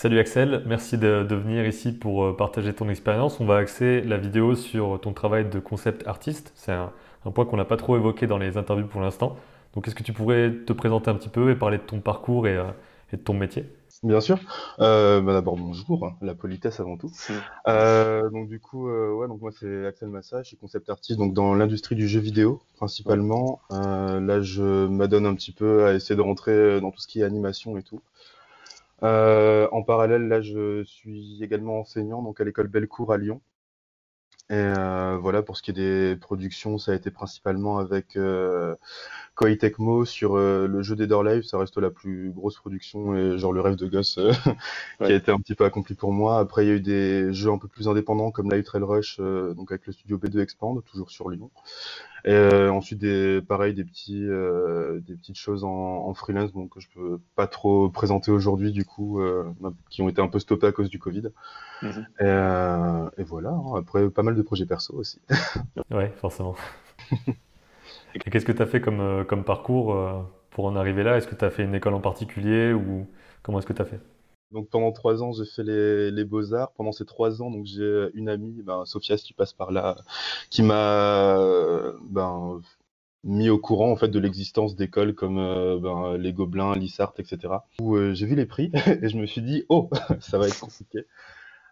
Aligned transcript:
Salut 0.00 0.20
Axel, 0.20 0.62
merci 0.64 0.96
de, 0.96 1.26
de 1.28 1.34
venir 1.34 1.66
ici 1.66 1.90
pour 1.90 2.24
euh, 2.24 2.36
partager 2.36 2.72
ton 2.72 2.88
expérience. 2.88 3.40
On 3.40 3.46
va 3.46 3.56
axer 3.56 4.00
la 4.02 4.16
vidéo 4.16 4.54
sur 4.54 5.00
ton 5.00 5.12
travail 5.12 5.50
de 5.50 5.58
concept 5.58 6.06
artiste. 6.06 6.52
C'est 6.54 6.70
un, 6.70 6.92
un 7.24 7.32
point 7.32 7.44
qu'on 7.44 7.56
n'a 7.56 7.64
pas 7.64 7.76
trop 7.76 7.96
évoqué 7.96 8.28
dans 8.28 8.38
les 8.38 8.56
interviews 8.56 8.86
pour 8.86 9.00
l'instant. 9.00 9.34
Donc 9.74 9.88
est-ce 9.88 9.96
que 9.96 10.04
tu 10.04 10.12
pourrais 10.12 10.52
te 10.52 10.72
présenter 10.72 11.10
un 11.10 11.16
petit 11.16 11.28
peu 11.28 11.50
et 11.50 11.56
parler 11.56 11.78
de 11.78 11.82
ton 11.82 11.98
parcours 11.98 12.46
et, 12.46 12.56
euh, 12.56 12.70
et 13.12 13.16
de 13.16 13.22
ton 13.22 13.34
métier? 13.34 13.64
Bien 14.04 14.20
sûr. 14.20 14.38
Euh, 14.78 15.20
bah 15.20 15.32
d'abord 15.32 15.56
bonjour, 15.56 16.06
hein, 16.06 16.14
la 16.22 16.36
politesse 16.36 16.78
avant 16.78 16.96
tout. 16.96 17.10
Euh, 17.66 18.30
donc 18.30 18.48
du 18.48 18.60
coup, 18.60 18.88
euh, 18.88 19.12
ouais, 19.12 19.26
donc 19.26 19.40
moi 19.40 19.50
c'est 19.50 19.84
Axel 19.84 20.10
Massa, 20.10 20.44
je 20.44 20.46
suis 20.46 20.56
concept 20.56 20.88
artiste 20.88 21.18
donc 21.18 21.34
dans 21.34 21.52
l'industrie 21.54 21.96
du 21.96 22.06
jeu 22.06 22.20
vidéo 22.20 22.62
principalement. 22.76 23.60
Euh, 23.72 24.20
là, 24.20 24.40
je 24.40 24.86
m'adonne 24.86 25.26
un 25.26 25.34
petit 25.34 25.50
peu 25.50 25.86
à 25.86 25.94
essayer 25.94 26.14
de 26.14 26.20
rentrer 26.20 26.80
dans 26.80 26.92
tout 26.92 27.00
ce 27.00 27.08
qui 27.08 27.22
est 27.22 27.24
animation 27.24 27.76
et 27.76 27.82
tout. 27.82 28.00
Euh, 29.02 29.68
en 29.72 29.82
parallèle, 29.82 30.28
là, 30.28 30.40
je 30.40 30.82
suis 30.84 31.42
également 31.42 31.80
enseignant 31.80 32.22
donc 32.22 32.40
à 32.40 32.44
l'école 32.44 32.68
Bellecour 32.68 33.12
à 33.12 33.18
Lyon. 33.18 33.40
Et 34.50 34.54
euh, 34.54 35.18
voilà, 35.18 35.42
pour 35.42 35.56
ce 35.58 35.62
qui 35.62 35.70
est 35.72 35.74
des 35.74 36.16
productions, 36.16 36.78
ça 36.78 36.92
a 36.92 36.94
été 36.94 37.10
principalement 37.10 37.78
avec 37.78 38.16
euh, 38.16 38.74
Koei 39.38 39.56
Tecmo 39.56 40.04
sur 40.04 40.34
euh, 40.34 40.66
le 40.66 40.82
jeu 40.82 40.96
Dead 40.96 41.12
or 41.12 41.24
Alive. 41.24 41.44
Ça 41.44 41.58
reste 41.58 41.78
la 41.78 41.90
plus 41.90 42.32
grosse 42.32 42.56
production 42.56 43.14
et 43.14 43.38
genre 43.38 43.52
le 43.52 43.60
rêve 43.60 43.76
de 43.76 43.86
gosse 43.86 44.18
euh, 44.18 44.32
qui 44.98 45.12
a 45.12 45.14
été 45.14 45.30
un 45.30 45.38
petit 45.38 45.54
peu 45.54 45.64
accompli 45.64 45.94
pour 45.94 46.12
moi. 46.12 46.40
Après, 46.40 46.66
il 46.66 46.68
y 46.68 46.72
a 46.72 46.74
eu 46.74 46.80
des 46.80 47.32
jeux 47.32 47.52
un 47.52 47.58
peu 47.58 47.68
plus 47.68 47.86
indépendants 47.86 48.32
comme 48.32 48.50
Light 48.50 48.68
Rail 48.68 48.82
Rush, 48.82 49.18
euh, 49.20 49.54
donc 49.54 49.70
avec 49.70 49.86
le 49.86 49.92
studio 49.92 50.18
B2 50.18 50.40
Expand, 50.40 50.82
toujours 50.84 51.12
sur 51.12 51.30
Lyon. 51.30 51.52
Et 52.24 52.32
euh, 52.32 52.72
ensuite, 52.72 52.98
des, 52.98 53.40
pareil, 53.40 53.74
des 53.74 53.84
petits, 53.84 54.24
euh, 54.24 54.98
des 55.06 55.14
petites 55.14 55.38
choses 55.38 55.62
en, 55.62 55.68
en 55.70 56.14
freelance, 56.14 56.52
donc 56.52 56.74
que 56.74 56.80
je 56.80 56.88
peux 56.92 57.20
pas 57.36 57.46
trop 57.46 57.88
présenter 57.90 58.32
aujourd'hui, 58.32 58.72
du 58.72 58.84
coup, 58.84 59.20
euh, 59.20 59.44
qui 59.88 60.02
ont 60.02 60.08
été 60.08 60.20
un 60.20 60.26
peu 60.26 60.40
stoppées 60.40 60.66
à 60.66 60.72
cause 60.72 60.90
du 60.90 60.98
Covid. 60.98 61.28
Mhm. 61.82 62.06
Et, 62.18 62.24
euh, 62.24 63.08
et 63.18 63.22
voilà, 63.22 63.50
hein. 63.50 63.76
Après, 63.78 64.10
pas 64.10 64.24
mal 64.24 64.34
de 64.34 64.42
projets 64.42 64.66
perso 64.66 64.94
aussi. 64.94 65.20
Ouais, 65.92 66.12
forcément. 66.16 66.56
Et 68.26 68.30
qu'est-ce 68.30 68.46
que 68.46 68.52
tu 68.52 68.62
as 68.62 68.66
fait 68.66 68.80
comme, 68.80 69.00
euh, 69.00 69.24
parcours 69.24 69.94
euh, 69.94 70.20
pour 70.50 70.66
en 70.66 70.76
arriver 70.76 71.02
là? 71.02 71.16
Est-ce 71.16 71.26
que 71.26 71.34
tu 71.34 71.44
as 71.44 71.50
fait 71.50 71.64
une 71.64 71.74
école 71.74 71.94
en 71.94 72.00
particulier 72.00 72.72
ou 72.72 73.06
comment 73.42 73.58
est-ce 73.58 73.66
que 73.66 73.72
tu 73.72 73.82
as 73.82 73.86
fait? 73.86 74.00
Donc 74.50 74.70
pendant 74.70 74.92
trois 74.92 75.22
ans, 75.22 75.32
j'ai 75.32 75.44
fait 75.44 75.62
les, 75.62 76.24
beaux-arts. 76.24 76.72
Pendant 76.72 76.92
ces 76.92 77.04
trois 77.04 77.42
ans, 77.42 77.50
donc 77.50 77.66
j'ai 77.66 78.08
une 78.14 78.28
amie, 78.28 78.62
ben, 78.62 78.84
Sophia, 78.86 79.18
si 79.18 79.24
tu 79.24 79.34
passes 79.34 79.52
par 79.52 79.70
là, 79.70 79.96
qui 80.50 80.62
m'a 80.62 81.38
euh, 81.38 81.92
ben, 82.10 82.60
mis 83.24 83.50
au 83.50 83.58
courant 83.58 83.90
en 83.90 83.96
fait 83.96 84.08
de 84.08 84.18
l'existence 84.18 84.74
d'écoles 84.74 85.14
comme 85.14 85.38
euh, 85.38 85.78
ben, 85.78 86.16
les 86.16 86.32
Gobelins, 86.32 86.74
l'ISART, 86.74 87.12
etc. 87.18 87.54
Où 87.80 87.96
euh, 87.96 88.14
j'ai 88.14 88.26
vu 88.26 88.36
les 88.36 88.46
prix 88.46 88.72
et 89.02 89.08
je 89.08 89.18
me 89.18 89.26
suis 89.26 89.42
dit, 89.42 89.64
oh, 89.68 89.90
ça 90.20 90.38
va 90.38 90.48
être 90.48 90.60
compliqué. 90.60 91.04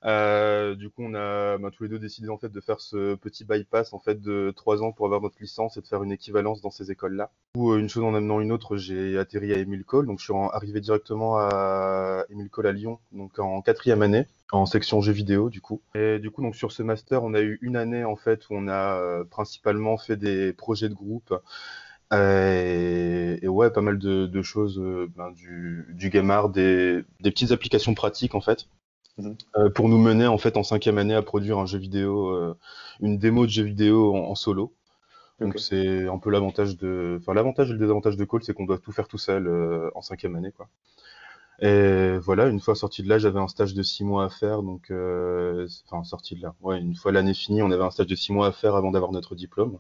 Euh, 0.05 0.75
du 0.75 0.91
coup, 0.91 1.03
on 1.03 1.15
a 1.15 1.59
ben, 1.59 1.71
tous 1.71 1.85
les 1.85 1.89
deux 1.89 1.99
décidé 1.99 2.29
en 2.29 2.39
fait 2.39 2.51
de 2.51 2.61
faire 2.61 2.81
ce 2.81 3.15
petit 3.15 3.45
bypass 3.45 3.93
en 3.93 3.99
fait 3.99 4.21
de 4.21 4.53
trois 4.55 4.83
ans 4.83 4.93
pour 4.93 5.07
avoir 5.07 5.21
notre 5.21 5.37
licence 5.41 5.77
et 5.77 5.81
de 5.81 5.87
faire 5.87 6.03
une 6.03 6.13
équivalence 6.13 6.61
dans 6.61 6.71
ces 6.71 6.91
écoles-là. 6.91 7.31
Ou 7.57 7.75
une 7.75 7.89
chose 7.89 8.05
en 8.05 8.15
amenant 8.15 8.41
une 8.41 8.53
autre, 8.53 8.77
j'ai 8.77 9.19
atterri 9.19 9.53
à 9.53 9.59
Émile 9.59 9.85
Cole, 9.85 10.07
donc 10.07 10.19
je 10.19 10.25
suis 10.25 10.35
arrivé 10.53 10.81
directement 10.81 11.39
à 11.39 12.25
Émile 12.31 12.51
Cole 12.51 12.67
à 12.67 12.73
Lyon, 12.73 12.99
donc 13.13 13.39
en 13.39 13.63
quatrième 13.63 14.03
année, 14.03 14.27
en 14.53 14.67
section 14.67 15.01
jeux 15.01 15.13
vidéo 15.13 15.51
du 15.51 15.61
coup. 15.61 15.81
Et 15.95 16.19
du 16.19 16.31
coup, 16.31 16.43
donc 16.43 16.57
sur 16.57 16.73
ce 16.73 16.83
master, 16.83 17.25
on 17.25 17.35
a 17.35 17.41
eu 17.41 17.59
une 17.63 17.77
année 17.77 18.05
en 18.05 18.17
fait 18.17 18.49
où 18.51 18.55
on 18.55 18.69
a 18.69 18.99
euh, 18.99 19.25
principalement 19.25 19.97
fait 19.97 20.17
des 20.17 20.53
projets 20.53 20.89
de 20.89 20.95
groupe. 20.95 21.35
Euh, 22.13 23.37
et, 23.43 23.45
et 23.45 23.49
ouais, 23.49 23.71
pas 23.71 23.81
mal 23.81 23.99
de, 23.99 24.27
de 24.27 24.43
choses, 24.43 24.79
euh, 24.79 25.11
ben, 25.17 25.33
du, 25.33 25.87
du 25.91 26.09
game 26.09 26.31
art, 26.31 26.51
des, 26.51 27.03
des 27.21 27.31
petites 27.33 27.51
applications 27.51 27.95
pratiques 27.95 28.37
en 28.37 28.41
fait 28.41 28.69
Mhm. 29.19 29.37
euh, 29.57 29.71
pour 29.71 29.89
nous 29.89 29.99
mener 29.99 30.27
en 30.27 30.39
fait 30.39 30.57
en 30.57 30.63
cinquième 30.63 30.99
année 30.99 31.15
à 31.15 31.23
produire 31.23 31.59
un 31.59 31.67
jeu 31.67 31.79
vidéo, 31.79 32.29
euh, 32.31 32.55
une 33.01 33.19
démo 33.19 33.47
de 33.47 33.51
jeu 33.51 33.63
vidéo 33.65 34.15
en, 34.15 34.31
en 34.31 34.35
solo. 34.35 34.75
Donc 35.41 35.59
c'est 35.61 36.09
un 36.09 36.19
peu 36.19 36.31
l'avantage 36.31 36.77
de, 36.79 37.19
enfin 37.21 37.35
l'avantage 37.35 37.71
et 37.71 37.75
le 37.75 37.79
désavantage 37.79 38.17
de 38.17 38.25
Call, 38.25 38.43
c'est 38.45 38.55
qu'on 38.55 38.67
doit 38.67 38.79
tout 38.79 38.93
faire 38.93 39.09
tout 39.09 39.19
seul 39.19 39.47
euh, 39.49 39.91
en 39.95 40.03
cinquième 40.03 40.37
année 40.37 40.53
quoi. 40.53 40.69
Et 41.61 42.19
voilà, 42.19 42.47
une 42.49 42.61
fois 42.61 42.75
sorti 42.75 43.03
de 43.03 43.09
là, 43.09 43.19
j'avais 43.19 43.41
un 43.41 43.49
stage 43.49 43.75
de 43.75 43.83
six 43.83 44.05
mois 44.05 44.25
à 44.27 44.29
faire, 44.31 44.63
donc 44.63 44.93
enfin 45.87 46.05
sorti 46.05 46.35
de 46.37 46.43
là. 46.43 46.55
Ouais, 46.63 46.81
une 46.81 46.95
fois 46.97 47.13
l'année 47.13 47.35
finie, 47.35 47.63
on 47.63 47.71
avait 47.71 47.85
un 47.85 47.91
stage 47.91 48.07
de 48.09 48.15
six 48.15 48.33
mois 48.33 48.49
à 48.49 48.53
faire 48.53 48.75
avant 48.77 48.91
d'avoir 48.91 49.13
notre 49.13 49.35
diplôme. 49.35 49.79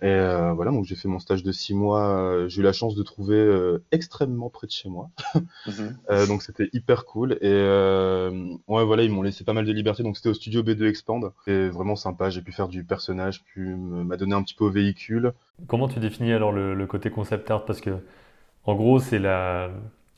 Et 0.00 0.06
euh, 0.06 0.52
voilà, 0.52 0.70
donc 0.70 0.84
j'ai 0.84 0.94
fait 0.94 1.08
mon 1.08 1.18
stage 1.18 1.42
de 1.42 1.50
six 1.52 1.74
mois. 1.74 2.06
euh, 2.20 2.48
j'ai 2.48 2.60
eu 2.60 2.64
la 2.64 2.72
chance 2.72 2.94
de 2.94 3.02
trouver 3.02 3.36
euh, 3.36 3.84
extrêmement 3.90 4.48
près 4.50 4.66
de 4.66 4.72
chez 4.72 4.88
moi. 4.88 5.10
Mhm. 5.66 5.98
Euh, 6.10 6.26
donc 6.26 6.42
c'était 6.42 6.70
hyper 6.72 7.04
cool. 7.04 7.34
Et 7.34 7.38
euh, 7.44 8.30
ouais, 8.68 8.84
voilà, 8.84 9.02
ils 9.04 9.10
m'ont 9.10 9.22
laissé 9.22 9.44
pas 9.44 9.52
mal 9.52 9.66
de 9.66 9.72
liberté. 9.72 10.02
Donc 10.02 10.16
c'était 10.16 10.30
au 10.30 10.34
studio 10.34 10.62
B2 10.62 10.88
Expand. 10.88 11.32
C'est 11.44 11.68
vraiment 11.68 11.96
sympa. 11.96 12.30
J'ai 12.30 12.42
pu 12.42 12.52
faire 12.52 12.68
du 12.68 12.84
personnage, 12.84 13.44
pu 13.44 13.74
me- 13.76 14.04
m'adonner 14.04 14.34
un 14.34 14.42
petit 14.42 14.54
peu 14.54 14.64
au 14.64 14.70
véhicule. 14.70 15.32
Comment 15.66 15.88
tu 15.88 16.00
définis 16.00 16.32
alors 16.32 16.52
le, 16.52 16.74
le 16.74 16.86
côté 16.86 17.10
concept 17.10 17.50
art? 17.50 17.64
Parce 17.64 17.80
que 17.80 17.98
en 18.64 18.74
gros, 18.76 19.00
c'est 19.00 19.18
la, 19.18 19.70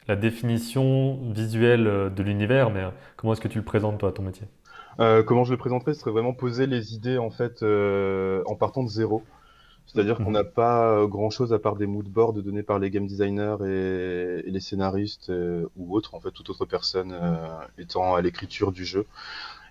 la 0.09 0.17
définition 0.17 1.19
visuelle 1.33 1.85
de 2.15 2.23
l'univers, 2.23 2.71
mais 2.71 2.85
comment 3.17 3.33
est-ce 3.35 3.41
que 3.41 3.49
tu 3.49 3.59
le 3.59 3.65
présentes 3.65 3.99
toi, 3.99 4.13
ton 4.13 4.23
métier? 4.23 4.47
Euh, 4.99 5.23
comment 5.23 5.45
je 5.45 5.53
le 5.53 5.57
présenterais, 5.57 5.95
ce 5.95 6.01
serait 6.01 6.11
vraiment 6.11 6.33
poser 6.35 6.67
les 6.67 6.95
idées 6.95 7.19
en 7.19 7.31
fait 7.31 7.63
euh, 7.63 8.43
en 8.47 8.55
partant 8.57 8.83
de 8.83 8.89
zéro. 8.89 9.25
C'est-à-dire 9.87 10.21
qu'on 10.21 10.31
Mhm. 10.31 10.33
n'a 10.33 10.45
pas 10.45 10.89
euh, 11.03 11.07
grand-chose 11.09 11.53
à 11.53 11.59
part 11.59 11.77
des 11.77 11.87
moodboards 11.87 12.33
donnés 12.35 12.63
par 12.63 12.79
les 12.79 12.91
game 12.91 13.07
designers 13.07 13.57
et, 13.67 14.47
et 14.47 14.51
les 14.51 14.61
scénaristes 14.61 15.31
euh, 15.31 15.67
ou 15.77 15.97
autres, 15.97 16.15
en 16.15 16.21
fait, 16.21 16.31
toute 16.31 16.49
autre 16.51 16.65
personne 16.67 17.13
euh, 17.13 17.49
étant 17.79 18.15
à 18.15 18.23
l'écriture 18.23 18.73
du 18.73 18.85
jeu. 18.85 19.07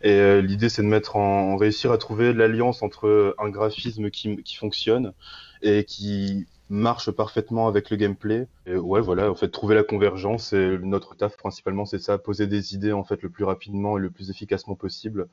Et 0.01 0.11
euh, 0.13 0.41
l'idée, 0.41 0.69
c'est 0.69 0.81
de 0.83 0.87
mettre 0.87 1.15
en, 1.17 1.57
réussir 1.57 1.91
à 1.91 1.97
trouver 1.97 2.33
l'alliance 2.33 2.83
entre 2.83 3.35
un 3.39 3.49
graphisme 3.49 4.09
qui, 4.11 4.41
qui 4.43 4.55
fonctionne 4.55 5.13
et 5.61 5.83
qui 5.85 6.47
marche 6.69 7.11
parfaitement 7.11 7.67
avec 7.67 7.89
le 7.89 7.97
gameplay. 7.97 8.47
Et 8.65 8.75
ouais, 8.75 9.01
voilà, 9.01 9.29
en 9.31 9.35
fait, 9.35 9.49
trouver 9.49 9.75
la 9.75 9.83
convergence. 9.83 10.53
Et 10.53 10.77
notre 10.79 11.15
taf, 11.15 11.37
principalement, 11.37 11.85
c'est 11.85 11.99
ça, 11.99 12.17
poser 12.17 12.47
des 12.47 12.75
idées, 12.75 12.93
en 12.93 13.03
fait, 13.03 13.21
le 13.23 13.29
plus 13.29 13.43
rapidement 13.45 13.97
et 13.97 14.01
le 14.01 14.09
plus 14.11 14.29
efficacement 14.29 14.75
possible 14.75 15.27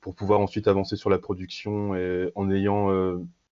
pour 0.00 0.14
pouvoir 0.14 0.40
ensuite 0.40 0.68
avancer 0.68 0.96
sur 0.96 1.10
la 1.10 1.18
production 1.18 1.94
et 1.94 2.30
en 2.34 2.50
ayant 2.50 2.90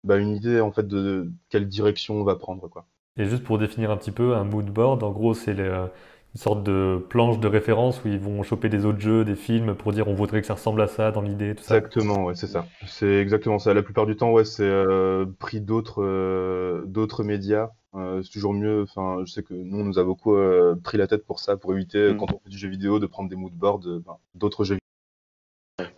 bah, 0.03 0.17
une 0.17 0.35
idée, 0.35 0.61
en 0.61 0.71
fait, 0.71 0.87
de 0.87 1.31
quelle 1.49 1.67
direction 1.67 2.15
on 2.15 2.23
va 2.23 2.35
prendre, 2.35 2.67
quoi. 2.69 2.85
Et 3.17 3.25
juste 3.25 3.43
pour 3.43 3.57
définir 3.57 3.91
un 3.91 3.97
petit 3.97 4.11
peu, 4.11 4.35
un 4.35 4.43
mood 4.45 4.65
board, 4.65 5.03
en 5.03 5.11
gros, 5.11 5.33
c'est 5.33 5.59
euh, 5.59 5.87
une 6.35 6.39
sorte 6.39 6.63
de 6.63 7.03
planche 7.09 7.39
de 7.39 7.47
référence 7.47 8.03
où 8.03 8.07
ils 8.07 8.19
vont 8.19 8.43
choper 8.43 8.69
des 8.69 8.85
autres 8.85 8.99
jeux, 8.99 9.25
des 9.25 9.35
films, 9.35 9.75
pour 9.75 9.91
dire 9.91 10.07
on 10.07 10.13
voudrait 10.15 10.41
que 10.41 10.47
ça 10.47 10.53
ressemble 10.53 10.81
à 10.81 10.87
ça 10.87 11.11
dans 11.11 11.21
l'idée, 11.21 11.55
tout 11.55 11.63
ça. 11.63 11.77
Exactement, 11.77 12.25
ouais, 12.25 12.35
c'est 12.35 12.47
ça. 12.47 12.65
C'est 12.87 13.17
exactement 13.19 13.59
ça. 13.59 13.73
La 13.73 13.83
plupart 13.83 14.05
du 14.05 14.15
temps, 14.15 14.31
ouais, 14.31 14.45
c'est 14.45 14.63
euh, 14.63 15.25
pris 15.39 15.59
d'autres 15.61 16.03
euh, 16.03 16.83
d'autres 16.85 17.23
médias. 17.23 17.71
Euh, 17.95 18.21
c'est 18.21 18.29
toujours 18.31 18.53
mieux. 18.53 18.83
Enfin, 18.83 19.23
je 19.25 19.31
sais 19.31 19.43
que 19.43 19.53
nous, 19.53 19.79
on 19.79 19.83
nous 19.83 19.99
a 19.99 20.03
beaucoup 20.03 20.35
pris 20.83 20.97
la 20.97 21.07
tête 21.07 21.25
pour 21.25 21.39
ça, 21.39 21.57
pour 21.57 21.73
éviter, 21.73 22.13
Mm. 22.13 22.17
quand 22.17 22.31
on 22.33 22.39
fait 22.39 22.49
du 22.49 22.57
jeu 22.57 22.69
vidéo, 22.69 22.99
de 22.99 23.07
prendre 23.07 23.29
des 23.29 23.35
moodboards 23.35 23.81
euh, 23.87 23.99
ben, 24.05 24.17
d'autres 24.35 24.63
jeux 24.63 24.75
vidéo. 24.75 24.88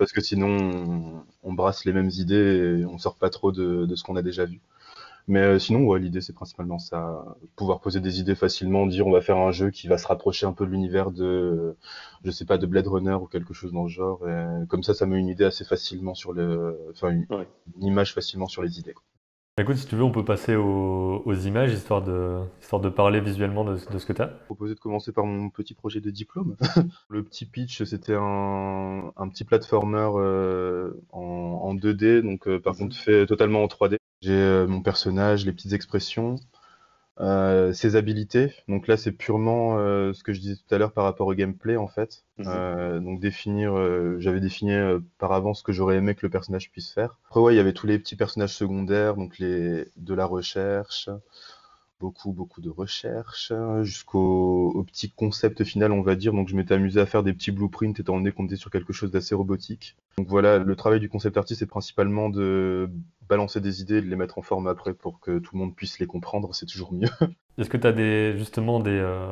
Parce 0.02 0.14
que 0.14 0.22
sinon, 0.22 0.50
on, 0.50 1.26
on 1.44 1.54
brasse 1.54 1.86
les 1.86 1.94
mêmes 1.94 2.10
idées 2.12 2.80
et 2.82 2.86
on 2.86 2.98
sort 2.98 3.18
pas 3.18 3.30
trop 3.30 3.52
de, 3.54 3.86
de 3.86 3.96
ce 3.96 4.04
qu'on 4.04 4.18
a 4.18 4.24
déjà 4.24 4.46
vu. 4.46 4.60
Mais 5.28 5.42
euh, 5.42 5.60
sinon, 5.60 5.86
ouais, 5.86 6.00
l'idée, 6.00 6.22
c'est 6.22 6.34
principalement 6.34 6.80
ça. 6.80 7.26
Pouvoir 7.56 7.80
poser 7.82 8.00
des 8.02 8.20
idées 8.20 8.36
facilement, 8.36 8.88
dire 8.88 9.08
on 9.08 9.12
va 9.12 9.22
faire 9.22 9.38
un 9.38 9.52
jeu 9.52 9.70
qui 9.72 9.88
va 9.88 9.98
se 9.98 10.08
rapprocher 10.08 10.46
un 10.48 10.54
peu 10.54 10.66
de 10.66 10.72
l'univers 10.72 11.12
de, 11.12 11.76
je 12.26 12.32
sais 12.32 12.46
pas, 12.46 12.58
de 12.58 12.66
Blade 12.68 12.88
Runner 12.88 13.14
ou 13.16 13.28
quelque 13.28 13.54
chose 13.54 13.72
dans 13.74 13.84
le 13.84 13.90
genre. 13.90 14.28
Et 14.30 14.68
comme 14.68 14.84
ça, 14.84 14.94
ça 14.96 15.06
met 15.06 15.18
une 15.20 15.30
idée 15.30 15.46
assez 15.46 15.66
facilement 15.66 16.16
sur 16.16 16.34
le, 16.34 16.78
enfin, 16.92 17.10
une, 17.12 17.28
Ouais. 17.30 17.48
une 17.78 17.86
image 17.86 18.14
facilement 18.14 18.48
sur 18.48 18.64
les 18.64 18.80
idées. 18.80 18.94
quoi. 18.94 19.04
Écoute, 19.60 19.78
si 19.78 19.86
tu 19.86 19.96
veux, 19.96 20.04
on 20.04 20.12
peut 20.12 20.26
passer 20.26 20.56
aux, 20.56 21.22
aux 21.26 21.34
images, 21.34 21.72
histoire 21.74 22.02
de, 22.02 22.42
histoire 22.62 22.82
de 22.82 22.90
parler 22.90 23.20
visuellement 23.22 23.64
de, 23.64 23.78
de 23.92 23.98
ce 24.00 24.06
que 24.06 24.14
tu 24.14 24.22
as. 24.22 24.28
proposé 24.46 24.76
de 24.76 24.80
commencer 24.80 25.12
par 25.12 25.26
mon 25.26 25.50
petit 25.50 25.74
projet 25.74 26.02
de 26.02 26.10
diplôme. 26.10 26.56
Le 27.10 27.24
petit 27.24 27.46
pitch, 27.46 27.84
c'était 27.84 28.16
un, 28.16 29.12
un 29.16 29.30
petit 29.30 29.44
platformer 29.44 30.10
euh, 30.16 30.94
en, 31.12 31.22
en 31.64 31.76
2D, 31.76 32.22
donc 32.22 32.48
euh, 32.48 32.60
par 32.60 32.74
Mhm. 32.74 32.78
contre 32.78 32.96
fait 32.96 33.26
totalement 33.26 33.64
en 33.64 33.68
3D. 33.68 33.98
J'ai 34.22 34.32
euh, 34.34 34.68
mon 34.68 34.82
personnage, 34.82 35.46
les 35.46 35.52
petites 35.54 35.74
expressions, 35.74 36.36
euh, 37.20 37.74
ses 37.74 37.96
habilités. 37.96 38.54
Donc 38.68 38.88
là, 38.88 38.98
c'est 38.98 39.12
purement 39.12 39.78
euh, 39.78 40.14
ce 40.14 40.24
que 40.24 40.34
je 40.34 40.40
disais 40.40 40.56
tout 40.56 40.74
à 40.74 40.78
l'heure 40.78 40.94
par 40.94 41.04
rapport 41.04 41.28
au 41.28 41.34
gameplay 41.34 41.78
en 41.78 41.88
fait. 41.88 42.24
Mhm. 42.38 42.46
Euh, 42.48 43.00
donc 43.00 43.20
définir, 43.20 43.78
euh, 43.78 44.16
j'avais 44.20 44.40
défini 44.40 44.74
euh, 44.74 45.00
par 45.18 45.32
avance 45.34 45.60
ce 45.60 45.64
que 45.64 45.72
j'aurais 45.72 45.98
aimé 45.98 46.16
que 46.16 46.26
le 46.26 46.30
personnage 46.30 46.72
puisse 46.72 46.92
faire. 46.92 47.20
Après 47.30 47.42
ouais, 47.42 47.54
il 47.54 47.58
y 47.58 47.60
avait 47.60 47.74
tous 47.74 47.88
les 47.88 48.00
petits 48.00 48.16
personnages 48.16 48.56
secondaires, 48.56 49.16
donc 49.16 49.40
les 49.40 49.86
de 49.98 50.14
la 50.14 50.26
recherche, 50.26 51.10
beaucoup, 52.02 52.34
beaucoup 52.34 52.62
de 52.62 52.70
recherches, 52.70 53.52
hein, 53.52 53.84
jusqu'au 53.84 54.72
au 54.72 54.84
petit 54.84 55.12
concept 55.12 55.64
final, 55.64 55.92
on 55.92 56.02
va 56.02 56.16
dire. 56.16 56.34
Donc, 56.34 56.50
je 56.50 56.56
m'étais 56.56 56.74
amusé 56.74 57.00
à 57.00 57.06
faire 57.06 57.22
des 57.22 57.32
petits 57.32 57.52
blueprints 57.52 58.00
étant 58.00 58.18
donné 58.18 58.32
qu'on 58.32 58.46
était 58.46 58.56
sur 58.56 58.72
quelque 58.72 58.92
chose 58.92 59.12
d'assez 59.12 59.36
robotique. 59.36 59.96
Donc, 60.18 60.28
voilà, 60.28 60.58
le 60.58 60.76
travail 60.76 61.00
du 61.00 61.10
concept 61.10 61.38
artiste, 61.38 61.60
c'est 61.60 61.68
principalement 61.68 62.30
de 62.30 62.90
balancer 63.30 63.62
des 63.62 63.82
idées 63.82 63.98
et 63.98 64.02
de 64.02 64.08
les 64.08 64.16
mettre 64.16 64.40
en 64.40 64.42
forme 64.42 64.68
après 64.68 64.94
pour 64.94 65.20
que 65.20 65.38
tout 65.38 65.52
le 65.54 65.60
monde 65.60 65.76
puisse 65.76 66.00
les 66.00 66.08
comprendre. 66.08 66.54
C'est 66.56 66.66
toujours 66.66 66.92
mieux. 66.92 67.08
Est-ce 67.60 67.70
que 67.70 67.78
tu 67.78 67.88
as 67.88 67.94
des, 67.94 68.36
justement 68.38 68.80
des, 68.80 68.90
euh, 68.92 69.32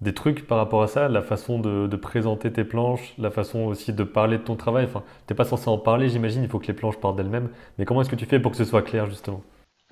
des 0.00 0.14
trucs 0.14 0.46
par 0.46 0.56
rapport 0.56 0.82
à 0.82 0.86
ça, 0.86 1.08
la 1.08 1.22
façon 1.22 1.58
de, 1.58 1.96
présenter 1.96 2.50
tes 2.50 2.64
planches, 2.64 3.14
la 3.18 3.30
façon 3.30 3.60
aussi 3.60 3.92
de 3.92 4.04
parler 4.04 4.38
de 4.38 4.42
ton 4.42 4.56
travail? 4.56 4.86
Enfin, 4.86 5.04
t'es 5.26 5.34
pas 5.34 5.44
censé 5.44 5.68
en 5.68 5.78
parler, 5.78 6.08
j'imagine, 6.08 6.42
il 6.42 6.48
faut 6.48 6.58
que 6.58 6.66
les 6.66 6.72
planches 6.72 6.98
parlent 6.98 7.16
d'elles-mêmes. 7.16 7.50
Mais 7.78 7.84
comment 7.84 8.00
est-ce 8.00 8.10
que 8.10 8.16
tu 8.16 8.26
fais 8.26 8.40
pour 8.40 8.52
que 8.52 8.56
ce 8.56 8.64
soit 8.64 8.82
clair, 8.82 9.06
justement? 9.06 9.42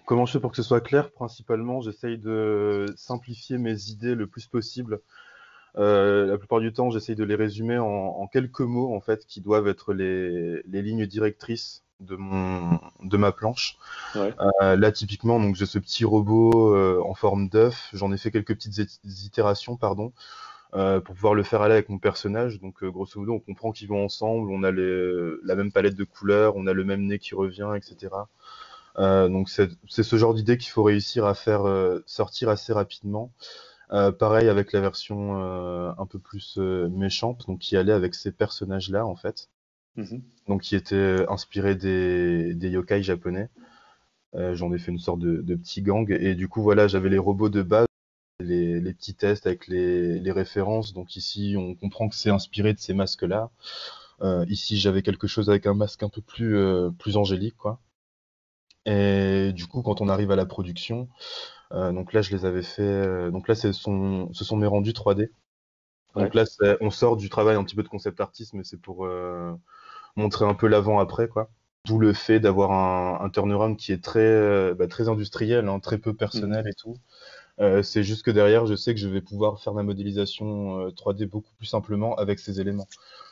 Comment 0.08 0.24
je 0.24 0.32
fais 0.32 0.40
pour 0.40 0.52
que 0.52 0.56
ce 0.56 0.62
soit 0.62 0.80
clair? 0.80 1.10
Principalement, 1.10 1.82
j'essaye 1.82 2.16
de 2.16 2.86
simplifier 2.96 3.58
mes 3.58 3.90
idées 3.90 4.14
le 4.14 4.26
plus 4.26 4.46
possible. 4.46 5.02
Euh, 5.76 6.24
la 6.24 6.38
plupart 6.38 6.60
du 6.60 6.72
temps, 6.72 6.88
j'essaye 6.88 7.14
de 7.14 7.24
les 7.24 7.34
résumer 7.34 7.76
en, 7.76 8.26
quelques 8.26 8.62
mots, 8.62 8.96
en 8.96 9.02
fait, 9.02 9.26
qui 9.26 9.42
doivent 9.42 9.68
être 9.68 9.92
les, 9.92 10.62
lignes 10.64 11.04
directrices 11.04 11.84
de, 12.00 12.16
mon, 12.16 12.80
de 13.02 13.16
ma 13.18 13.32
planche. 13.32 13.76
Euh, 14.16 14.76
là, 14.76 14.92
typiquement, 14.92 15.38
donc 15.40 15.56
j'ai 15.56 15.66
ce 15.66 15.78
petit 15.78 16.06
robot 16.06 16.74
euh, 16.74 17.02
en 17.04 17.12
forme 17.12 17.50
d'œuf. 17.50 17.90
J'en 17.92 18.10
ai 18.10 18.16
fait 18.16 18.30
quelques 18.30 18.54
petites 18.54 19.02
itérations, 19.04 19.76
pardon, 19.76 20.14
pour 20.72 21.14
pouvoir 21.16 21.34
le 21.34 21.42
faire 21.42 21.60
aller 21.60 21.74
avec 21.74 21.90
mon 21.90 21.98
personnage. 21.98 22.60
Donc, 22.60 22.82
grosso 22.82 23.20
modo, 23.20 23.34
on 23.34 23.40
comprend 23.40 23.72
qu'ils 23.72 23.88
vont 23.88 24.06
ensemble. 24.06 24.50
On 24.50 24.62
a 24.62 24.70
la 24.70 25.54
même 25.54 25.70
palette 25.70 25.96
de 25.96 26.04
couleurs, 26.04 26.56
on 26.56 26.66
a 26.66 26.72
le 26.72 26.84
même 26.84 27.04
nez 27.04 27.18
qui 27.18 27.34
revient, 27.34 27.72
etc. 27.76 28.08
Euh, 28.98 29.28
donc 29.28 29.48
c'est 29.48 30.02
ce 30.02 30.16
genre 30.16 30.34
d'idée 30.34 30.58
qu'il 30.58 30.70
faut 30.70 30.82
réussir 30.82 31.24
à 31.24 31.34
faire 31.34 31.66
euh, 31.66 32.02
sortir 32.06 32.48
assez 32.48 32.72
rapidement. 32.72 33.32
Euh, 33.92 34.12
pareil 34.12 34.48
avec 34.48 34.72
la 34.72 34.80
version 34.80 35.36
un 35.36 36.06
peu 36.06 36.18
plus 36.18 36.58
méchante, 36.58 37.46
donc 37.46 37.60
qui 37.60 37.76
allait 37.76 37.92
avec 37.92 38.14
ces 38.14 38.32
personnages-là 38.32 39.06
en 39.06 39.16
fait, 39.16 39.48
mhm. 39.96 40.22
donc 40.46 40.62
qui 40.62 40.76
était 40.76 41.24
inspiré 41.28 41.74
des, 41.74 42.54
des 42.54 42.70
yokai 42.70 43.02
japonais. 43.02 43.48
J'en 44.34 44.72
ai 44.72 44.78
fait 44.78 44.92
une 44.92 44.98
sorte 44.98 45.20
de, 45.20 45.40
de, 45.40 45.54
petit 45.56 45.82
gang 45.82 46.10
et 46.12 46.34
du 46.34 46.48
coup 46.48 46.62
voilà 46.62 46.86
j'avais 46.86 47.08
les 47.08 47.18
robots 47.18 47.48
de 47.48 47.62
base, 47.62 47.86
les, 48.40 48.78
les 48.80 48.92
petits 48.92 49.14
tests 49.14 49.46
avec 49.46 49.66
les, 49.68 50.20
les, 50.20 50.32
références. 50.32 50.92
Donc 50.92 51.16
ici 51.16 51.56
on 51.58 51.74
comprend 51.74 52.08
que 52.08 52.14
c'est 52.14 52.30
inspiré 52.30 52.74
de 52.74 52.78
ces 52.78 52.94
masques-là. 52.94 53.50
ici 54.48 54.76
j'avais 54.76 55.02
quelque 55.02 55.26
chose 55.26 55.48
avec 55.50 55.66
un 55.66 55.74
masque 55.74 56.02
un 56.02 56.10
peu 56.10 56.20
plus 56.20 56.58
plus 56.98 57.16
angélique 57.16 57.56
quoi. 57.56 57.80
Et 58.88 59.52
du 59.52 59.66
coup, 59.66 59.82
quand 59.82 60.00
on 60.00 60.08
arrive 60.08 60.30
à 60.30 60.36
la 60.36 60.46
production, 60.46 61.08
euh, 61.72 61.92
donc 61.92 62.14
là, 62.14 62.22
je 62.22 62.34
les 62.34 62.46
avais 62.46 62.62
fait. 62.62 62.80
Euh, 62.82 63.30
donc 63.30 63.46
là, 63.46 63.54
ce 63.54 63.72
sont, 63.72 64.30
ce 64.32 64.44
sont 64.44 64.56
mes 64.56 64.66
rendus 64.66 64.92
3D. 64.92 65.28
Donc 66.14 66.34
là, 66.34 66.44
on 66.80 66.90
sort 66.90 67.16
du 67.18 67.28
travail 67.28 67.56
un 67.56 67.64
petit 67.64 67.76
peu 67.76 67.82
de 67.82 67.88
concept 67.88 68.20
artiste, 68.20 68.54
mais 68.54 68.64
c'est 68.64 68.80
pour 68.80 69.04
euh, 69.04 69.52
montrer 70.16 70.46
un 70.46 70.54
peu 70.54 70.66
l'avant-après, 70.66 71.28
quoi. 71.28 71.50
D'où 71.84 71.98
le 71.98 72.14
fait 72.14 72.40
d'avoir 72.40 72.72
un, 72.72 73.24
un, 73.24 73.28
turnaround 73.28 73.76
qui 73.76 73.92
est 73.92 74.02
très, 74.02 74.74
bah, 74.74 74.88
très 74.88 75.08
industriel, 75.08 75.68
hein, 75.68 75.80
très 75.80 75.98
peu 75.98 76.14
personnel 76.14 76.64
mmh. 76.64 76.68
et 76.68 76.74
tout. 76.74 76.94
C'est 77.82 78.02
juste 78.02 78.24
que 78.24 78.30
derrière, 78.30 78.66
je 78.66 78.74
sais 78.74 78.94
que 78.94 79.00
je 79.00 79.08
vais 79.08 79.20
pouvoir 79.20 79.60
faire 79.60 79.72
ma 79.72 79.82
modélisation 79.82 80.88
3D 80.90 81.26
beaucoup 81.26 81.52
plus 81.58 81.66
simplement 81.66 82.14
avec 82.16 82.38
ces 82.38 82.60
éléments. 82.60 82.86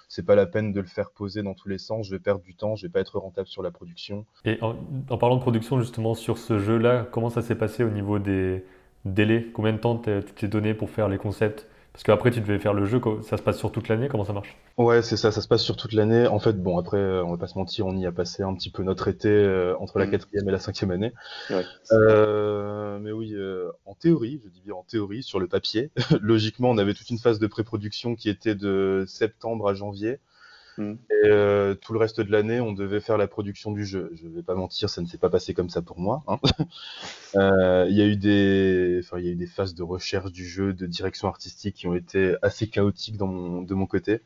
C'est 0.08 0.24
pas 0.24 0.36
la 0.36 0.46
peine 0.46 0.72
de 0.72 0.80
le 0.80 0.86
faire 0.86 1.10
poser 1.10 1.42
dans 1.42 1.54
tous 1.54 1.68
les 1.68 1.78
sens. 1.78 2.06
Je 2.06 2.12
vais 2.12 2.20
perdre 2.20 2.42
du 2.42 2.54
temps, 2.54 2.76
je 2.76 2.86
vais 2.86 2.92
pas 2.92 3.00
être 3.00 3.18
rentable 3.18 3.48
sur 3.48 3.62
la 3.62 3.70
production. 3.70 4.24
Et 4.44 4.58
en, 4.62 4.74
parlant 5.18 5.36
de 5.36 5.40
production, 5.40 5.80
justement, 5.80 6.14
sur 6.14 6.38
ce 6.38 6.58
jeu-là, 6.58 7.06
comment 7.10 7.30
ça 7.30 7.42
s'est 7.42 7.56
passé 7.56 7.82
au 7.82 7.90
niveau 7.90 8.18
des 8.18 8.64
délais? 9.04 9.46
Combien 9.52 9.72
de 9.72 9.78
temps 9.78 9.96
tu 9.98 10.22
t'es 10.22 10.48
donné 10.48 10.74
pour 10.74 10.90
faire 10.90 11.08
les 11.08 11.18
concepts? 11.18 11.66
Parce 11.92 12.04
qu'après, 12.04 12.30
tu 12.30 12.40
devais 12.40 12.58
faire 12.58 12.74
le 12.74 12.84
jeu, 12.84 13.00
ça 13.22 13.36
se 13.36 13.42
passe 13.42 13.58
sur 13.58 13.72
toute 13.72 13.88
l'année, 13.88 14.08
comment 14.08 14.24
ça 14.24 14.32
marche? 14.32 14.56
Ouais, 14.78 15.00
c'est 15.00 15.16
ça, 15.16 15.32
ça 15.32 15.40
se 15.40 15.48
passe 15.48 15.62
sur 15.62 15.76
toute 15.76 15.94
l'année. 15.94 16.26
En 16.26 16.38
fait, 16.38 16.60
bon, 16.62 16.78
après, 16.78 16.98
euh, 16.98 17.24
on 17.24 17.30
va 17.30 17.38
pas 17.38 17.46
se 17.46 17.56
mentir, 17.58 17.86
on 17.86 17.96
y 17.96 18.04
a 18.04 18.12
passé 18.12 18.42
un 18.42 18.54
petit 18.54 18.70
peu 18.70 18.82
notre 18.82 19.08
été 19.08 19.28
euh, 19.28 19.74
entre 19.78 19.98
la 19.98 20.06
mm. 20.06 20.10
quatrième 20.10 20.48
et 20.48 20.52
la 20.52 20.58
cinquième 20.58 20.90
année. 20.90 21.14
Euh, 21.92 22.98
mais 22.98 23.10
oui, 23.10 23.34
en 23.86 23.94
théorie, 23.94 24.40
je 24.44 24.50
dis 24.50 24.60
bien 24.60 24.74
en 24.74 24.82
théorie, 24.82 25.22
sur 25.22 25.40
le 25.40 25.46
papier, 25.46 25.90
logiquement, 26.20 26.70
on 26.70 26.78
avait 26.78 26.92
toute 26.92 27.08
une 27.08 27.18
phase 27.18 27.38
de 27.38 27.46
pré-production 27.46 28.16
qui 28.16 28.28
était 28.28 28.54
de 28.54 29.04
septembre 29.06 29.68
à 29.68 29.74
janvier. 29.74 30.18
Mm. 30.78 30.92
Et 31.10 31.26
euh, 31.26 31.74
tout 31.74 31.92
le 31.92 31.98
reste 31.98 32.20
de 32.20 32.30
l'année, 32.30 32.60
on 32.60 32.72
devait 32.72 33.00
faire 33.00 33.16
la 33.16 33.26
production 33.26 33.72
du 33.72 33.84
jeu. 33.84 34.12
Je 34.14 34.28
vais 34.28 34.42
pas 34.42 34.54
mentir, 34.54 34.90
ça 34.90 35.00
ne 35.00 35.06
s'est 35.06 35.18
pas 35.18 35.30
passé 35.30 35.54
comme 35.54 35.70
ça 35.70 35.82
pour 35.82 35.98
moi. 35.98 36.22
Hein. 36.26 36.38
euh, 37.36 37.86
il 37.88 37.96
y 37.96 38.02
a 38.02 38.06
eu 38.06 38.16
des, 38.16 39.00
enfin, 39.02 39.18
il 39.18 39.26
y 39.26 39.28
a 39.28 39.32
eu 39.32 39.36
des 39.36 39.46
phases 39.46 39.74
de 39.74 39.82
recherche 39.82 40.32
du 40.32 40.46
jeu, 40.46 40.72
de 40.72 40.86
direction 40.86 41.28
artistique 41.28 41.76
qui 41.76 41.86
ont 41.86 41.94
été 41.94 42.36
assez 42.42 42.68
chaotiques 42.68 43.16
dans 43.16 43.26
mon, 43.26 43.62
de 43.62 43.74
mon 43.74 43.86
côté. 43.86 44.20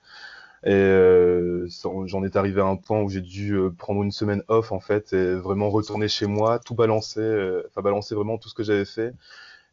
Et 0.65 0.73
euh, 0.75 1.67
j'en 2.07 2.23
étais 2.25 2.39
arrivé 2.39 2.61
à 2.61 2.67
un 2.67 2.77
point 2.77 3.01
où 3.03 3.09
j'ai 3.09 3.23
dû 3.23 3.55
euh, 3.55 3.71
prendre 3.71 4.03
une 4.03 4.11
semaine 4.13 4.43
off 4.49 4.73
en 4.73 4.81
fait 4.81 5.13
et 5.15 5.35
vraiment 5.37 5.71
retourner 5.71 6.09
chez 6.09 6.27
moi, 6.27 6.59
tout 6.59 6.75
balancer, 6.75 7.21
euh, 7.21 7.63
enfin 7.69 7.81
balancer 7.83 8.15
vraiment 8.15 8.37
tout 8.39 8.49
ce 8.51 8.55
que 8.55 8.63
j'avais 8.63 8.85
fait 8.85 9.15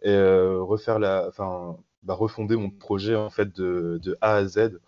et 0.04 0.16
refaire 0.18 1.00
la, 1.00 1.26
enfin 1.28 1.78
bah, 2.04 2.14
refonder 2.16 2.56
mon 2.56 2.70
projet 2.70 3.16
en 3.16 3.30
fait 3.30 3.54
de, 3.56 4.00
de 4.04 4.18
A 4.22 4.36
à 4.36 4.46
Z 4.46 4.80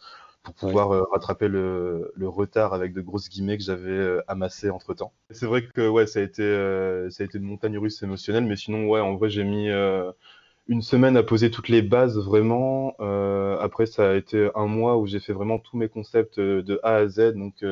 pour 0.44 0.54
pouvoir 0.54 0.92
euh, 0.94 1.04
rattraper 1.12 1.48
le, 1.48 2.12
le, 2.16 2.28
retard 2.30 2.74
avec 2.74 2.94
de 2.94 3.02
grosses 3.02 3.30
guillemets 3.30 3.58
que 3.58 3.64
j'avais 3.64 3.92
euh, 3.92 4.22
amassé 4.28 4.70
entre 4.70 4.94
temps. 4.94 5.14
C'est 5.32 5.46
vrai 5.46 5.66
que 5.68 5.88
ouais, 5.90 6.08
ça 6.08 6.20
a 6.20 6.24
été 6.24 6.44
euh, 6.44 7.10
ça 7.10 7.24
a 7.24 7.26
été 7.26 7.38
une 7.38 7.44
montagne 7.46 7.78
russe 7.78 8.02
émotionnelle, 8.04 8.46
mais 8.46 8.56
sinon 8.56 8.88
ouais, 8.88 9.02
en 9.02 9.16
vrai 9.16 9.30
j'ai 9.30 9.44
mis 9.44 9.70
une 10.70 10.82
semaine 10.82 11.18
à 11.18 11.24
poser 11.24 11.52
toutes 11.52 11.68
les 11.68 11.82
bases 11.82 12.18
vraiment. 12.18 12.96
après 13.60 13.86
ça 13.86 14.12
a 14.12 14.14
été 14.16 14.50
un 14.56 14.68
mois 14.68 14.98
où 14.98 15.06
j'ai 15.06 15.20
fait 15.20 15.34
vraiment 15.34 15.60
tous 15.60 15.76
mes 15.76 15.90
concepts 15.90 16.40
de 16.40 16.80
A 16.84 16.96
à 16.96 17.08
Z, 17.08 17.34
donc 17.34 17.66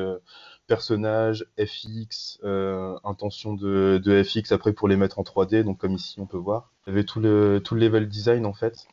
personnage, 0.66 1.46
FX, 1.58 2.40
intention 3.04 3.54
de, 3.54 4.00
de, 4.04 4.22
FX 4.22 4.52
après 4.52 4.72
pour 4.74 4.88
les 4.88 4.96
mettre 4.96 5.18
en 5.18 5.22
3D, 5.22 5.62
donc 5.62 5.78
comme 5.78 5.92
ici 5.94 6.20
on 6.20 6.26
peut 6.26 6.36
voir. 6.36 6.70
Avait 6.86 7.04
tout 7.04 7.20
le, 7.20 7.60
tout 7.64 7.74
le 7.74 7.80
level 7.80 8.08
design 8.08 8.44
en 8.44 8.52
fait. 8.52 8.86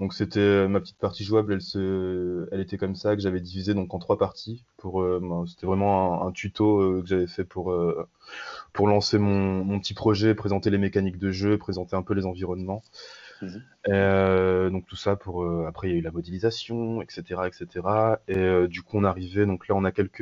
Donc 0.00 0.12
c'était 0.12 0.40
euh, 0.40 0.68
ma 0.68 0.80
petite 0.80 0.98
partie 0.98 1.22
jouable, 1.22 1.52
elle 1.52 1.60
se, 1.60 2.48
elle 2.50 2.60
était 2.60 2.78
comme 2.78 2.96
ça 2.96 3.14
que 3.14 3.22
j'avais 3.22 3.40
divisé 3.40 3.74
donc 3.74 3.94
en 3.94 3.98
trois 4.00 4.18
parties. 4.18 4.64
Pour, 4.76 5.02
euh, 5.02 5.44
c'était 5.46 5.66
vraiment 5.66 6.26
un, 6.26 6.32
tuto 6.32 6.80
euh, 6.80 7.02
que 7.02 7.06
j'avais 7.06 7.28
fait 7.28 7.44
pour 7.44 7.74
pour 8.72 8.88
lancer 8.88 9.18
mon, 9.18 9.64
mon, 9.64 9.78
petit 9.78 9.94
projet, 9.94 10.34
présenter 10.34 10.70
les 10.70 10.78
mécaniques 10.78 11.18
de 11.18 11.30
jeu, 11.30 11.58
présenter 11.58 11.94
un 11.94 12.02
peu 12.02 12.14
les 12.14 12.26
environnements. 12.26 12.82
Mhm. 13.42 14.70
donc 14.70 14.86
tout 14.86 14.96
ça 14.96 15.16
pour 15.16 15.46
après 15.66 15.88
il 15.88 15.92
y 15.92 15.94
a 15.94 15.98
eu 15.98 16.02
la 16.02 16.10
modélisation, 16.10 17.02
etc., 17.02 17.42
etc. 17.46 18.20
Et 18.28 18.68
du 18.68 18.82
coup 18.82 18.98
on 18.98 19.04
arrivait 19.04 19.46
donc 19.46 19.68
là 19.68 19.74
on 19.74 19.84
a 19.84 19.92
quelques 19.92 20.18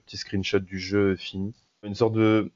petits 0.00 0.16
screenshots 0.16 0.60
du 0.60 0.78
jeu 0.78 1.16
fini, 1.16 1.54
une 1.82 1.94
sorte 1.94 2.14
de 2.14 2.52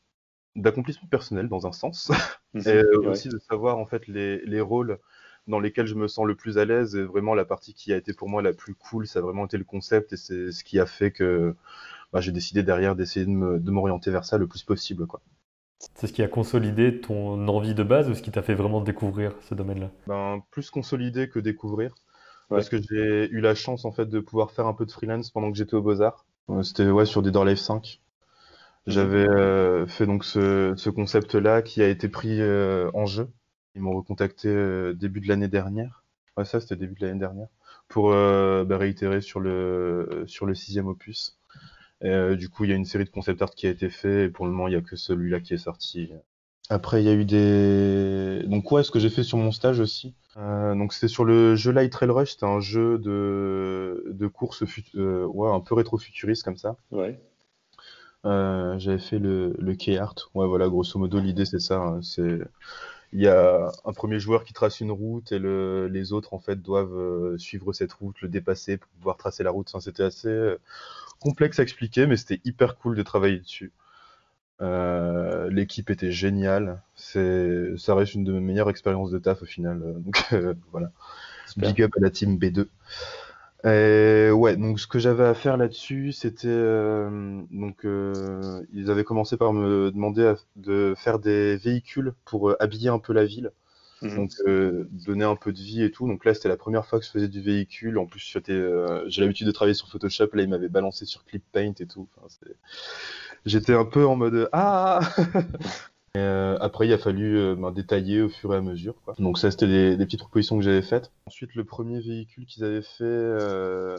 d'accomplissement 0.57 1.09
personnel 1.09 1.49
dans 1.49 1.67
un 1.67 1.73
sens, 1.73 2.11
mhm. 2.55 2.63
et 2.67 2.85
aussi 3.07 3.29
de 3.29 3.39
savoir 3.39 3.79
en 3.79 3.87
fait 3.87 4.07
les, 4.09 4.39
les 4.47 4.61
rôles 4.61 4.99
dans 5.47 5.61
lesquels 5.61 5.87
je 5.87 5.95
me 5.95 6.09
sens 6.09 6.27
le 6.27 6.35
plus 6.35 6.59
à 6.59 6.65
l'aise 6.65 6.97
et 6.97 7.03
vraiment 7.03 7.35
la 7.35 7.45
partie 7.45 7.75
qui 7.75 7.93
a 7.93 7.97
été 7.97 8.15
pour 8.15 8.29
moi 8.29 8.41
la 8.43 8.53
plus 8.53 8.75
cool, 8.75 9.07
ça 9.07 9.19
a 9.19 9.23
vraiment 9.23 9.47
été 9.47 9.59
le 9.59 9.65
concept 9.65 10.13
et 10.13 10.17
c'est 10.17 10.53
ce 10.53 10.65
qui 10.65 10.79
a 10.81 10.87
fait 10.87 11.11
que 11.11 11.55
bah, 12.13 12.21
j'ai 12.21 12.33
décidé 12.33 12.63
derrière 12.63 12.97
d'essayer 12.97 13.27
de 13.27 13.71
m'orienter 13.71 14.11
vers 14.11 14.25
ça 14.25 14.39
le 14.39 14.47
plus 14.47 14.63
possible. 14.63 15.07
quoi. 15.07 15.21
C'est 15.95 16.07
ce 16.07 16.13
qui 16.13 16.23
a 16.23 16.29
consolidé 16.29 17.01
ton 17.01 17.47
envie 17.49 17.75
de 17.75 17.83
base 17.83 18.09
ou 18.09 18.15
ce 18.15 18.23
qui 18.23 18.31
t'a 18.31 18.43
fait 18.43 18.55
vraiment 18.55 18.81
découvrir 18.81 19.35
ce 19.43 19.55
domaine-là 19.55 19.91
ben, 20.07 20.43
Plus 20.51 20.71
consolidé 20.71 21.29
que 21.29 21.39
découvrir. 21.39 21.95
Parce 22.49 22.69
que 22.69 22.77
j'ai 22.77 23.29
eu 23.31 23.41
la 23.41 23.55
chance 23.55 23.85
en 23.85 23.91
fait 23.91 24.07
de 24.07 24.21
pouvoir 24.21 24.53
faire 24.53 24.67
un 24.67 24.75
peu 24.75 24.87
de 24.87 24.93
freelance 24.93 25.31
pendant 25.31 25.51
que 25.51 25.57
j'étais 25.59 25.75
au 25.75 25.83
Beaux-Arts. 25.83 26.25
Euh, 26.51 26.63
c'était 26.63 26.89
ouais, 26.89 27.07
sur 27.07 27.23
Dead 27.23 27.35
or 27.35 27.45
Life 27.45 27.59
5. 27.59 28.01
J'avais 28.87 29.27
euh, 29.27 29.87
fait 29.87 30.07
donc 30.07 30.25
ce, 30.25 30.75
ce 30.77 30.91
concept-là 30.91 31.63
qui 31.63 31.83
a 31.83 31.89
été 31.89 32.09
pris 32.09 32.41
euh, 32.41 32.91
en 32.93 33.07
jeu 33.07 33.31
ils 33.75 33.83
m'ont 33.83 33.97
recontacté 33.97 34.49
euh, 34.49 34.95
début 34.95 35.21
de 35.21 35.29
l'année 35.29 35.49
dernière. 35.49 36.05
Ouais, 36.37 36.45
ça, 36.45 36.61
c'était 36.61 36.77
début 36.77 36.95
de 36.95 37.07
l'année 37.07 37.19
dernière. 37.19 37.49
Pour 37.89 38.13
euh, 38.13 38.65
bah, 38.65 38.79
réitérer 38.79 39.21
sur 39.21 39.41
le, 39.41 40.25
sur 40.27 40.47
le 40.47 40.55
sixième 40.55 40.87
opus. 40.87 41.37
Et, 42.05 42.11
euh, 42.11 42.37
du 42.37 42.49
coup, 42.49 42.65
il 42.65 42.71
y 42.71 42.73
a 42.73 42.77
une 42.77 42.85
série 42.85 43.05
de 43.05 43.11
concept 43.11 43.43
art 43.43 43.51
qui 43.51 43.67
a 43.67 43.71
été 43.71 43.91
fait. 43.91 44.27
Et 44.27 44.29
pour 44.29 44.47
le 44.47 44.53
moment, 44.53 44.69
il 44.69 44.73
n'y 44.73 44.77
a 44.77 44.83
que 44.83 44.95
celui-là 44.95 45.41
qui 45.41 45.55
est 45.55 45.59
sorti. 45.59 46.13
Après, 46.71 47.03
il 47.03 47.07
y 47.07 47.11
a 47.11 47.15
eu 47.15 47.25
des. 47.25 48.43
Donc, 48.47 48.71
ouais, 48.73 48.83
ce 48.85 48.91
que 48.91 48.99
j'ai 48.99 49.11
fait 49.11 49.23
sur 49.23 49.39
mon 49.39 49.53
stage 49.53 49.81
aussi. 49.81 50.15
Euh, 50.37 50.75
donc, 50.75 50.93
c'était 50.93 51.09
sur 51.09 51.25
le 51.25 51.57
jeu 51.57 51.73
Light 51.73 51.93
Trail 51.93 52.11
Rush. 52.11 52.33
C'était 52.33 52.47
un 52.47 52.61
jeu 52.61 52.99
de, 52.99 54.05
de 54.11 54.27
course 54.27 54.63
euh, 54.95 55.25
ouais, 55.27 55.51
un 55.51 55.61
peu 55.61 55.75
rétro-futuriste 55.75 56.43
comme 56.43 56.57
ça. 56.57 56.77
Ouais. 56.91 57.21
Euh, 58.25 58.79
j'avais 58.79 58.99
fait 58.99 59.19
le, 59.19 59.55
le 59.59 59.75
key 59.75 59.99
art. 59.99 60.15
Ouais, 60.35 60.47
voilà, 60.47 60.69
grosso 60.69 60.99
modo, 60.99 61.19
l'idée 61.21 61.45
c'est 61.45 61.61
ça. 61.61 61.79
Hein. 61.79 62.01
C'est 62.03 62.39
il 63.13 63.21
y 63.21 63.29
a 63.29 63.71
un 63.85 63.93
premier 63.93 64.19
joueur 64.19 64.43
qui 64.43 64.53
trace 64.53 64.81
une 64.81 64.91
route 64.91 65.31
et 65.31 65.39
le, 65.39 65.87
les 65.87 66.13
autres 66.13 66.35
en 66.35 66.41
fait 66.41 66.61
doivent 66.61 67.37
suivre 67.39 67.73
cette 67.73 67.93
route, 67.93 68.21
le 68.23 68.29
dépasser 68.29 68.77
pour 68.77 68.89
pouvoir 68.99 69.17
tracer 69.17 69.45
la 69.45 69.51
route. 69.53 69.69
Enfin, 69.69 69.81
c'était 69.81 70.03
assez 70.03 70.27
euh, 70.29 70.59
complexe 71.25 71.59
à 71.59 71.63
expliquer, 71.63 72.07
mais 72.07 72.17
c'était 72.17 72.41
hyper 72.45 72.77
cool 72.77 72.97
de 72.97 73.03
travailler 73.03 73.39
dessus. 73.39 73.73
Euh, 74.61 75.51
l'équipe 75.51 75.91
était 75.91 76.13
géniale. 76.13 76.83
C'est, 76.95 77.77
ça 77.79 77.95
reste 77.95 78.15
une 78.15 78.25
de 78.25 78.33
mes 78.33 78.41
meilleures 78.41 78.71
expériences 78.71 79.11
de 79.11 79.19
taf 79.19 79.43
au 79.43 79.47
final. 79.47 79.81
Donc 79.99 80.23
voilà. 80.71 80.93
Big 81.57 81.83
up 81.83 81.93
à 81.97 82.01
la 82.01 82.11
team 82.11 82.39
B2. 82.39 82.67
Et 83.65 84.31
ouais, 84.31 84.57
donc 84.57 84.79
ce 84.79 84.87
que 84.87 84.99
j'avais 84.99 85.25
à 85.25 85.33
faire 85.33 85.57
là-dessus, 85.57 86.13
c'était 86.13 86.49
euh, 86.49 87.41
donc 87.51 87.87
euh, 87.87 88.63
ils 88.75 88.91
avaient 88.91 89.05
commencé 89.05 89.39
par 89.39 89.55
me 89.55 89.91
demander 89.91 90.35
de 90.57 90.95
faire 90.99 91.19
des 91.19 91.57
véhicules 91.57 92.13
pour 92.27 92.51
euh, 92.51 92.57
habiller 92.61 92.91
un 92.91 92.99
peu 92.99 93.15
la 93.15 93.25
ville. 93.25 93.53
Mhm. 94.05 94.17
Donc 94.17 94.31
donner 95.07 95.25
un 95.25 95.37
peu 95.37 95.53
de 95.53 95.59
vie 95.59 95.83
et 95.83 95.91
tout. 95.91 96.07
Donc 96.07 96.25
là, 96.25 96.35
c'était 96.35 96.49
la 96.49 96.57
première 96.57 96.87
fois 96.87 96.99
que 96.99 97.05
je 97.05 97.11
faisais 97.11 97.29
du 97.29 97.41
véhicule. 97.41 97.99
En 97.99 98.07
plus, 98.07 98.37
j'ai 99.07 99.21
l'habitude 99.21 99.47
de 99.47 99.53
travailler 99.53 99.75
sur 99.75 99.89
Photoshop. 99.89 100.29
Là, 100.35 100.43
il 100.43 100.49
m'avait 100.49 100.69
balancé 100.69 101.05
sur 101.05 101.25
Clip 101.25 101.43
Paint 101.53 101.75
et 101.81 101.87
tout. 101.87 102.09
J'étais 103.47 103.75
un 103.75 103.85
peu 103.85 104.07
en 104.07 104.17
mode 104.17 104.49
ah. 104.53 105.01
Euh, 106.17 106.57
après, 106.61 106.87
il 106.87 106.93
a 106.93 106.99
fallu 106.99 107.37
euh, 107.37 107.57
ben, 107.57 107.73
détailler 107.73 108.23
au 108.23 108.29
fur 108.29 108.55
et 108.55 108.57
à 108.57 108.61
mesure. 108.61 108.95
Quoi. 109.05 109.15
Donc 109.19 109.37
ça, 109.37 109.51
c'était 109.51 109.97
des, 109.97 110.05
petites 110.05 110.21
propositions 110.21 110.57
que 110.57 110.63
j'avais 110.63 110.83
faites. 110.83 111.11
Ensuite, 111.27 111.55
le 111.57 111.65
premier 111.65 112.01
véhicule 112.01 112.47
qu'ils 112.47 112.63
avaient 112.63 112.83
fait, 112.83 113.03
euh, 113.03 113.97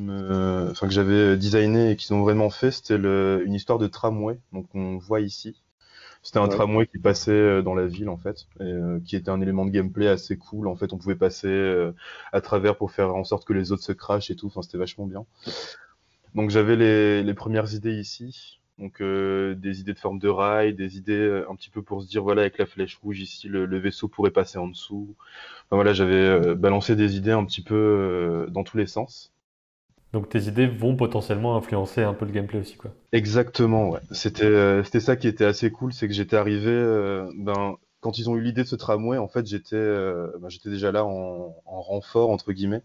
me... 0.00 0.70
enfin 0.72 0.88
que 0.88 0.92
j'avais 0.92 1.36
designé 1.36 1.92
et 1.92 1.96
qu'ils 1.96 2.14
ont 2.14 2.22
vraiment 2.22 2.50
fait, 2.50 2.72
c'était 2.72 2.96
une 2.96 3.54
histoire 3.54 3.78
de 3.78 3.86
tramway. 3.86 4.40
Donc 4.52 4.66
on 4.74 4.98
voit 4.98 5.20
ici. 5.20 5.61
C'était 6.22 6.38
un 6.38 6.48
tramway 6.48 6.86
qui 6.86 6.98
passait 6.98 7.62
dans 7.62 7.74
la 7.74 7.86
ville 7.86 8.08
en 8.08 8.16
fait, 8.16 8.46
et, 8.60 8.72
qui 9.04 9.16
était 9.16 9.30
un 9.30 9.40
élément 9.40 9.66
de 9.66 9.70
gameplay 9.70 10.06
assez 10.06 10.36
cool. 10.36 10.68
En 10.68 10.76
fait, 10.76 10.92
on 10.92 10.98
pouvait 10.98 11.16
passer 11.16 11.90
à 12.32 12.40
travers 12.40 12.76
pour 12.76 12.92
faire 12.92 13.14
en 13.14 13.24
sorte 13.24 13.44
que 13.44 13.52
les 13.52 13.72
autres 13.72 13.82
se 13.82 13.92
crachent 13.92 14.30
et 14.30 14.36
tout. 14.36 14.46
Enfin, 14.46 14.62
c'était 14.62 14.78
vachement 14.78 15.06
bien. 15.06 15.24
Donc 16.34 16.50
j'avais 16.50 16.76
les, 16.76 17.22
les 17.22 17.34
premières 17.34 17.74
idées 17.74 17.98
ici. 17.98 18.60
Donc 18.78 19.00
euh, 19.00 19.54
des 19.54 19.80
idées 19.80 19.92
de 19.92 19.98
forme 19.98 20.18
de 20.18 20.28
rail, 20.28 20.74
des 20.74 20.96
idées 20.96 21.12
euh, 21.12 21.50
un 21.50 21.54
petit 21.54 21.70
peu 21.70 21.82
pour 21.82 22.02
se 22.02 22.08
dire 22.08 22.22
voilà 22.22 22.42
avec 22.42 22.58
la 22.58 22.66
flèche 22.66 22.96
rouge 22.96 23.20
ici 23.20 23.48
le, 23.48 23.78
vaisseau 23.78 24.08
pourrait 24.08 24.30
passer 24.30 24.58
en 24.58 24.66
dessous. 24.66 25.14
voilà 25.70 25.92
j'avais 25.92 26.14
euh, 26.14 26.54
balancé 26.54 26.96
des 26.96 27.16
idées 27.16 27.32
un 27.32 27.44
petit 27.44 27.62
peu 27.62 28.46
dans 28.50 28.64
tous 28.64 28.76
les 28.76 28.86
sens. 28.86 29.32
Donc 30.12 30.28
tes 30.28 30.42
idées 30.42 30.66
vont 30.66 30.96
potentiellement 30.96 31.56
influencer 31.56 32.02
un 32.02 32.14
peu 32.14 32.26
le 32.26 32.32
gameplay 32.32 32.60
aussi 32.60 32.76
quoi. 32.76 32.90
Exactement 33.12 33.88
ouais. 33.90 34.00
C'était 34.10 34.82
c'était 34.84 35.00
ça 35.00 35.16
qui 35.16 35.28
était 35.28 35.44
assez 35.44 35.70
cool 35.70 35.92
c'est 35.92 36.08
que 36.08 36.14
j'étais 36.14 36.36
arrivé 36.36 36.70
ben 37.36 37.76
quand 38.00 38.18
ils 38.18 38.28
ont 38.28 38.36
eu 38.36 38.42
l'idée 38.42 38.62
de 38.62 38.68
ce 38.68 38.76
tramway 38.76 39.16
en 39.18 39.28
fait 39.28 39.46
j'étais 39.46 39.76
ben, 39.76 40.48
j'étais 40.48 40.70
déjà 40.70 40.92
là 40.92 41.04
en, 41.04 41.56
en 41.64 41.80
renfort 41.80 42.30
entre 42.30 42.52
guillemets. 42.52 42.82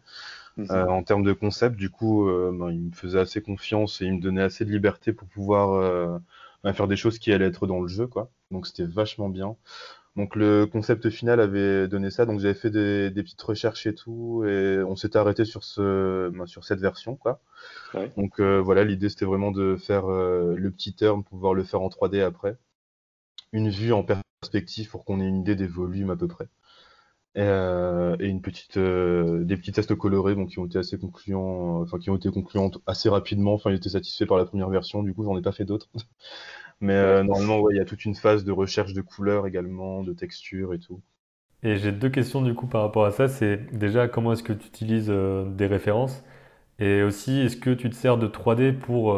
Mhm. 0.58 0.72
Euh, 0.72 0.88
en 0.88 1.04
termes 1.04 1.24
de 1.24 1.34
concept. 1.34 1.76
Du 1.76 1.90
coup, 1.90 2.28
euh, 2.28 2.52
ben, 2.54 2.72
il 2.72 2.82
me 2.82 2.92
faisait 2.92 3.20
assez 3.20 3.42
confiance 3.42 4.02
et 4.02 4.06
il 4.06 4.16
me 4.16 4.22
donnait 4.22 4.42
assez 4.42 4.66
de 4.66 4.72
liberté 4.72 5.14
pour 5.14 5.28
pouvoir 5.28 5.74
euh, 5.74 6.18
ben, 6.64 6.74
faire 6.74 6.88
des 6.88 6.96
choses 6.96 7.20
qui 7.20 7.32
allaient 7.32 7.46
être 7.46 7.68
dans 7.68 7.80
le 7.80 7.88
jeu, 7.88 8.08
quoi. 8.08 8.32
Donc 8.50 8.66
c'était 8.66 8.86
vachement 8.86 9.30
bien. 9.30 9.56
Donc 10.18 10.36
le 10.36 10.66
concept 10.66 11.10
final 11.10 11.40
avait 11.40 11.88
donné 11.88 12.12
ça, 12.12 12.26
donc 12.26 12.40
j'avais 12.40 12.56
fait 12.56 12.72
des, 12.72 13.12
petites 13.24 13.42
recherches 13.42 13.88
et 13.88 13.96
tout, 13.96 14.44
et 14.46 14.82
on 14.84 14.96
s'était 14.96 15.18
arrêté 15.18 15.46
sur 15.46 15.64
ce, 15.64 16.30
ben, 16.30 16.46
sur 16.48 16.66
cette 16.66 16.80
version, 16.80 17.16
quoi. 17.16 17.40
Donc 18.18 18.42
voilà, 18.42 18.84
l'idée 18.84 19.10
c'était 19.10 19.26
vraiment 19.26 19.52
de 19.52 19.76
faire 19.78 20.08
le 20.08 20.70
petit 20.72 20.94
terme, 20.96 21.24
pouvoir 21.24 21.54
le 21.54 21.64
faire 21.64 21.82
en 21.82 21.90
3D 21.90 22.22
après, 22.22 22.58
une 23.54 23.70
vue 23.70 23.94
en 23.94 24.04
perspective 24.04 24.90
pour 24.90 25.06
qu'on 25.06 25.22
ait 25.22 25.28
une 25.28 25.38
idée 25.38 25.56
des 25.56 25.68
volumes 25.68 26.10
à 26.10 26.16
peu 26.16 26.28
près. 26.28 26.48
Euh, 27.38 28.16
et 28.20 28.28
une 28.28 28.42
petite, 28.42 28.78
euh, 28.78 29.44
des 29.44 29.58
petits 29.58 29.72
tests 29.72 29.94
colorés 29.96 30.34
donc, 30.34 30.50
qui 30.50 30.60
ont 30.60 30.66
été 30.66 30.80
assez 30.80 30.98
concluants, 30.98 31.82
enfin 31.84 32.00
qui 32.00 32.10
ont 32.10 32.16
été 32.16 32.32
concluants 32.32 32.72
assez 32.88 33.10
rapidement. 33.10 33.54
Enfin, 33.54 33.70
il 33.70 33.76
était 33.76 33.90
satisfait 33.90 34.26
par 34.26 34.38
la 34.38 34.46
première 34.46 34.70
version, 34.70 35.04
du 35.04 35.14
coup, 35.14 35.24
j'en 35.24 35.38
ai 35.38 35.42
pas 35.42 35.52
fait 35.52 35.66
d'autres. 35.66 35.90
Mais 36.80 36.94
euh, 36.94 37.24
normalement, 37.24 37.70
il 37.70 37.78
y 37.78 37.80
a 37.80 37.86
toute 37.86 38.06
une 38.06 38.16
phase 38.16 38.44
de 38.44 38.52
recherche 38.52 38.94
de 38.94 39.02
couleurs 39.02 39.48
également, 39.48 40.04
de 40.04 40.14
textures 40.14 40.74
et 40.74 40.80
tout. 40.80 41.02
Et 41.64 41.78
j'ai 41.78 41.92
deux 41.92 42.10
questions 42.10 42.42
du 42.42 42.54
coup 42.54 42.68
par 42.68 42.82
rapport 42.82 43.06
à 43.06 43.12
ça. 43.12 43.28
C'est 43.28 43.76
déjà 43.76 44.08
comment 44.08 44.34
est-ce 44.34 44.44
que 44.44 44.54
tu 44.54 44.68
utilises 44.68 45.08
des 45.10 45.66
références? 45.66 46.24
Et 46.78 47.02
aussi 47.02 47.40
est-ce 47.40 47.58
que 47.58 47.72
tu 47.72 47.90
te 47.90 47.96
sers 47.96 48.18
de 48.18 48.28
3D 48.28 48.74
pour, 48.74 49.10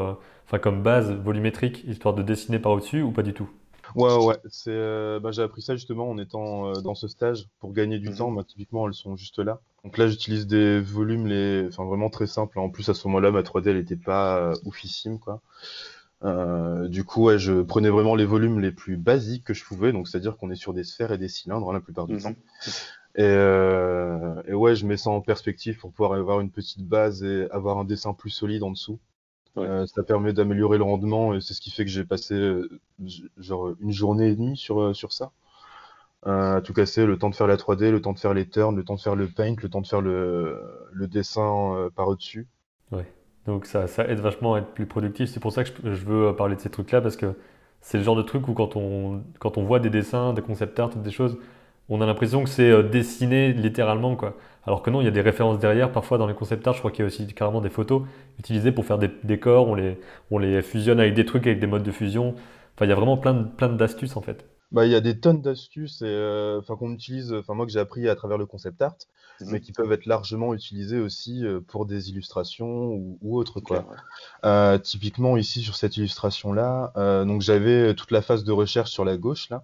enfin 0.45 0.59
comme 0.59 0.81
base 0.81 1.11
volumétrique 1.11 1.83
histoire 1.83 2.13
de 2.13 2.23
dessiner 2.23 2.59
par 2.59 2.71
au-dessus 2.71 3.01
ou 3.01 3.11
pas 3.11 3.23
du 3.23 3.33
tout? 3.33 3.49
Ouais, 3.95 4.15
ouais, 4.15 4.37
c'est, 4.49 4.71
euh, 4.71 5.19
bah, 5.19 5.31
j'ai 5.31 5.41
appris 5.41 5.61
ça 5.61 5.75
justement 5.75 6.09
en 6.09 6.17
étant 6.17 6.67
euh, 6.67 6.73
dans 6.81 6.95
ce 6.95 7.07
stage 7.07 7.47
pour 7.59 7.73
gagner 7.73 7.99
du 7.99 8.09
mhm. 8.09 8.15
temps. 8.15 8.31
Bah, 8.31 8.43
typiquement, 8.43 8.87
elles 8.87 8.93
sont 8.93 9.15
juste 9.15 9.39
là. 9.39 9.59
Donc 9.83 9.97
là, 9.97 10.07
j'utilise 10.07 10.47
des 10.47 10.79
volumes, 10.79 11.27
les, 11.27 11.67
enfin 11.67 11.85
vraiment 11.85 12.09
très 12.09 12.27
simples. 12.27 12.59
En 12.59 12.69
plus, 12.69 12.89
à 12.89 12.93
ce 12.93 13.07
moment-là, 13.07 13.31
ma 13.31 13.41
3D, 13.41 13.69
elle 13.69 13.77
était 13.77 13.95
pas 13.95 14.37
euh, 14.37 14.55
oufissime, 14.65 15.19
quoi. 15.19 15.41
Du 16.21 17.03
coup, 17.03 17.25
ouais, 17.25 17.39
je 17.39 17.61
prenais 17.61 17.89
vraiment 17.89 18.15
les 18.15 18.25
volumes 18.25 18.59
les 18.59 18.71
plus 18.71 18.97
basiques 18.97 19.45
que 19.45 19.53
je 19.53 19.63
pouvais. 19.63 19.91
Donc, 19.91 20.07
c'est-à-dire 20.07 20.37
qu'on 20.37 20.51
est 20.51 20.55
sur 20.55 20.73
des 20.73 20.83
sphères 20.83 21.11
et 21.11 21.17
des 21.17 21.29
cylindres 21.29 21.69
hein, 21.69 21.73
la 21.73 21.79
plupart 21.79 22.07
du 22.07 22.15
mhm. 22.15 22.21
temps. 22.21 22.35
Et, 23.15 23.23
et 23.23 24.53
ouais, 24.53 24.75
je 24.75 24.85
mets 24.85 24.97
ça 24.97 25.09
en 25.09 25.21
perspective 25.21 25.77
pour 25.77 25.91
pouvoir 25.91 26.13
avoir 26.13 26.39
une 26.39 26.51
petite 26.51 26.87
base 26.87 27.23
et 27.23 27.47
avoir 27.51 27.77
un 27.77 27.85
dessin 27.85 28.13
plus 28.13 28.29
solide 28.29 28.63
en 28.63 28.71
dessous. 28.71 28.99
Euh, 29.57 29.85
ça 29.87 30.03
permet 30.03 30.33
d'améliorer 30.33 30.77
le 30.77 30.83
rendement 30.83 31.33
et 31.33 31.41
c'est 31.41 31.53
ce 31.53 31.61
qui 31.61 31.71
fait 31.71 31.83
que 31.83 31.91
j'ai 31.91 32.05
passé 32.05 32.35
euh, 32.35 32.69
genre 33.37 33.73
une 33.79 33.91
journée 33.91 34.27
et 34.27 34.35
demie 34.35 34.55
sur, 34.55 34.79
euh, 34.79 34.93
sur 34.93 35.11
ça. 35.11 35.31
à 36.25 36.61
tout 36.63 36.73
casser, 36.73 37.05
le 37.05 37.17
temps 37.17 37.29
de 37.29 37.35
faire 37.35 37.47
la 37.47 37.57
3D, 37.57 37.89
le 37.91 38.01
temps 38.01 38.13
de 38.13 38.19
faire 38.19 38.33
les 38.33 38.47
turns, 38.47 38.75
le 38.75 38.83
temps 38.83 38.95
de 38.95 39.01
faire 39.01 39.15
le 39.15 39.27
paint, 39.27 39.55
le 39.61 39.69
temps 39.69 39.81
de 39.81 39.87
faire 39.87 40.01
le, 40.01 40.61
le 40.91 41.07
dessin 41.07 41.89
par 41.95 42.07
au-dessus. 42.07 42.47
Ouais. 42.91 43.11
Donc 43.49 43.65
ça, 43.65 43.85
aide 44.07 44.19
vachement 44.19 44.53
à 44.53 44.59
être 44.59 44.67
plus 44.67 44.85
productif. 44.85 45.29
C'est 45.29 45.39
pour 45.39 45.51
ça 45.51 45.63
que 45.63 45.71
je, 45.83 46.05
veux 46.05 46.35
parler 46.35 46.55
de 46.55 46.61
ces 46.61 46.69
trucs-là 46.69 47.01
parce 47.01 47.15
que 47.17 47.33
c'est 47.81 47.97
le 47.97 48.03
genre 48.03 48.15
de 48.15 48.21
truc 48.21 48.47
où 48.47 48.53
quand 48.53 48.75
on, 48.75 49.23
quand 49.39 49.57
on 49.57 49.63
voit 49.63 49.79
des 49.79 49.89
dessins, 49.89 50.33
des 50.33 50.43
concept 50.43 50.79
art, 50.79 50.89
des 50.89 51.11
choses, 51.11 51.37
on 51.89 51.99
a 52.01 52.05
l'impression 52.05 52.43
que 52.43 52.49
c'est 52.49 52.83
dessiné 52.83 53.51
littéralement 53.51 54.15
quoi. 54.15 54.37
Alors 54.67 54.83
que 54.83 54.91
non, 54.91 55.01
il 55.01 55.05
y 55.05 55.07
a 55.07 55.11
des 55.11 55.21
références 55.21 55.57
derrière. 55.57 55.91
Parfois, 55.91 56.19
dans 56.19 56.27
les 56.27 56.35
concept 56.35 56.67
art, 56.67 56.75
je 56.75 56.79
crois 56.79 56.91
qu'il 56.91 56.99
y 56.99 57.03
a 57.03 57.07
aussi 57.07 57.25
carrément 57.33 57.61
des 57.61 57.69
photos 57.69 58.03
utilisées 58.37 58.71
pour 58.71 58.85
faire 58.85 58.99
des 58.99 59.09
décors. 59.23 59.67
On 59.67 59.73
les, 59.73 59.97
on 60.29 60.37
les 60.37 60.61
fusionne 60.61 60.99
avec 60.99 61.15
des 61.15 61.25
trucs, 61.25 61.47
avec 61.47 61.59
des 61.59 61.67
modes 61.67 61.81
de 61.81 61.91
fusion. 61.91 62.35
Enfin, 62.75 62.85
il 62.85 62.89
y 62.89 62.91
a 62.91 62.95
vraiment 62.95 63.17
plein, 63.17 63.33
plein 63.43 63.69
d'astuces 63.69 64.15
en 64.15 64.21
fait. 64.21 64.45
Bah, 64.71 64.85
il 64.85 64.91
y 64.91 64.95
a 64.95 65.01
des 65.01 65.19
tonnes 65.19 65.41
d'astuces 65.41 66.01
euh, 66.03 66.59
enfin 66.59 66.75
qu'on 66.75 66.93
utilise, 66.93 67.33
enfin 67.33 67.55
moi 67.55 67.65
que 67.65 67.71
j'ai 67.71 67.79
appris 67.79 68.07
à 68.07 68.15
travers 68.15 68.37
le 68.37 68.45
concept 68.45 68.81
art, 68.81 68.97
mhm. 69.41 69.49
mais 69.51 69.61
qui 69.61 69.71
peuvent 69.71 69.91
être 69.91 70.05
largement 70.05 70.53
utilisées 70.53 70.99
aussi 70.99 71.43
euh, 71.43 71.59
pour 71.59 71.85
des 71.85 72.09
illustrations 72.09 72.93
ou, 73.21 73.37
autres 73.37 73.61
quoi. 73.61 73.87
Euh, 74.45 74.77
typiquement 74.77 75.37
ici 75.37 75.61
sur 75.61 75.75
cette 75.75 75.97
illustration 75.97 76.53
là, 76.53 76.91
donc 77.25 77.41
j'avais 77.41 77.95
toute 77.95 78.11
la 78.11 78.21
phase 78.21 78.43
de 78.43 78.51
recherche 78.51 78.91
sur 78.91 79.05
la 79.05 79.17
gauche 79.17 79.49
là. 79.49 79.63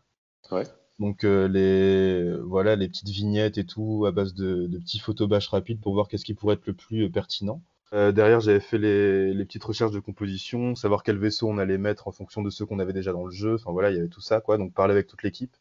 Ouais. 0.52 0.66
Donc 1.00 1.26
euh, 1.26 1.48
les 1.48 2.38
voilà 2.42 2.76
les 2.76 2.88
petites 2.88 3.10
vignettes 3.10 3.58
et 3.58 3.66
tout 3.66 4.06
à 4.08 4.12
base 4.12 4.34
de, 4.34 4.68
de 4.68 4.78
petits 4.78 5.00
photobâches 5.00 5.50
rapides 5.50 5.82
pour 5.82 5.94
voir 5.94 6.08
qu'est-ce 6.08 6.26
qui 6.26 6.34
pourrait 6.34 6.56
être 6.56 6.68
le 6.68 6.74
plus 6.74 7.04
euh, 7.04 7.10
pertinent. 7.10 7.62
Euh, 7.94 8.12
derrière, 8.12 8.40
j'avais 8.40 8.60
fait 8.60 8.78
les, 8.78 9.34
les, 9.34 9.46
petites 9.46 9.64
recherches 9.64 9.92
de 9.92 10.00
composition, 10.00 10.76
savoir 10.76 11.04
quel 11.04 11.18
vaisseau 11.18 11.48
on 11.48 11.58
allait 11.58 11.78
mettre 11.78 12.08
en 12.08 12.12
fonction 12.12 12.42
de 12.42 12.50
ceux 12.50 12.66
qu'on 12.66 12.80
avait 12.80 12.94
déjà 12.94 13.12
dans 13.14 13.26
le 13.26 13.32
jeu. 13.32 13.56
Enfin 13.56 13.72
voilà, 13.72 13.92
il 13.92 13.96
y 13.96 14.00
avait 14.00 14.10
tout 14.10 14.22
ça 14.22 14.42
quoi. 14.42 14.58
Donc 14.58 14.74
parler 14.74 14.94
avec 14.94 15.08
toute 15.08 15.24
l'équipe, 15.24 15.56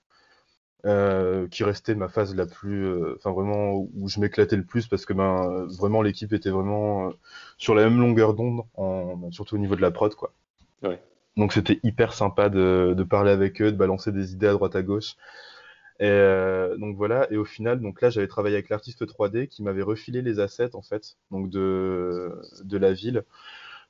euh, 0.86 1.46
qui 1.48 1.64
restait 1.64 1.94
ma 1.94 2.08
phase 2.08 2.34
la 2.34 2.46
plus, 2.46 3.14
enfin 3.14 3.32
vraiment 3.32 3.74
où 3.94 4.08
je 4.08 4.20
m'éclatais 4.20 4.56
le 4.56 4.64
plus 4.64 4.88
parce 4.88 5.04
que 5.06 5.12
ben 5.12 5.66
vraiment 5.78 6.02
l'équipe 6.02 6.32
était 6.32 6.50
vraiment 6.50 7.12
sur 7.58 7.74
la 7.74 7.84
même 7.84 8.00
longueur 8.00 8.34
d'onde, 8.34 8.62
surtout 9.30 9.56
au 9.56 9.58
niveau 9.58 9.76
de 9.76 9.82
la 9.82 9.90
prod 9.90 10.14
quoi. 10.14 10.32
Ouais. 10.82 11.00
Donc 11.36 11.52
c'était 11.52 11.80
hyper 11.82 12.14
sympa 12.14 12.48
de, 12.48 12.94
de, 12.96 13.02
parler 13.02 13.30
avec 13.32 13.60
eux, 13.60 13.72
de 13.72 13.76
balancer 13.76 14.12
des 14.12 14.32
idées 14.32 14.46
à 14.46 14.52
droite 14.52 14.76
à 14.76 14.82
gauche. 14.82 15.16
Et 16.00 16.06
euh, 16.08 16.76
donc 16.76 16.96
voilà, 16.96 17.30
et 17.30 17.36
au 17.36 17.44
final, 17.44 17.80
donc 17.80 18.00
là 18.00 18.10
j'avais 18.10 18.26
travaillé 18.26 18.56
avec 18.56 18.68
l'artiste 18.68 19.06
3D 19.06 19.46
qui 19.48 19.62
m'avait 19.62 19.82
refilé 19.82 20.22
les 20.22 20.40
assets 20.40 20.74
en 20.74 20.82
fait, 20.82 21.16
donc 21.30 21.50
de, 21.50 22.40
la 22.72 22.92
ville, 22.92 23.24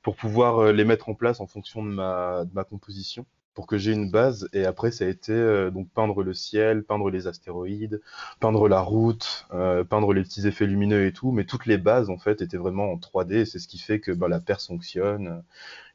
pour 0.03 0.15
pouvoir 0.15 0.59
euh, 0.59 0.71
les 0.71 0.85
mettre 0.85 1.09
en 1.09 1.15
place 1.15 1.39
en 1.41 1.47
fonction 1.47 1.83
de 1.83 1.91
ma 1.91 2.63
composition 2.69 3.25
pour 3.55 3.65
que 3.67 3.77
j'ai 3.77 3.93
une 3.93 4.11
base. 4.11 4.47
Et 4.53 4.65
après, 4.65 4.91
ça 4.91 5.05
a 5.05 5.07
été 5.07 5.31
euh, 5.31 5.71
donc 5.71 5.89
peindre 5.89 6.21
le 6.21 6.33
ciel, 6.33 6.83
peindre 6.83 7.09
les 7.09 7.25
astéroïdes, 7.25 8.01
peindre 8.39 8.67
la 8.67 8.81
route, 8.81 9.47
euh, 9.53 9.83
peindre 9.83 10.13
les 10.13 10.21
petits 10.21 10.45
effets 10.45 10.67
lumineux 10.67 11.07
et 11.07 11.13
tout. 11.13 11.31
Mais 11.31 11.45
toutes 11.45 11.65
les 11.65 11.77
bases, 11.77 12.09
en 12.09 12.17
fait, 12.17 12.41
étaient 12.41 12.57
vraiment 12.57 12.91
en 12.91 12.97
3D. 12.97 13.45
C'est 13.45 13.59
ce 13.59 13.67
qui 13.67 13.79
fait 13.79 13.99
que 13.99 14.11
bah, 14.11 14.27
la 14.27 14.41
perce 14.41 14.67
fonctionne. 14.67 15.41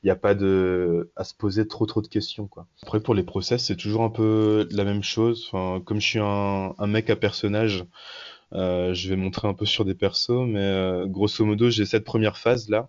Il 0.02 0.06
n'y 0.06 0.10
a 0.10 0.16
pas 0.16 0.34
de 0.34 1.12
à 1.14 1.24
se 1.24 1.34
poser 1.34 1.68
trop 1.68 1.84
trop 1.84 2.00
de 2.00 2.08
questions. 2.08 2.48
Quoi. 2.48 2.66
Après, 2.82 3.00
pour 3.00 3.14
les 3.14 3.22
process, 3.22 3.66
c'est 3.66 3.76
toujours 3.76 4.02
un 4.02 4.10
peu 4.10 4.66
la 4.70 4.84
même 4.84 5.02
chose. 5.02 5.48
Enfin, 5.52 5.82
comme 5.84 6.00
je 6.00 6.06
suis 6.06 6.18
un, 6.18 6.74
un 6.78 6.86
mec 6.86 7.10
à 7.10 7.16
personnage, 7.16 7.84
euh, 8.54 8.94
je 8.94 9.08
vais 9.10 9.16
montrer 9.16 9.46
un 9.46 9.54
peu 9.54 9.66
sur 9.66 9.84
des 9.84 9.94
persos. 9.94 10.46
Mais 10.46 11.02
grosso 11.06 11.44
modo, 11.44 11.68
j'ai 11.68 11.84
cette 11.84 12.04
première 12.04 12.38
phase 12.38 12.70
là 12.70 12.88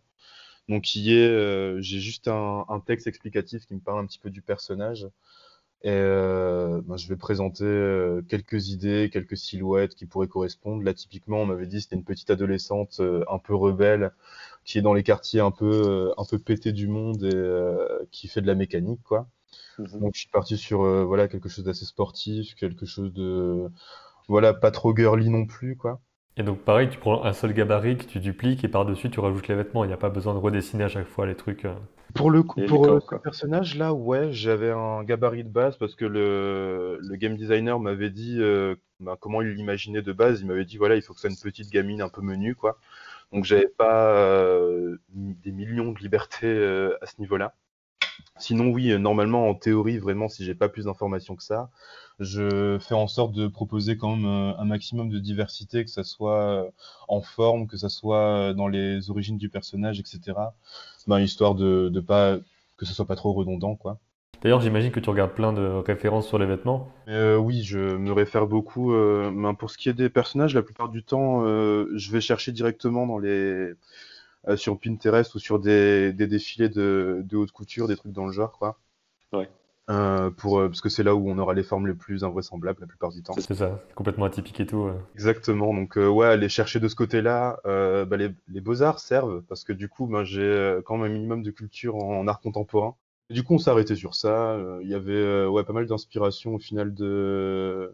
donc, 0.71 0.83
qui 0.83 1.13
est, 1.13 1.27
euh, 1.27 1.81
j'ai 1.81 1.99
juste 1.99 2.29
un, 2.29 2.81
texte 2.85 3.05
explicatif 3.05 3.65
qui 3.65 3.75
me 3.75 3.81
parle 3.81 3.99
un 3.99 4.05
petit 4.05 4.19
peu 4.19 4.29
du 4.29 4.41
personnage. 4.41 5.05
Et 5.83 5.89
euh, 5.89 6.81
ben, 6.85 6.95
je 6.95 7.09
vais 7.09 7.17
présenter 7.17 7.65
euh, 7.65 8.21
quelques 8.29 8.69
idées, 8.69 9.09
quelques 9.11 9.35
silhouettes 9.35 9.95
qui 9.95 10.05
pourraient 10.05 10.29
correspondre. 10.29 10.83
Là, 10.83 10.93
typiquement, 10.93 11.41
on 11.41 11.45
m'avait 11.45 11.67
dit 11.67 11.81
c'était 11.81 11.97
une 11.97 12.05
petite 12.05 12.29
adolescente 12.29 13.01
un 13.01 13.37
peu 13.39 13.53
rebelle 13.53 14.11
qui 14.63 14.77
est 14.77 14.81
dans 14.81 14.93
les 14.93 15.03
quartiers 15.03 15.41
un 15.41 15.51
peu 15.51 16.13
un 16.17 16.23
peu 16.23 16.39
pété 16.39 16.71
du 16.71 16.87
monde 16.87 17.23
et 17.25 18.05
qui 18.11 18.29
fait 18.29 18.41
de 18.41 18.47
la 18.47 18.55
mécanique, 18.55 19.01
quoi. 19.03 19.27
Mhm. 19.79 19.99
Donc, 19.99 20.11
je 20.15 20.21
suis 20.21 20.29
parti 20.29 20.57
sur 20.57 20.83
voilà 21.05 21.27
quelque 21.27 21.49
chose 21.49 21.65
d'assez 21.65 21.85
sportif, 21.85 22.55
quelque 22.55 22.85
chose 22.85 23.11
de 23.13 23.69
voilà 24.29 24.53
pas 24.53 24.71
trop 24.71 24.95
girly 24.95 25.29
non 25.29 25.45
plus, 25.45 25.75
quoi. 25.75 25.99
Et 26.35 26.43
donc 26.43 26.59
pareil, 26.65 26.89
tu 26.89 26.97
prends 26.99 27.23
un 27.23 27.31
seul 27.31 27.53
gabarit 27.53 27.97
que 27.97 28.03
tu 28.03 28.19
dupliques 28.19 28.65
et 28.65 28.67
par-dessus 28.67 29.09
tu 29.09 29.21
rajoutes 29.21 29.47
les 29.47 29.55
vêtements. 29.55 29.85
Il 29.85 29.87
n'y 29.87 29.93
a 29.93 29.97
pas 29.97 30.09
besoin 30.09 30.33
de 30.33 30.39
redessiner 30.39 30.83
à 30.83 30.89
chaque 30.89 31.07
fois 31.07 31.25
les 31.25 31.35
trucs. 31.35 31.63
euh. 31.63 31.73
Pour 32.13 32.29
le 32.29 32.43
coup, 32.43 32.59
Et 32.59 32.67
les 32.67 32.67
pour 32.67 32.85
euh, 32.89 32.99
corps, 32.99 33.01
ce 33.01 33.07
quoi. 33.07 33.23
personnage-là, 33.23 33.93
ouais, 33.93 34.33
j'avais 34.33 34.71
un 34.71 35.03
gabarit 35.03 35.43
de 35.45 35.49
base 35.49 35.77
parce 35.77 35.95
que 35.95 36.03
le, 36.05 36.97
le 37.01 37.15
game 37.15 37.37
designer 37.37 37.79
m'avait 37.79 38.09
dit 38.09 38.37
euh, 38.41 38.75
ben, 38.99 39.15
comment 39.19 39.41
il 39.41 39.49
l'imaginait 39.53 40.01
de 40.01 40.11
base. 40.11 40.41
Il 40.41 40.47
m'avait 40.47 40.65
dit 40.65 40.77
voilà, 40.77 40.95
il 40.97 41.01
faut 41.01 41.13
que 41.13 41.21
ce 41.21 41.29
soit 41.29 41.35
une 41.35 41.41
petite 41.51 41.69
gamine 41.71 42.01
un 42.01 42.09
peu 42.09 42.21
menue, 42.21 42.55
quoi. 42.55 42.77
Donc 43.33 43.45
j'avais 43.45 43.67
pas 43.69 44.13
euh, 44.17 44.97
des 45.09 45.51
millions 45.53 45.91
de 45.93 45.99
libertés 45.99 46.47
euh, 46.47 46.97
à 47.01 47.07
ce 47.07 47.15
niveau-là. 47.19 47.55
Sinon, 48.41 48.69
oui, 48.69 48.91
euh, 48.91 48.97
normalement, 48.97 49.47
en 49.49 49.55
théorie, 49.55 49.97
vraiment, 49.99 50.27
si 50.27 50.43
j'ai 50.43 50.55
pas 50.55 50.67
plus 50.69 50.85
d'informations 50.85 51.35
que 51.35 51.43
ça, 51.43 51.69
je 52.19 52.77
fais 52.79 52.95
en 52.95 53.07
sorte 53.07 53.33
de 53.33 53.47
proposer 53.47 53.97
quand 53.97 54.15
même 54.15 54.25
euh, 54.25 54.57
un 54.57 54.65
maximum 54.65 55.09
de 55.09 55.19
diversité, 55.19 55.83
que 55.85 55.91
ça 55.91 56.03
soit 56.03 56.41
euh, 56.41 56.69
en 57.07 57.21
forme, 57.21 57.67
que 57.67 57.77
ça 57.77 57.89
soit 57.89 58.53
dans 58.53 58.67
les 58.67 59.09
origines 59.09 59.37
du 59.37 59.49
personnage, 59.49 59.99
etc. 59.99 60.53
Ben, 61.07 61.19
histoire 61.19 61.55
de, 61.55 61.89
de 61.89 61.99
pas 61.99 62.37
que 62.77 62.85
ce 62.85 62.93
soit 62.93 63.05
pas 63.05 63.15
trop 63.15 63.33
redondant, 63.33 63.75
quoi. 63.75 63.99
D'ailleurs, 64.41 64.61
j'imagine 64.61 64.91
que 64.91 64.99
tu 64.99 65.09
regardes 65.11 65.33
plein 65.33 65.53
de 65.53 65.61
références 65.61 66.27
sur 66.27 66.39
les 66.39 66.47
vêtements. 66.47 66.87
Euh, 67.09 67.35
oui, 67.37 67.61
je 67.61 67.77
me 67.77 68.11
réfère 68.11 68.47
beaucoup. 68.47 68.91
euh, 68.91 69.31
ben, 69.31 69.53
pour 69.53 69.69
ce 69.69 69.77
qui 69.77 69.87
est 69.87 69.93
des 69.93 70.09
personnages, 70.09 70.55
la 70.55 70.63
plupart 70.63 70.89
du 70.89 71.03
temps, 71.03 71.43
euh, 71.45 71.87
je 71.95 72.11
vais 72.11 72.21
chercher 72.21 72.51
directement 72.51 73.05
dans 73.05 73.19
les 73.19 73.73
euh, 74.47 74.57
sur 74.57 74.79
Pinterest 74.79 75.33
ou 75.35 75.39
sur 75.39 75.59
des, 75.59 76.13
des 76.13 76.27
défilés 76.27 76.69
de, 76.69 77.21
de 77.25 77.37
haute 77.37 77.51
couture, 77.51 77.87
des 77.87 77.95
trucs 77.95 78.11
dans 78.11 78.25
le 78.25 78.31
genre, 78.31 78.57
quoi. 78.57 78.79
Ouais. 79.33 79.49
Euh, 79.89 80.29
pour, 80.29 80.59
euh, 80.59 80.67
parce 80.67 80.79
que 80.79 80.89
c'est 80.89 81.03
là 81.03 81.15
où 81.15 81.29
on 81.29 81.37
aura 81.37 81.53
les 81.53 81.63
formes 81.63 81.87
les 81.87 81.93
plus 81.93 82.23
invraisemblables 82.23 82.79
la 82.79 82.87
plupart 82.87 83.11
du 83.11 83.23
temps. 83.23 83.33
C'est 83.37 83.55
ça, 83.55 83.79
complètement 83.95 84.25
atypique 84.25 84.59
et 84.59 84.65
tout. 84.65 84.89
Exactement. 85.15 85.73
Donc 85.73 85.97
euh, 85.97 86.07
ouais, 86.07 86.27
aller 86.27 86.49
chercher 86.49 86.79
de 86.79 86.87
ce 86.87 86.95
côté-là, 86.95 87.59
bah, 87.65 88.17
les, 88.17 88.29
les 88.47 88.61
beaux-arts 88.61 88.99
servent 88.99 89.41
parce 89.49 89.63
que 89.63 89.73
du 89.73 89.89
coup, 89.89 90.07
ben, 90.07 90.23
j'ai 90.23 90.79
quand 90.85 90.97
même 90.97 91.11
un 91.11 91.13
minimum 91.13 91.43
de 91.43 91.51
culture 91.51 91.95
en, 91.95 92.27
art 92.27 92.39
contemporain. 92.39 92.95
Et 93.29 93.33
du 93.33 93.43
coup, 93.43 93.55
on 93.55 93.57
s'est 93.57 93.69
arrêté 93.69 93.95
sur 93.95 94.15
ça. 94.15 94.57
Il 94.81 94.87
y 94.87 94.93
avait 94.93 95.45
ouais, 95.45 95.63
pas 95.63 95.73
mal 95.73 95.87
d'inspiration 95.87 96.55
au 96.55 96.59
final 96.59 96.93
de 96.93 97.93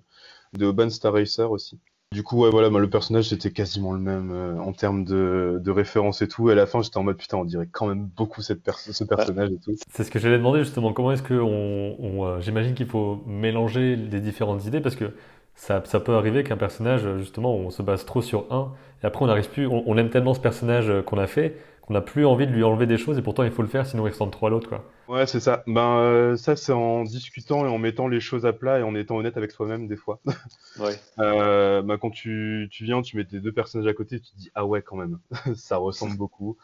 de 0.54 0.66
Urban 0.66 0.90
Star 0.90 1.14
Racer 1.14 1.50
aussi. 1.52 1.80
Du 2.14 2.24
coup, 2.24 2.42
ouais, 2.42 2.50
voilà, 2.50 2.70
le 2.70 2.90
personnage 2.90 3.30
c'était 3.30 3.52
quasiment 3.52 3.92
le 3.92 4.00
même 4.00 4.32
euh, 4.32 4.58
en 4.60 4.72
termes 4.72 5.04
de, 5.04 5.62
référence 5.70 6.22
et 6.22 6.28
tout. 6.30 6.50
Et 6.50 6.54
à 6.54 6.56
la 6.56 6.66
fin, 6.66 6.82
j'étais 6.82 6.98
en 6.98 7.04
mode 7.04 7.18
putain, 7.18 7.38
on 7.38 7.44
dirait 7.44 7.68
quand 7.70 7.86
même 7.86 8.10
beaucoup 8.16 8.42
ce 8.42 8.54
personnage 8.54 9.52
et 9.52 9.58
tout. 9.58 9.76
C'est 9.92 10.06
ce 10.06 10.12
que 10.12 10.18
j'allais 10.18 10.38
demander 10.38 10.60
justement. 10.60 10.94
Comment 10.94 11.12
est-ce 11.12 11.22
que 11.22 11.34
on, 11.34 11.98
on, 12.00 12.26
euh, 12.26 12.40
j'imagine 12.40 12.76
qu'il 12.76 12.86
faut 12.86 13.22
mélanger 13.28 13.98
les 13.98 14.22
différentes 14.22 14.64
idées 14.66 14.80
parce 14.80 14.96
que 14.96 15.12
ça, 15.56 15.82
peut 15.82 16.16
arriver 16.16 16.44
qu'un 16.44 16.56
personnage, 16.56 17.02
justement, 17.18 17.56
on 17.56 17.72
se 17.72 17.82
base 17.82 18.06
trop 18.06 18.22
sur 18.22 18.46
un 18.52 18.72
et 19.04 19.06
après 19.06 19.26
on 19.26 19.28
n'arrive 19.28 19.50
plus. 19.50 19.68
On, 19.68 19.98
aime 19.98 20.10
tellement 20.10 20.34
ce 20.34 20.40
personnage 20.40 20.90
qu'on 21.06 21.18
a 21.18 21.28
fait 21.28 21.58
qu'on 21.88 21.94
n'a 21.94 22.02
plus 22.02 22.26
envie 22.26 22.48
de 22.48 22.52
lui 22.52 22.64
enlever 22.64 22.86
des 22.86 22.98
choses 22.98 23.18
et 23.18 23.22
pourtant 23.22 23.44
il 23.44 23.52
faut 23.52 23.62
le 23.64 23.68
faire 23.68 23.86
sinon 23.88 24.06
il 24.08 24.12
ressemble 24.12 24.32
trop 24.32 24.48
à 24.48 24.50
l'autre 24.50 24.70
quoi. 24.70 24.84
Ouais, 25.08 25.26
c'est 25.26 25.40
ça. 25.40 25.64
Ben 25.68 26.00
euh, 26.00 26.36
ça, 26.36 26.58
c'est 26.58 26.74
en 26.74 27.04
discutant 27.04 27.66
et 27.66 27.70
en 27.70 27.78
mettant 27.78 28.10
les 28.10 28.20
choses 28.20 28.46
à 28.46 28.52
plat 28.52 28.80
et 28.80 28.84
en 28.84 28.94
étant 28.94 29.16
honnête 29.16 29.38
avec 29.38 29.52
soi-même 29.52 29.88
des 29.88 29.96
fois. 29.96 30.20
Ouais. 30.80 31.02
Euh, 31.18 31.82
bah, 31.82 31.98
quand 31.98 32.12
tu, 32.12 32.68
tu 32.72 32.84
viens, 32.84 33.02
tu 33.02 33.18
mets 33.18 33.26
tes 33.26 33.40
deux 33.40 33.52
personnages 33.52 33.88
à 33.88 33.94
côté, 33.94 34.20
tu 34.20 34.32
te 34.32 34.38
dis 34.38 34.52
ah 34.54 34.66
ouais 34.66 34.82
quand 34.84 34.96
même, 34.98 35.20
ça 35.56 35.78
ressemble 35.78 36.16
beaucoup. 36.18 36.58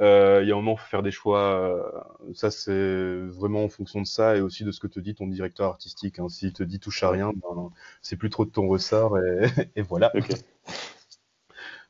Euh, 0.00 0.40
Il 0.42 0.48
y 0.48 0.52
a 0.52 0.54
un 0.54 0.58
moment, 0.58 0.76
faut 0.76 0.88
faire 0.88 1.02
des 1.04 1.12
choix. 1.12 2.10
ça, 2.34 2.50
c'est 2.50 3.16
vraiment 3.28 3.64
en 3.64 3.68
fonction 3.68 4.02
de 4.02 4.06
ça 4.06 4.36
et 4.36 4.40
aussi 4.40 4.64
de 4.64 4.72
ce 4.72 4.80
que 4.80 4.88
te 4.88 5.00
dit 5.00 5.14
ton 5.14 5.28
directeur 5.28 5.68
artistique. 5.68 6.18
Hein. 6.18 6.28
S'il 6.28 6.52
te 6.52 6.64
dit 6.64 6.80
touche 6.80 7.02
à 7.04 7.10
rien, 7.10 7.32
ben, 7.34 7.70
c'est 8.02 8.16
plus 8.16 8.30
trop 8.30 8.44
de 8.44 8.50
ton 8.50 8.66
ressort 8.68 9.18
et, 9.18 9.46
et 9.76 9.82
voilà. 9.82 10.10
Ok. 10.16 10.30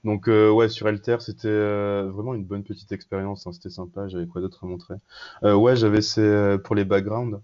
Donc 0.05 0.29
euh, 0.29 0.51
ouais, 0.51 0.69
sur 0.69 0.87
Alter, 0.87 1.17
c'était 1.21 1.49
euh, 1.49 2.09
vraiment 2.13 2.35
une 2.35 2.45
bonne 2.45 2.63
petite 2.65 2.93
expérience. 2.93 3.47
hein. 3.47 3.53
C'était 3.53 3.71
sympa. 3.71 4.07
J'avais 4.09 4.27
quoi 4.27 4.41
d'autre 4.41 4.63
à 4.65 4.67
montrer? 4.69 4.95
Euh, 5.45 5.55
ouais, 5.55 5.77
j'avais 5.77 6.03
c'est 6.03 6.21
euh, 6.23 6.59
pour 6.59 6.75
les 6.75 6.85
backgrounds. 6.85 7.41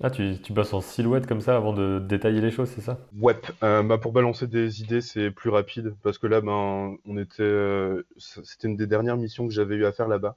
Ah, 0.00 0.08
tu, 0.08 0.36
tu 0.40 0.52
bosses 0.52 0.72
en 0.72 0.80
silhouette 0.80 1.26
comme 1.26 1.40
ça 1.40 1.56
avant 1.56 1.72
de 1.72 1.98
détailler 1.98 2.40
les 2.40 2.52
choses, 2.52 2.70
c'est 2.70 2.80
ça? 2.80 3.00
Ouais, 3.20 3.40
euh, 3.62 3.82
bah 3.84 3.96
pour 3.98 4.10
balancer 4.12 4.48
des 4.48 4.82
idées, 4.82 5.00
c'est 5.00 5.30
plus 5.30 5.48
rapide 5.50 5.94
parce 6.02 6.18
que 6.18 6.26
là, 6.26 6.40
ben, 6.40 6.96
on 7.04 7.16
était, 7.16 7.42
euh, 7.44 8.02
c'était 8.16 8.66
une 8.66 8.76
des 8.76 8.88
dernières 8.88 9.16
missions 9.16 9.46
que 9.46 9.54
j'avais 9.54 9.76
eu 9.76 9.84
à 9.86 9.92
faire 9.92 10.08
là-bas. 10.08 10.36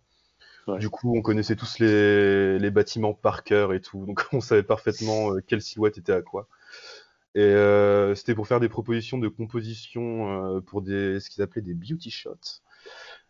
Ouais. 0.67 0.81
Du 0.81 0.89
coup, 0.89 1.15
on 1.17 1.22
connaissait 1.22 1.55
tous 1.57 1.79
les, 1.79 2.60
les 2.60 2.72
bâtiments 2.72 3.13
par 3.13 3.43
cœur 3.43 3.74
et 3.74 3.81
tout, 3.81 4.06
donc 4.06 4.25
on 4.34 4.41
savait 4.41 4.63
parfaitement 4.63 5.34
euh, 5.36 5.41
quelle 5.47 5.62
silhouette 5.62 5.97
était 5.99 6.13
à 6.13 6.21
quoi. 6.23 6.47
Et 7.38 7.41
euh, 7.41 8.15
c'était 8.15 8.34
pour 8.34 8.47
faire 8.47 8.60
des 8.60 8.67
propositions 8.67 9.19
de 9.19 9.28
composition 9.28 10.56
euh, 10.56 10.60
pour 10.60 10.82
des, 10.82 11.19
ce 11.19 11.30
qu'ils 11.30 11.43
appelaient 11.43 11.62
des 11.62 11.76
beauty 11.76 12.10
shots. 12.10 12.63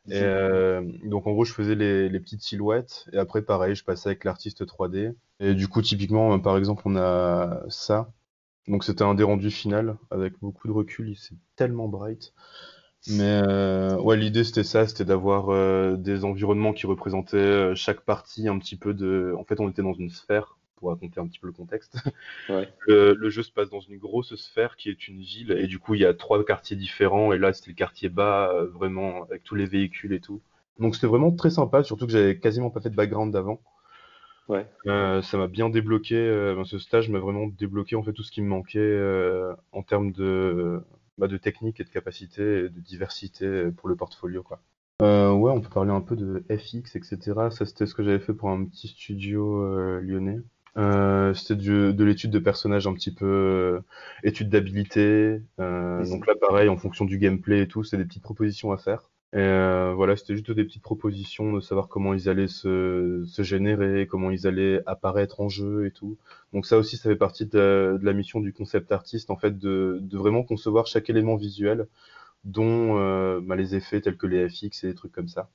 Et 0.08 0.22
euh, 0.22 0.82
donc 1.04 1.28
en 1.28 1.34
gros, 1.34 1.44
je 1.44 1.52
faisais 1.52 1.76
les, 1.76 2.08
les 2.08 2.20
petites 2.22 2.42
silhouettes 2.42 3.10
et 3.12 3.18
après, 3.18 3.42
pareil, 3.42 3.76
je 3.76 3.84
passais 3.84 4.08
avec 4.08 4.24
l'artiste 4.24 4.66
3D. 4.66 5.14
Et 5.42 5.54
du 5.56 5.68
coup, 5.68 5.82
typiquement, 5.82 6.40
par 6.40 6.58
exemple, 6.58 6.84
on 6.86 6.96
a 6.96 7.64
ça. 7.68 8.14
Donc 8.70 8.86
c'était 8.86 9.04
un 9.04 9.14
des 9.14 9.24
rendus 9.24 9.52
final 9.52 9.98
avec 10.10 10.40
beaucoup 10.40 10.70
de 10.70 10.74
recul, 10.74 11.18
c'est 11.18 11.36
tellement 11.58 11.90
bright. 11.90 12.34
Mais 13.10 13.42
ouais, 13.98 14.16
l'idée 14.16 14.46
c'était 14.46 14.64
ça, 14.64 14.88
c'était 14.88 15.04
d'avoir 15.04 15.98
des 15.98 16.24
environnements 16.24 16.72
qui 16.72 16.88
représentaient 16.88 17.76
chaque 17.76 18.00
partie 18.06 18.48
un 18.48 18.58
petit 18.58 18.78
peu 18.78 18.94
de. 18.94 19.36
En 19.38 19.44
fait, 19.44 19.60
on 19.60 19.68
était 19.68 19.84
dans 19.84 19.94
une 19.94 20.10
sphère 20.10 20.57
pour 20.78 20.90
raconter 20.90 21.20
un 21.20 21.28
petit 21.28 21.40
peu 21.40 21.48
le 21.48 21.54
contexte. 21.54 21.98
Ouais. 22.50 22.70
Le, 22.88 23.14
le 23.14 23.30
jeu 23.30 23.44
se 23.44 23.52
passe 23.52 23.70
dans 23.70 23.82
une 23.82 23.98
grosse 23.98 24.36
sphère 24.36 24.78
qui 24.78 24.90
est 24.90 25.08
une 25.08 25.20
ville 25.20 25.52
et 25.52 25.68
du 25.68 25.80
coup 25.80 25.96
il 25.96 26.02
y 26.02 26.06
a 26.06 26.14
trois 26.14 26.44
quartiers 26.46 26.78
différents 26.78 27.34
et 27.34 27.38
là 27.38 27.52
c'était 27.52 27.72
le 27.72 27.76
quartier 27.76 28.10
bas 28.10 28.52
euh, 28.54 28.68
vraiment 28.68 29.24
avec 29.24 29.44
tous 29.44 29.56
les 29.56 29.66
véhicules 29.66 30.14
et 30.14 30.22
tout. 30.22 30.42
Donc 30.80 30.96
c'était 30.96 31.08
vraiment 31.08 31.32
très 31.32 31.50
sympa, 31.50 31.84
surtout 31.84 32.06
que 32.06 32.12
j'avais 32.12 32.40
quasiment 32.40 32.70
pas 32.70 32.80
fait 32.80 32.90
de 32.90 32.96
background 32.96 33.34
d'avant. 33.34 33.62
Ouais. 34.48 34.66
Euh, 34.86 35.22
ça 35.22 35.38
m'a 35.38 35.48
bien 35.48 35.70
débloqué, 35.70 36.16
euh, 36.16 36.64
ce 36.64 36.80
stage 36.80 37.10
m'a 37.10 37.20
vraiment 37.20 37.48
débloqué 37.48 37.96
en 37.98 38.04
fait 38.04 38.14
tout 38.14 38.24
ce 38.24 38.32
qui 38.32 38.42
me 38.42 38.48
manquait 38.48 39.00
en 39.74 39.84
termes 39.84 40.12
de, 40.12 40.82
bah, 41.18 41.28
de 41.28 41.38
technique 41.38 41.80
et 41.82 41.84
de 41.84 41.90
capacité 41.90 42.60
et 42.60 42.70
de 42.70 42.80
diversité 42.80 43.72
pour 43.76 43.90
le 43.90 43.96
portfolio 43.96 44.44
quoi. 44.44 44.62
Euh, 45.02 45.32
ouais, 45.32 45.52
on 45.52 45.62
peut 45.62 45.70
parler 45.70 45.92
un 45.92 46.02
peu 46.02 46.16
de 46.16 46.44
FX, 46.50 46.96
etc. 46.96 47.18
Ça 47.52 47.66
c'était 47.66 47.86
ce 47.86 47.94
que 47.94 48.04
j'avais 48.04 48.20
fait 48.20 48.34
pour 48.34 48.50
un 48.50 48.66
petit 48.66 48.88
studio 48.88 49.62
euh, 49.62 50.02
lyonnais. 50.02 50.40
Euh, 50.78 51.34
c'était 51.34 51.56
du- 51.56 51.94
de 51.94 52.04
l'étude 52.04 52.30
de 52.32 52.40
personnages 52.40 52.86
un 52.88 52.94
petit 52.94 53.12
peu 53.14 53.26
euh, 53.26 53.82
étude 54.24 54.50
d'habilité. 54.50 55.42
Euh, 55.60 56.06
donc 56.08 56.28
là 56.28 56.34
pareil, 56.40 56.70
en 56.70 56.78
fonction 56.78 57.06
du 57.06 57.18
gameplay 57.18 57.62
et 57.62 57.68
tout, 57.68 57.84
c'est 57.84 57.98
des 57.98 58.06
petites 58.06 58.22
propositions 58.24 58.72
à 58.72 58.78
faire. 58.78 59.10
Et 59.34 59.38
euh, 59.40 59.94
voilà, 59.96 60.16
c'était 60.16 60.36
juste 60.36 60.52
des 60.52 60.64
petites 60.64 60.84
propositions 60.84 61.52
de 61.54 61.60
savoir 61.62 61.88
comment 61.90 62.14
ils 62.14 62.30
allaient 62.30 62.48
se, 62.48 63.24
se 63.28 63.42
générer, 63.42 64.08
comment 64.08 64.30
ils 64.32 64.48
allaient 64.48 64.82
apparaître 64.86 65.42
en 65.42 65.50
jeu 65.50 65.86
et 65.88 65.92
tout. 65.92 66.18
Donc 66.54 66.66
ça 66.66 66.78
aussi, 66.78 66.96
ça 66.98 67.10
fait 67.10 67.16
partie 67.18 67.46
de, 67.48 67.98
de 68.00 68.06
la 68.06 68.14
mission 68.14 68.40
du 68.40 68.54
concept 68.54 68.92
artiste, 68.92 69.30
en 69.32 69.36
fait, 69.38 69.58
de, 69.58 69.98
de 70.02 70.18
vraiment 70.18 70.44
concevoir 70.44 70.88
chaque 70.88 71.10
élément 71.10 71.36
visuel, 71.36 71.88
dont 72.46 72.98
euh, 73.00 73.42
bah, 73.42 73.56
les 73.56 73.76
effets 73.76 74.02
tels 74.02 74.18
que 74.18 74.28
les 74.28 74.50
FX 74.50 74.84
et 74.84 74.88
des 74.90 74.96
trucs 74.96 75.12
comme 75.14 75.30
ça. 75.30 75.50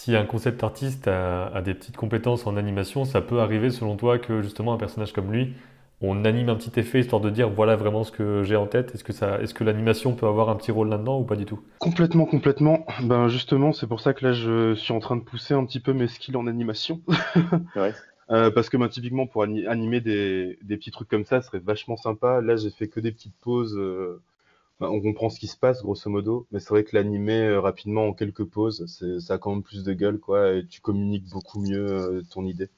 Si 0.00 0.16
un 0.16 0.24
concept 0.24 0.64
artiste 0.64 1.08
a, 1.08 1.48
a 1.48 1.60
des 1.60 1.74
petites 1.74 1.98
compétences 1.98 2.46
en 2.46 2.56
animation, 2.56 3.04
ça 3.04 3.20
peut 3.20 3.40
arriver 3.40 3.68
selon 3.68 3.96
toi 3.96 4.18
que 4.18 4.40
justement 4.40 4.72
un 4.72 4.78
personnage 4.78 5.12
comme 5.12 5.30
lui, 5.30 5.52
on 6.00 6.24
anime 6.24 6.48
un 6.48 6.56
petit 6.56 6.80
effet 6.80 7.00
histoire 7.00 7.20
de 7.20 7.28
dire 7.28 7.50
voilà 7.50 7.76
vraiment 7.76 8.02
ce 8.02 8.10
que 8.10 8.42
j'ai 8.42 8.56
en 8.56 8.66
tête. 8.66 8.94
Est-ce 8.94 9.04
que 9.04 9.12
ça, 9.12 9.38
est-ce 9.42 9.52
que 9.52 9.62
l'animation 9.62 10.14
peut 10.14 10.26
avoir 10.26 10.48
un 10.48 10.56
petit 10.56 10.70
rôle 10.70 10.88
là-dedans 10.88 11.20
ou 11.20 11.24
pas 11.24 11.36
du 11.36 11.44
tout? 11.44 11.60
Complètement, 11.78 12.24
complètement. 12.24 12.86
Ben 13.02 13.28
justement, 13.28 13.74
c'est 13.74 13.86
pour 13.86 14.00
ça 14.00 14.14
que 14.14 14.24
là, 14.24 14.32
je 14.32 14.74
suis 14.74 14.94
en 14.94 15.00
train 15.00 15.16
de 15.16 15.22
pousser 15.22 15.52
un 15.52 15.66
petit 15.66 15.80
peu 15.80 15.92
mes 15.92 16.08
skills 16.08 16.36
en 16.36 16.46
animation. 16.46 17.02
Ouais. 17.76 17.92
Euh, 18.30 18.50
parce 18.50 18.70
que 18.70 18.76
ben, 18.78 18.88
typiquement, 18.88 19.26
pour 19.26 19.42
ani- 19.42 19.66
animer 19.66 20.00
des, 20.00 20.56
des 20.62 20.76
petits 20.78 20.92
trucs 20.92 21.08
comme 21.08 21.24
ça, 21.26 21.42
ce 21.42 21.48
serait 21.48 21.58
vachement 21.58 21.96
sympa. 21.96 22.40
Là, 22.40 22.56
j'ai 22.56 22.70
fait 22.70 22.88
que 22.88 23.00
des 23.00 23.12
petites 23.12 23.34
pauses. 23.40 23.76
euh, 23.76 24.22
on 24.80 25.00
comprend 25.00 25.28
ce 25.28 25.38
qui 25.38 25.46
se 25.46 25.56
passe, 25.56 25.82
grosso 25.82 26.08
modo. 26.10 26.46
Mais 26.50 26.60
c'est 26.60 26.70
vrai 26.70 26.84
que 26.84 26.96
l'animer 26.96 27.42
euh, 27.42 27.60
rapidement 27.60 28.06
en 28.06 28.12
quelques 28.12 28.44
pauses, 28.44 28.86
ça 29.20 29.34
a 29.34 29.38
quand 29.38 29.50
même 29.50 29.62
plus 29.62 29.84
de 29.84 29.92
gueule, 29.92 30.18
quoi. 30.18 30.54
Et 30.54 30.66
tu 30.66 30.80
communiques 30.80 31.28
beaucoup 31.28 31.60
mieux 31.60 31.86
euh, 31.86 32.22
ton 32.30 32.44
idée. 32.46 32.68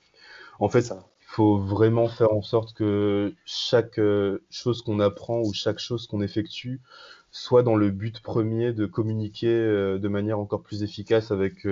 En 0.58 0.68
fait, 0.68 0.90
il 0.90 1.26
faut 1.26 1.58
vraiment 1.58 2.08
faire 2.08 2.32
en 2.32 2.42
sorte 2.42 2.74
que 2.74 3.34
chaque 3.44 3.98
euh, 3.98 4.44
chose 4.50 4.82
qu'on 4.82 5.00
apprend 5.00 5.40
ou 5.40 5.52
chaque 5.52 5.78
chose 5.78 6.06
qu'on 6.06 6.22
effectue 6.22 6.80
soit 7.30 7.62
dans 7.62 7.76
le 7.76 7.90
but 7.90 8.20
premier 8.20 8.74
de 8.74 8.84
communiquer 8.84 9.48
de 9.48 10.08
manière 10.08 10.38
encore 10.38 10.62
plus 10.62 10.82
efficace 10.82 11.30
avec 11.30 11.66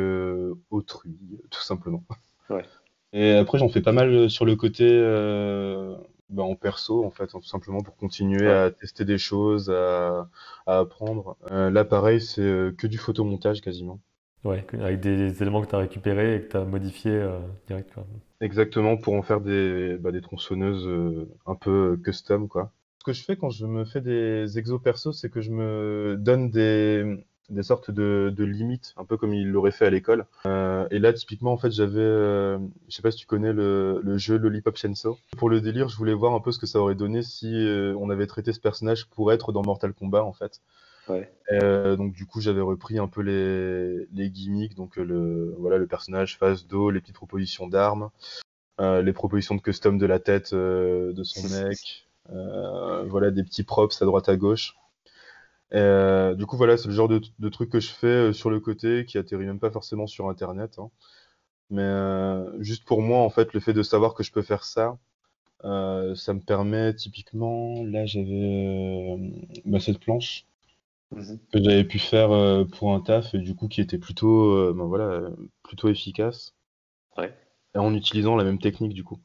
autrui, 0.71 1.19
tout 1.51 1.61
simplement. 1.61 2.03
Ouais. 2.49 2.65
Et 3.13 3.33
après, 3.33 3.59
j'en 3.59 3.69
fais 3.69 3.81
pas 3.81 3.93
mal 3.93 4.31
sur 4.31 4.45
le 4.45 4.57
côté 4.57 4.89
euh, 4.89 5.97
bah, 6.31 6.43
en 6.43 6.55
perso, 6.57 7.05
en 7.05 7.11
fait, 7.11 7.25
hein, 7.35 7.41
tout 7.41 7.49
simplement 7.49 7.83
pour 7.83 7.97
continuer 7.97 8.47
Ouais. 8.47 8.53
à 8.53 8.71
tester 8.71 9.05
des 9.05 9.19
choses, 9.19 9.71
à, 9.71 10.29
à 10.67 10.79
apprendre. 10.81 11.37
Euh, 11.51 11.71
là, 11.71 11.85
pareil, 11.85 12.21
c'est 12.21 12.41
euh, 12.43 12.73
que 12.73 12.87
du 12.87 12.99
photomontage 12.99 13.61
quasiment. 13.61 14.01
Ouais, 14.45 14.67
avec 14.75 15.01
des 15.01 15.43
éléments 15.43 15.63
que 15.63 15.69
tu 15.69 15.75
as 15.75 15.79
récupérés 15.79 16.37
et 16.37 16.43
que 16.43 16.49
tu 16.53 16.57
as 16.57 16.65
modifiés 16.65 17.13
euh, 17.13 17.41
direct, 17.67 17.93
quoi. 17.93 18.07
Exactement, 18.41 18.97
pour 18.97 19.15
en 19.15 19.23
faire 19.23 19.41
des, 19.41 19.97
bah, 19.99 20.13
des 20.13 20.23
tronçonneuses 20.23 20.87
euh, 20.87 21.29
un 21.47 21.55
peu 21.55 21.99
custom, 22.03 22.49
quoi. 22.49 22.73
Ce 22.99 23.05
que 23.05 23.13
je 23.13 23.23
fais 23.25 23.37
quand 23.37 23.51
je 23.51 23.67
me 23.67 23.85
fais 23.85 24.01
des 24.01 24.59
exos 24.59 24.81
perso, 24.83 25.13
c'est 25.13 25.31
que 25.31 25.41
je 25.41 25.51
me 25.51 26.17
donne 26.19 26.51
des, 26.51 27.25
des 27.51 27.63
sortes 27.63 27.91
de, 27.91 28.33
de 28.35 28.45
limites, 28.45 28.95
un 28.97 29.05
peu 29.05 29.17
comme 29.17 29.35
il 29.35 29.51
l'aurait 29.51 29.73
fait 29.73 29.87
à 29.87 29.91
l'école. 29.91 30.25
Euh, 30.47 30.87
et 30.91 30.99
là, 30.99 31.13
typiquement, 31.13 31.53
en 31.53 31.59
fait, 31.59 31.71
j'avais, 31.71 32.01
euh, 32.01 32.59
je 32.89 32.95
sais 32.95 33.03
pas 33.03 33.11
si 33.11 33.19
tu 33.19 33.27
connais 33.27 33.53
le, 33.53 34.01
le 34.03 34.19
jeu 34.19 34.39
Lollipop 34.39 34.77
Chainsaw. 34.77 35.19
Pour 35.37 35.51
le 35.51 35.61
délire, 35.61 35.89
je 35.89 35.97
voulais 35.97 36.15
voir 36.15 36.33
un 36.33 36.41
peu 36.41 36.53
ce 36.53 36.59
que 36.59 36.67
ça 36.67 36.79
aurait 36.79 36.95
donné 36.95 37.23
si 37.23 37.53
euh, 37.53 37.95
on 37.99 38.09
avait 38.09 38.27
traité 38.27 38.53
ce 38.53 38.61
personnage 38.61 39.07
pour 39.09 39.33
être 39.33 39.53
dans 39.53 39.63
Mortal 39.63 39.93
Kombat, 39.93 40.25
en 40.25 40.33
fait. 40.33 40.61
Ouais. 41.09 41.29
Euh, 41.51 41.97
donc 41.97 42.13
du 42.13 42.25
coup, 42.25 42.41
j'avais 42.41 42.61
repris 42.61 42.99
un 42.99 43.09
peu 43.09 43.21
les, 43.23 44.07
les 44.13 44.31
gimmicks, 44.31 44.77
donc 44.77 44.95
le 44.97 45.57
voilà 45.59 45.77
le 45.77 45.89
personnage 45.89 46.39
face 46.39 46.69
dos, 46.69 46.91
les 46.91 47.01
petites 47.01 47.17
propositions 47.17 47.67
d'armes, 47.67 48.11
les 48.79 49.13
propositions 49.13 49.57
de 49.57 49.61
custom 49.61 49.99
de 49.99 50.07
la 50.07 50.21
tête 50.21 50.55
de 50.55 51.23
son 51.25 51.49
mec, 51.49 52.07
voilà 53.09 53.33
des 53.33 53.43
petits 53.43 53.65
props 53.65 54.01
à 54.01 54.05
droite 54.05 54.29
à 54.29 54.37
gauche. 54.37 54.77
Euh, 55.75 56.35
du 56.35 56.47
coup, 56.47 56.57
voilà, 56.57 56.77
c'est 56.77 56.89
le 56.89 56.95
genre 56.95 57.09
de, 57.09 57.21
de 57.39 57.49
truc 57.49 57.71
que 57.71 57.81
je 57.81 57.91
fais 57.91 58.07
euh, 58.07 58.33
sur 58.33 58.51
le 58.51 58.61
côté, 58.61 59.05
qui 59.07 59.19
atterrit 59.19 59.47
même 59.47 59.61
pas 59.61 59.71
forcément 59.71 60.07
sur 60.07 60.29
Internet, 60.29 60.79
hein. 60.79 60.91
Mais 61.71 61.83
euh, 61.83 62.63
juste 62.63 62.85
pour 62.85 63.03
moi, 63.03 63.21
en 63.21 63.31
fait, 63.31 63.53
le 63.55 63.61
fait 63.61 63.73
de 63.75 63.83
savoir 63.83 64.15
que 64.15 64.23
je 64.25 64.33
peux 64.33 64.43
faire 64.43 64.65
ça, 64.65 64.99
euh, 65.65 66.15
ça 66.17 66.35
me 66.35 66.41
permet 66.41 66.95
typiquement, 66.95 67.85
là 67.85 68.07
j'avais 68.07 69.17
bah, 69.67 69.81
cette 69.81 70.01
planche 70.01 70.47
Mhm. 71.11 71.41
que 71.53 71.63
j'avais 71.63 71.85
pu 71.85 71.99
faire 72.01 72.31
pour 72.73 72.93
un 72.93 73.01
taf 73.01 73.35
et 73.35 73.39
du 73.39 73.55
coup 73.55 73.69
qui 73.69 73.81
était 73.81 73.99
plutôt, 73.99 74.75
ben 74.75 74.85
voilà, 74.87 75.23
plutôt 75.63 75.89
efficace 75.89 76.55
Ouais. 77.17 77.33
et 77.75 77.79
en 77.79 77.95
utilisant 77.95 78.37
la 78.37 78.45
même 78.45 78.61
technique 78.61 78.95
du 78.95 79.03
coup. 79.03 79.19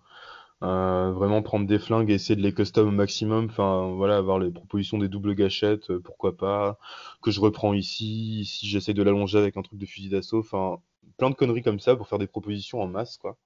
Euh, 0.65 1.12
vraiment 1.12 1.43
prendre 1.43 1.67
des 1.67 1.78
flingues 1.78 2.10
et 2.10 2.15
essayer 2.15 2.36
de 2.36 2.41
les 2.41 2.51
custom 2.51 2.88
au 2.88 2.91
maximum, 2.91 3.45
enfin 3.45 3.93
voilà, 3.95 4.17
avoir 4.17 4.39
les 4.39 4.49
propositions 4.49 4.97
des 4.97 5.08
doubles 5.08 5.36
gâchettes, 5.36 5.91
euh, 5.91 6.01
pourquoi 6.04 6.36
pas, 6.36 6.80
que 7.21 7.30
je 7.30 7.39
reprends 7.39 7.73
ici, 7.75 8.39
ici 8.39 8.65
j'essaie 8.65 8.95
de 8.95 9.04
l'allonger 9.04 9.38
avec 9.38 9.58
un 9.58 9.62
truc 9.62 9.78
de 9.78 9.86
fusil 9.86 10.10
d'assaut, 10.10 10.39
enfin 10.39 10.80
plein 11.17 11.30
de 11.30 11.36
conneries 11.36 11.62
comme 11.62 11.80
ça 11.80 11.95
pour 11.95 12.08
faire 12.08 12.17
des 12.17 12.25
propositions 12.25 12.82
en 12.82 12.88
masse 12.88 13.17
quoi. 13.17 13.38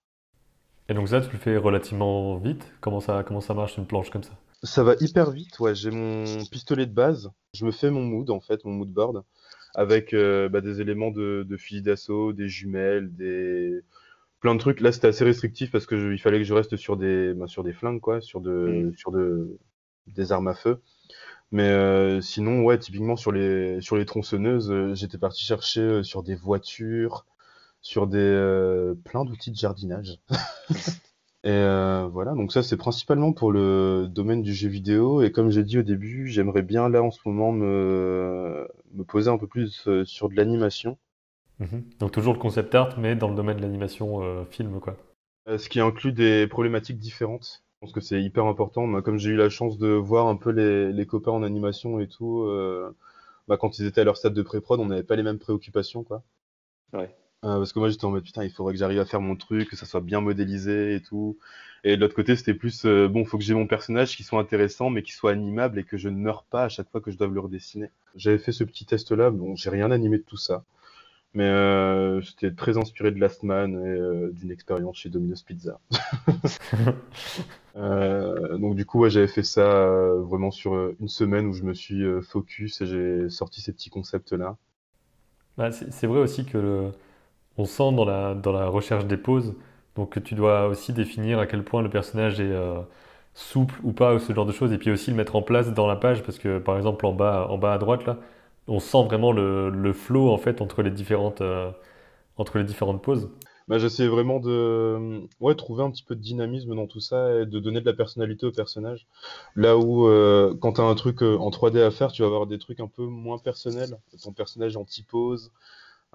Et 0.88 0.94
donc 0.94 1.10
ça, 1.10 1.20
tu 1.20 1.30
le 1.34 1.40
fais 1.40 1.58
relativement 1.58 2.38
vite. 2.38 2.66
Comment 2.80 3.02
ça, 3.02 3.24
comment 3.24 3.42
ça 3.42 3.54
marche 3.54 3.78
une 3.78 3.86
planche 3.86 4.12
comme 4.12 4.24
ça? 4.24 4.34
Ça 4.64 4.84
va 4.84 4.94
hyper 5.02 5.32
vite, 5.32 5.60
ouais, 5.60 5.76
j'ai 5.76 5.92
mon 5.92 6.24
pistolet 6.46 6.86
de 6.86 6.94
base, 6.94 7.32
je 7.54 7.66
me 7.66 7.72
fais 7.72 7.92
mon 7.92 8.04
mood 8.04 8.30
en 8.30 8.40
fait, 8.40 8.64
mon 8.64 8.72
mood 8.72 8.90
board, 8.90 9.24
avec 9.76 10.14
euh, 10.14 10.48
bah, 10.48 10.62
des 10.62 10.80
éléments 10.80 11.12
de, 11.12 11.46
de 11.46 11.58
fusil 11.58 11.82
d'assaut, 11.82 12.32
des 12.32 12.48
jumelles, 12.48 13.14
des 13.14 13.82
plein 14.40 14.56
de 14.56 14.60
trucs. 14.60 14.82
Là, 14.82 14.92
c'était 14.92 15.08
assez 15.08 15.24
restrictif 15.26 15.72
parce 15.72 15.86
que 15.86 15.98
je- 15.98 16.14
il 16.14 16.20
fallait 16.20 16.38
que 16.40 16.44
je 16.46 16.54
reste 16.54 16.76
sur 16.78 16.98
des, 16.98 17.34
bah, 17.34 17.48
sur 17.48 17.64
des 17.64 17.74
flingues, 17.74 18.00
quoi, 18.02 18.22
sur 18.22 18.42
de, 18.42 18.92
sur 18.98 19.12
de, 19.12 19.58
des 20.08 20.32
armes 20.32 20.48
à 20.48 20.56
feu. 20.56 20.82
Mais 21.52 21.70
euh, 21.70 22.22
sinon, 22.22 22.64
ouais, 22.64 22.80
typiquement 22.80 23.16
sur 23.18 23.32
les, 23.34 23.82
sur 23.82 23.98
les 23.98 24.06
tronçonneuses, 24.06 24.72
euh, 24.72 24.96
j'étais 24.96 25.18
parti 25.20 25.44
chercher 25.44 25.82
euh, 25.82 26.04
sur 26.04 26.24
des 26.24 26.36
voitures, 26.36 27.26
sur 27.82 28.08
des, 28.08 28.94
plein 29.06 29.26
d'outils 29.26 29.52
de 29.52 29.58
jardinage. 29.58 30.20
Et 31.44 31.50
voilà, 32.12 32.34
donc 32.34 32.52
ça 32.52 32.64
c'est 32.64 32.78
principalement 32.78 33.34
pour 33.34 33.52
le 33.52 34.08
domaine 34.10 34.42
du 34.42 34.54
jeu 34.54 34.70
vidéo. 34.70 35.22
Et 35.22 35.32
comme 35.32 35.50
j'ai 35.52 35.64
dit 35.64 35.78
au 35.80 35.84
début, 35.84 36.28
j'aimerais 36.28 36.62
bien 36.64 36.90
là 36.90 37.02
en 37.04 37.12
ce 37.12 37.20
moment 37.26 37.52
me, 37.52 38.68
me 38.94 39.04
poser 39.04 39.30
un 39.30 39.38
peu 39.38 39.48
plus 39.48 39.88
sur 40.06 40.30
de 40.30 40.36
l'animation. 40.36 40.98
Mhm. 41.60 41.84
Donc 42.00 42.12
toujours 42.12 42.34
le 42.34 42.40
concept 42.40 42.74
art, 42.76 42.98
mais 43.00 43.16
dans 43.16 43.30
le 43.30 43.36
domaine 43.36 43.58
de 43.58 43.62
l'animation 43.62 44.24
euh, 44.24 44.46
film, 44.46 44.80
quoi. 44.80 44.96
Euh, 45.48 45.58
ce 45.58 45.70
qui 45.70 45.80
inclut 45.80 46.14
des 46.14 46.48
problématiques 46.48 46.98
différentes. 47.00 47.64
Je 47.76 47.86
pense 47.86 47.94
que 47.94 48.02
c'est 48.02 48.22
hyper 48.22 48.46
important. 48.46 48.86
Moi, 48.88 49.02
comme 49.02 49.18
j'ai 49.18 49.32
eu 49.32 49.36
la 49.36 49.50
chance 49.50 49.78
de 49.78 49.88
voir 49.88 50.28
un 50.28 50.36
peu 50.36 50.52
les, 50.52 50.92
les 50.92 51.06
copains 51.06 51.32
en 51.32 51.44
animation 51.44 52.00
et 52.00 52.08
tout, 52.08 52.44
euh, 52.44 52.96
bah, 53.48 53.58
quand 53.58 53.80
ils 53.80 53.86
étaient 53.86 54.02
à 54.02 54.04
leur 54.04 54.18
stade 54.18 54.34
de 54.34 54.42
pré-prod, 54.42 54.80
on 54.80 54.86
n'avait 54.86 55.04
pas 55.04 55.16
les 55.16 55.24
mêmes 55.24 55.40
préoccupations, 55.40 56.04
quoi. 56.04 56.24
Ouais. 56.94 57.16
Euh, 57.46 57.58
parce 57.58 57.72
que 57.72 57.80
moi 57.80 57.88
j'étais 57.90 58.04
en 58.04 58.12
mode 58.12 58.24
putain, 58.24 58.44
il 58.44 58.52
faudrait 58.52 58.74
que 58.74 58.80
j'arrive 58.80 59.00
à 59.00 59.06
faire 59.06 59.22
mon 59.22 59.38
truc, 59.38 59.70
que 59.70 59.78
ça 59.78 59.86
soit 59.86 60.02
bien 60.02 60.20
modélisé 60.20 60.96
et 60.96 61.02
tout. 61.02 61.38
Et 61.86 61.96
de 61.96 62.02
l'autre 62.02 62.16
côté, 62.16 62.36
c'était 62.36 62.54
plus 62.54 62.86
euh, 62.86 63.08
bon, 63.08 63.24
faut 63.24 63.38
que 63.38 63.44
j'ai 63.44 63.54
mon 63.54 63.68
personnage 63.68 64.18
qui 64.18 64.24
soit 64.24 64.40
intéressant, 64.42 64.90
mais 64.90 65.04
qui 65.04 65.14
soit 65.14 65.32
animable 65.32 65.80
et 65.80 65.86
que 65.86 65.98
je 65.98 66.10
ne 66.10 66.18
meure 66.18 66.44
pas 66.44 66.64
à 66.66 66.70
chaque 66.70 66.90
fois 66.90 67.00
que 67.00 67.12
je 67.12 67.18
dois 67.18 67.28
le 67.28 67.40
redessiner. 67.40 67.92
J'avais 68.16 68.40
fait 68.40 68.52
ce 68.52 68.66
petit 68.66 68.86
test-là, 68.86 69.32
bon, 69.32 69.56
j'ai 69.56 69.70
rien 69.70 69.90
animé 69.92 70.18
de 70.18 70.24
tout 70.24 70.38
ça. 70.38 70.66
Mais 71.34 71.44
euh, 71.46 72.22
j'étais 72.22 72.52
très 72.54 72.78
inspiré 72.78 73.12
de 73.12 73.20
Last 73.20 73.44
Man 73.44 73.74
et 73.74 73.78
euh, 73.88 74.32
d'une 74.34 74.52
expérience 74.52 74.98
chez 74.98 75.10
Domino's 75.10 75.44
Pizza. 75.44 75.80
Euh, 77.76 78.58
donc 78.58 78.76
du 78.76 78.86
coup, 78.86 79.00
ouais, 79.00 79.10
j'avais 79.10 79.28
fait 79.28 79.44
ça 79.44 79.90
vraiment 80.18 80.52
sur 80.52 80.74
une 81.00 81.08
semaine 81.08 81.48
où 81.48 81.54
je 81.54 81.64
me 81.64 81.74
suis 81.74 82.04
focus 82.22 82.82
et 82.82 82.86
j'ai 82.88 83.30
sorti 83.30 83.62
ces 83.62 83.74
petits 83.74 83.90
concepts-là. 83.90 84.58
Bah, 85.58 85.72
c'est 85.72 86.08
vrai 86.08 86.20
aussi 86.20 86.46
que 86.46 86.58
le- 86.58 86.92
on 87.58 87.66
sent 87.66 87.94
dans 87.94 88.06
la, 88.06 88.36
dans 88.36 88.52
la 88.54 88.68
recherche 88.68 89.06
des 89.06 89.18
poses, 89.18 89.56
donc 89.96 90.12
que 90.12 90.20
tu 90.22 90.36
dois 90.36 90.68
aussi 90.68 90.94
définir 90.94 91.40
à 91.40 91.48
quel 91.48 91.64
point 91.64 91.82
le 91.84 91.90
personnage 91.90 92.40
est 92.42 92.54
souple 93.36 93.76
ou 93.84 93.94
pas, 93.94 94.16
ou 94.16 94.20
ce 94.20 94.34
genre 94.34 94.46
de 94.46 94.54
choses, 94.54 94.74
et 94.74 94.78
puis 94.80 94.92
aussi 94.92 95.12
le 95.12 95.18
mettre 95.18 95.36
en 95.36 95.42
place 95.44 95.74
dans 95.74 95.88
la 95.88 95.96
page, 95.98 96.24
parce 96.24 96.40
que 96.40 96.60
par 96.60 96.78
exemple 96.78 97.06
en 97.06 97.14
bas, 97.14 97.48
en 97.50 97.58
bas 97.60 97.74
à 97.74 97.78
droite, 97.80 98.06
là, 98.06 98.18
on 98.70 98.80
sent 98.80 99.04
vraiment 99.06 99.32
le, 99.34 99.70
le 99.70 99.94
flow 99.94 100.30
en 100.32 100.38
fait 100.38 100.62
entre 100.62 100.82
les 100.84 100.92
différentes, 100.92 101.42
euh, 101.42 101.72
entre 102.38 102.58
les 102.60 102.66
différentes. 102.66 103.02
Bah, 103.68 103.78
j'essayais 103.78 104.10
vraiment 104.10 104.40
de 104.40 105.22
ouais, 105.40 105.56
trouver 105.56 105.84
un 105.84 105.92
petit 105.92 106.04
peu 106.04 106.16
de 106.16 106.22
dynamisme 106.22 106.76
dans 106.76 106.88
tout 106.88 107.00
ça 107.00 107.42
et 107.42 107.46
de 107.46 107.60
donner 107.60 107.82
de 107.82 107.86
la 107.86 107.94
personnalité 107.94 108.46
au 108.48 108.52
personnage. 108.52 109.06
Là 109.56 109.78
où, 109.78 110.08
euh, 110.08 110.56
quand 110.60 110.74
tu 110.74 110.82
as 110.82 110.86
un 110.86 110.96
truc 110.96 111.22
euh, 111.22 111.38
en 111.38 111.52
3D 111.52 111.82
à 111.82 111.92
faire, 111.92 112.12
tu 112.12 112.24
vas 112.24 112.28
avoir 112.28 112.48
des 112.48 112.58
trucs 112.58 112.80
un 112.80 112.88
peu 112.88 113.04
moins 113.06 113.38
personnels. 113.38 114.00
Ton 114.24 114.34
personnage 114.34 114.76
en 114.76 114.86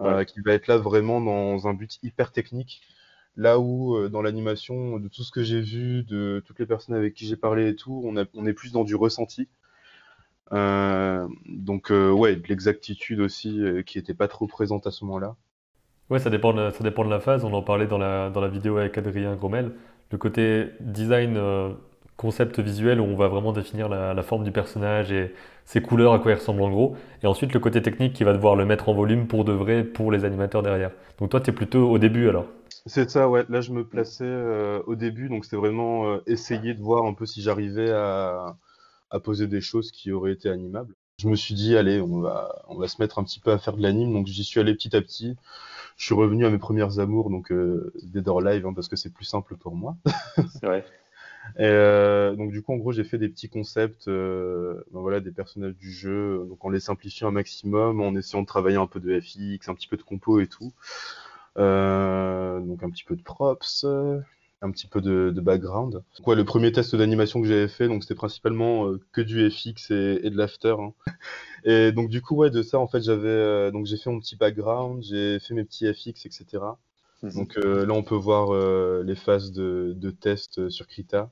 euh, 0.05 0.25
Ouais. 0.25 0.25
qui 0.25 0.41
va 0.41 0.53
être 0.55 0.67
là 0.67 0.77
vraiment 0.77 1.21
dans 1.21 1.69
un 1.69 1.75
but 1.75 1.99
hyper 2.03 2.33
technique. 2.33 2.83
Là 3.37 3.59
où, 3.59 3.97
euh, 3.97 4.09
dans 4.09 4.23
l'animation, 4.23 4.99
de 4.99 5.09
tout 5.09 5.23
ce 5.25 5.33
que 5.33 5.43
j'ai 5.43 5.61
vu, 5.61 6.03
de 6.05 6.43
toutes 6.47 6.59
les 6.59 6.67
personnes 6.67 6.95
avec 6.95 7.15
qui 7.15 7.27
j'ai 7.27 7.37
parlé 7.37 7.69
et 7.69 7.77
tout, 7.77 8.03
on 8.05 8.17
a, 8.17 8.25
on 8.35 8.47
est 8.47 8.53
plus 8.53 8.73
dans 8.73 8.85
du 8.85 8.95
ressenti. 8.95 9.49
Euh, 10.53 11.27
donc, 11.47 11.91
euh, 11.91 12.11
ouais, 12.11 12.37
de 12.37 12.47
l'exactitude 12.49 13.21
aussi, 13.21 13.61
euh, 13.61 13.83
qui 13.83 13.99
était 13.99 14.15
pas 14.15 14.29
trop 14.29 14.47
présente 14.47 14.87
à 14.87 14.91
ce 14.91 15.05
moment-là. 15.05 15.37
Ouais, 16.11 16.19
ça 16.19 16.31
dépend 16.31 16.53
de, 16.53 16.71
ça 16.71 16.85
dépend 16.85 17.05
de 17.05 17.11
la 17.11 17.21
phase. 17.21 17.45
On 17.45 17.53
en 17.55 17.63
parlait 17.63 17.87
dans 17.87 17.99
la, 17.99 18.31
dans 18.31 18.41
la 18.41 18.49
vidéo 18.49 18.77
avec 18.77 18.97
Adrien 18.99 19.35
Gromel. 19.37 19.73
Le 20.11 20.19
côté 20.19 20.67
design, 20.81 21.37
euh, 21.37 21.71
concept 22.17 22.61
visuel, 22.61 23.01
où 23.01 23.05
on 23.05 23.17
va 23.17 23.29
vraiment 23.29 23.53
définir 23.53 23.89
la, 23.89 24.15
la 24.15 24.23
forme 24.23 24.45
du 24.45 24.53
personnage 24.53 25.11
et 25.13 25.35
ses 25.65 25.81
couleurs, 25.81 26.13
à 26.13 26.19
quoi 26.19 26.33
il 26.33 26.35
ressemble 26.35 26.63
en 26.63 26.71
gros. 26.71 26.97
Et 27.23 27.27
ensuite, 27.27 27.53
le 27.55 27.61
côté 27.61 27.81
technique 27.83 28.13
qui 28.13 28.25
va 28.25 28.33
devoir 28.35 28.55
le 28.55 28.67
mettre 28.67 28.89
en 28.89 28.95
volume 28.95 29.27
pour 29.27 29.45
de 29.45 29.53
vrai 29.53 29.83
pour 29.83 30.13
les 30.13 30.25
animateurs 30.25 30.63
derrière. 30.63 30.91
Donc 31.19 31.31
toi, 31.31 31.41
tu 31.41 31.51
es 31.51 31.53
plutôt 31.55 31.91
au 31.91 31.99
début 31.99 32.29
alors. 32.29 32.47
C'est 32.87 33.11
ça, 33.11 33.29
ouais. 33.29 33.45
Là, 33.49 33.61
je 33.63 33.73
me 33.73 33.85
plaçais 33.85 34.25
euh, 34.27 34.83
au 34.87 34.95
début, 34.95 35.29
donc 35.29 35.45
c'était 35.45 35.57
vraiment 35.57 36.07
euh, 36.07 36.23
essayer 36.27 36.75
de 36.75 36.83
voir 36.83 37.07
un 37.07 37.15
peu 37.15 37.25
si 37.25 37.41
j'arrivais 37.41 37.91
à, 37.91 38.57
à 39.11 39.21
poser 39.21 39.47
des 39.47 39.61
choses 39.61 39.91
qui 39.91 40.13
auraient 40.13 40.33
été 40.33 40.49
animables. 40.49 40.95
Je 41.19 41.29
me 41.29 41.37
suis 41.37 41.55
dit, 41.55 41.77
allez, 41.77 42.01
on 42.01 42.21
va, 42.21 42.65
on 42.69 42.77
va 42.77 42.89
se 42.89 43.01
mettre 43.01 43.19
un 43.19 43.25
petit 43.25 43.41
peu 43.41 43.53
à 43.53 43.59
faire 43.59 43.77
de 43.77 43.83
l'anime, 43.83 44.13
donc 44.13 44.27
j'y 44.27 44.45
suis 44.45 44.61
allé 44.61 44.75
petit 44.75 44.97
à 44.97 45.01
petit. 45.01 45.37
Je 45.97 46.07
suis 46.07 46.15
revenu 46.15 46.45
à 46.45 46.51
mes 46.51 46.59
premières 46.59 46.99
amours, 46.99 47.31
donc 47.31 47.53
euh, 47.53 47.93
Dead 48.03 48.27
or 48.27 48.45
Alive, 48.45 48.67
hein, 48.67 48.73
parce 48.75 48.89
que 48.89 48.97
c'est 48.97 49.13
plus 49.13 49.25
simple 49.25 49.57
pour 49.57 49.77
moi. 49.77 49.97
Ouais. 50.63 50.85
Et 51.59 51.65
euh, 51.65 52.35
donc 52.35 52.51
du 52.51 52.63
coup, 52.63 52.73
en 52.73 52.77
gros, 52.77 52.93
j'ai 52.93 53.05
fait 53.05 53.19
des 53.19 53.29
petits 53.29 53.49
concepts, 53.49 54.09
euh, 54.09 54.83
ben 54.93 55.01
voilà, 55.01 55.21
des 55.21 55.31
personnages 55.31 55.77
du 55.77 55.93
jeu, 55.93 56.47
donc 56.49 56.65
en 56.65 56.71
les 56.71 56.81
simplifiant 56.81 57.29
un 57.29 57.33
maximum, 57.33 58.01
en 58.01 58.15
essayant 58.17 58.43
de 58.43 58.47
travailler 58.47 58.79
un 58.79 58.87
peu 58.87 58.99
de 58.99 59.21
FX, 59.21 59.69
un 59.69 59.75
petit 59.75 59.89
peu 59.89 59.97
de 59.97 60.03
compo 60.03 60.41
et 60.41 60.47
tout. 60.47 60.73
Euh, 61.59 62.61
donc 62.61 62.83
un 62.83 62.91
petit 62.91 63.05
peu 63.05 63.15
de 63.15 63.23
props, 63.23 63.87
un 64.65 64.71
petit 64.71 64.87
peu 64.89 65.01
de, 65.01 65.31
de 65.35 65.41
background. 65.41 65.95
Donc, 66.19 66.27
ouais, 66.27 66.37
le 66.37 66.45
premier 66.45 66.73
test 66.73 66.97
d'animation 66.97 67.43
que 67.43 67.47
j'avais 67.49 67.69
fait, 67.69 67.89
donc 67.89 68.03
c'était 68.03 68.15
principalement 68.15 68.87
euh, 68.89 69.01
que 69.13 69.21
du 69.21 69.51
FX 69.51 69.91
et, 69.91 70.21
et 70.25 70.31
de 70.31 70.37
l'after. 70.37 70.75
hein. 70.79 70.95
Et 71.65 71.93
donc 71.93 72.11
du 72.11 72.23
coup, 72.23 72.37
ouais, 72.37 72.51
de 72.51 72.63
ça, 72.63 72.79
en 72.79 72.87
fait, 72.89 73.03
j'avais, 73.03 73.29
euh, 73.29 73.71
donc 73.71 73.87
j'ai 73.87 73.97
fait 73.97 74.11
mon 74.11 74.21
petit 74.21 74.37
background, 74.37 75.03
j'ai 75.03 75.39
fait 75.41 75.55
mes 75.55 75.65
petits 75.65 75.87
FX, 75.93 76.27
etc. 76.27 76.79
Mhm. 77.23 77.31
Donc 77.35 77.57
euh, 77.59 77.87
là, 77.87 77.95
on 77.95 78.03
peut 78.03 78.15
voir 78.17 78.53
les 79.05 79.17
phases 79.17 79.53
de, 79.53 79.95
de 79.97 80.11
test 80.11 80.69
sur 80.71 80.87
Krita. 80.87 81.31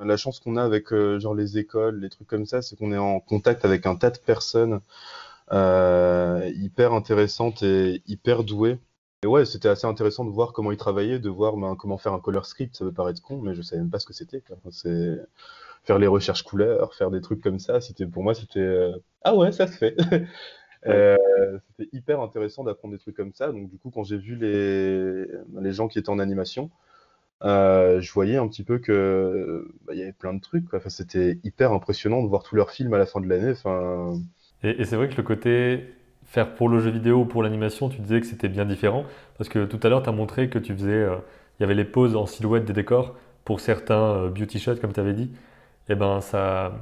La 0.00 0.16
chance 0.16 0.40
qu'on 0.40 0.56
a 0.56 0.62
avec 0.64 0.94
genre 1.18 1.34
les 1.34 1.58
écoles, 1.58 2.00
les 2.00 2.10
trucs 2.10 2.28
comme 2.28 2.46
ça, 2.46 2.62
c'est 2.62 2.76
qu'on 2.76 2.92
est 2.92 2.98
en 2.98 3.20
contact 3.20 3.64
avec 3.64 3.86
un 3.86 3.96
tas 3.96 4.10
de 4.10 4.18
personnes 4.18 4.80
hyper 5.52 6.92
intéressantes 6.94 7.62
et 7.62 8.02
hyper 8.06 8.44
douées. 8.44 8.78
Et 9.22 9.26
ouais, 9.26 9.44
c'était 9.44 9.68
assez 9.68 9.86
intéressant 9.86 10.24
de 10.24 10.30
voir 10.30 10.52
comment 10.52 10.72
ils 10.72 10.76
travaillaient, 10.76 11.18
de 11.18 11.28
voir 11.30 11.56
ben, 11.56 11.74
comment 11.76 11.98
faire 11.98 12.12
un 12.12 12.20
color 12.20 12.46
script. 12.46 12.76
Ça 12.76 12.84
peut 12.84 12.92
paraître 12.92 13.22
con, 13.22 13.40
mais 13.40 13.54
je 13.54 13.62
savais 13.62 13.80
même 13.82 13.90
pas 13.90 13.98
ce 13.98 14.06
que 14.06 14.12
c'était. 14.12 14.42
c'est 14.70 15.18
faire 15.84 15.98
les 15.98 16.06
recherches 16.08 16.42
couleurs, 16.44 16.94
faire 16.94 17.10
des 17.10 17.20
trucs 17.20 17.42
comme 17.42 17.58
ça. 17.60 17.80
C'était 17.80 18.06
pour 18.06 18.22
moi, 18.24 18.34
c'était 18.34 18.60
euh, 18.60 18.92
ah 19.24 19.34
ouais, 19.36 19.52
ça 19.52 19.66
se 19.66 19.76
fait. 19.76 19.96
Euh, 20.86 21.16
c'était 21.78 21.90
hyper 21.96 22.20
intéressant 22.20 22.64
d'apprendre 22.64 22.94
des 22.94 23.00
trucs 23.00 23.16
comme 23.16 23.32
ça. 23.34 23.52
Donc 23.52 23.68
du 23.70 23.78
coup, 23.78 23.90
quand 23.90 24.04
j'ai 24.04 24.18
vu 24.18 24.36
les 24.36 25.26
les 25.60 25.72
gens 25.72 25.88
qui 25.88 25.98
étaient 25.98 26.10
en 26.10 26.20
animation, 26.20 26.70
euh, 27.44 28.00
je 28.00 28.12
voyais 28.12 28.36
un 28.36 28.48
petit 28.48 28.64
peu 28.64 28.78
que 28.78 29.68
bah, 29.86 29.94
il 29.94 30.00
y 30.00 30.02
avait 30.02 30.12
plein 30.12 30.34
de 30.34 30.40
trucs. 30.40 30.68
quoi. 30.68 30.78
Enfin, 30.80 30.90
c'était 30.90 31.38
hyper 31.44 31.72
impressionnant 31.72 32.22
de 32.22 32.28
voir 32.28 32.42
tous 32.44 32.56
leurs 32.56 32.70
films 32.70 32.94
à 32.94 32.98
la 32.98 33.06
fin 33.06 33.20
de 33.20 33.28
l'année. 33.28 33.52
Enfin, 33.52 34.20
Et, 34.62 34.80
et 34.80 34.84
c'est 34.84 34.96
vrai 34.96 35.08
que 35.08 35.16
le 35.16 35.22
côté 35.22 35.95
faire 36.36 36.54
pour 36.54 36.68
le 36.68 36.80
jeu 36.80 36.90
vidéo 36.90 37.20
ou 37.20 37.24
pour 37.24 37.42
l'animation, 37.42 37.88
tu 37.88 38.00
disais 38.00 38.20
que 38.20 38.26
c'était 38.26 38.48
bien 38.48 38.64
différent. 38.66 39.04
Parce 39.38 39.48
que 39.48 39.64
tout 39.64 39.80
à 39.82 39.88
l'heure, 39.88 40.02
tu 40.02 40.08
as 40.10 40.12
montré 40.12 40.48
que 40.50 40.58
tu 40.58 40.74
faisais. 40.74 40.90
euh, 40.92 41.16
il 41.58 41.62
y 41.62 41.64
avait 41.64 41.74
les 41.74 41.84
poses 41.86 42.14
en 42.16 42.26
silhouette 42.26 42.64
des 42.66 42.74
décors 42.74 43.14
pour 43.44 43.60
certains 43.60 44.02
euh, 44.16 44.30
beauty 44.30 44.58
shots, 44.58 44.76
comme 44.76 44.92
tu 44.92 45.00
avais 45.00 45.14
dit. 45.14 45.30
Et 45.88 45.94
ben, 45.94 46.20
ça. 46.20 46.72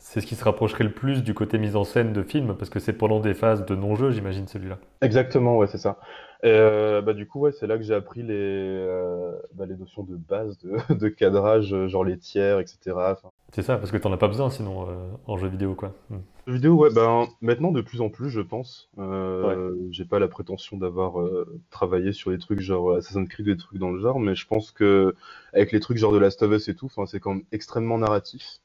C'est 0.00 0.20
ce 0.20 0.26
qui 0.26 0.36
se 0.36 0.44
rapprocherait 0.44 0.84
le 0.84 0.92
plus 0.92 1.22
du 1.24 1.34
côté 1.34 1.58
mise 1.58 1.74
en 1.76 1.84
scène 1.84 2.12
de 2.12 2.22
film, 2.22 2.54
parce 2.56 2.70
que 2.70 2.78
c'est 2.78 2.92
pendant 2.92 3.20
des 3.20 3.34
phases 3.34 3.66
de 3.66 3.74
non-jeu, 3.74 4.10
j'imagine, 4.12 4.46
celui-là. 4.46 4.78
exactement, 5.02 5.56
ouais, 5.58 5.66
c'est 5.66 5.78
ça. 5.78 5.98
Et, 6.44 6.46
euh, 6.50 7.02
bah, 7.02 7.14
du 7.14 7.26
coup, 7.26 7.40
ouais, 7.40 7.52
c'est 7.52 7.66
là 7.66 7.76
que 7.76 7.82
j'ai 7.82 7.94
appris 7.94 8.22
les, 8.22 8.32
euh, 8.34 9.32
bah, 9.54 9.66
les 9.66 9.76
notions 9.76 10.04
de 10.04 10.16
base 10.16 10.56
de, 10.58 10.76
de 10.94 11.08
cadrage, 11.08 11.74
genre 11.88 12.04
les 12.04 12.16
tiers, 12.18 12.60
etc. 12.60 12.78
Enfin, 12.96 13.30
C'est 13.52 13.62
ça, 13.62 13.76
parce 13.76 13.90
que 13.90 13.96
t'en 13.96 14.12
as 14.12 14.16
pas 14.16 14.28
besoin 14.28 14.50
sinon 14.50 14.88
euh, 14.88 14.94
en 15.26 15.36
jeu 15.36 15.48
vidéo, 15.48 15.74
quoi. 15.74 15.92
Hmm. 16.10 16.18
Jeux 16.48 16.54
vidéo, 16.54 16.76
ouais, 16.76 16.90
ben 16.92 17.28
maintenant 17.42 17.72
de 17.72 17.82
plus 17.82 18.00
en 18.00 18.08
plus, 18.08 18.30
je 18.30 18.40
pense. 18.40 18.88
Ouais. 18.96 19.04
Euh, 19.04 19.76
j'ai 19.90 20.06
pas 20.06 20.18
la 20.18 20.28
prétention 20.28 20.78
d'avoir 20.78 21.20
euh, 21.20 21.60
travaillé 21.70 22.12
sur 22.12 22.30
des 22.30 22.38
trucs 22.38 22.60
genre 22.60 22.94
Assassin's 22.94 23.28
Creed, 23.28 23.46
des 23.46 23.56
trucs 23.56 23.78
dans 23.78 23.90
le 23.90 24.00
genre, 24.00 24.18
mais 24.18 24.34
je 24.34 24.46
pense 24.46 24.70
que 24.70 25.14
avec 25.52 25.72
les 25.72 25.80
trucs 25.80 25.98
genre 25.98 26.12
de 26.12 26.18
Last 26.18 26.42
of 26.42 26.52
Us 26.52 26.68
et 26.68 26.74
tout, 26.74 26.88
c'est 27.06 27.20
quand 27.20 27.34
même 27.34 27.44
extrêmement 27.52 27.98
narratif. 27.98 28.60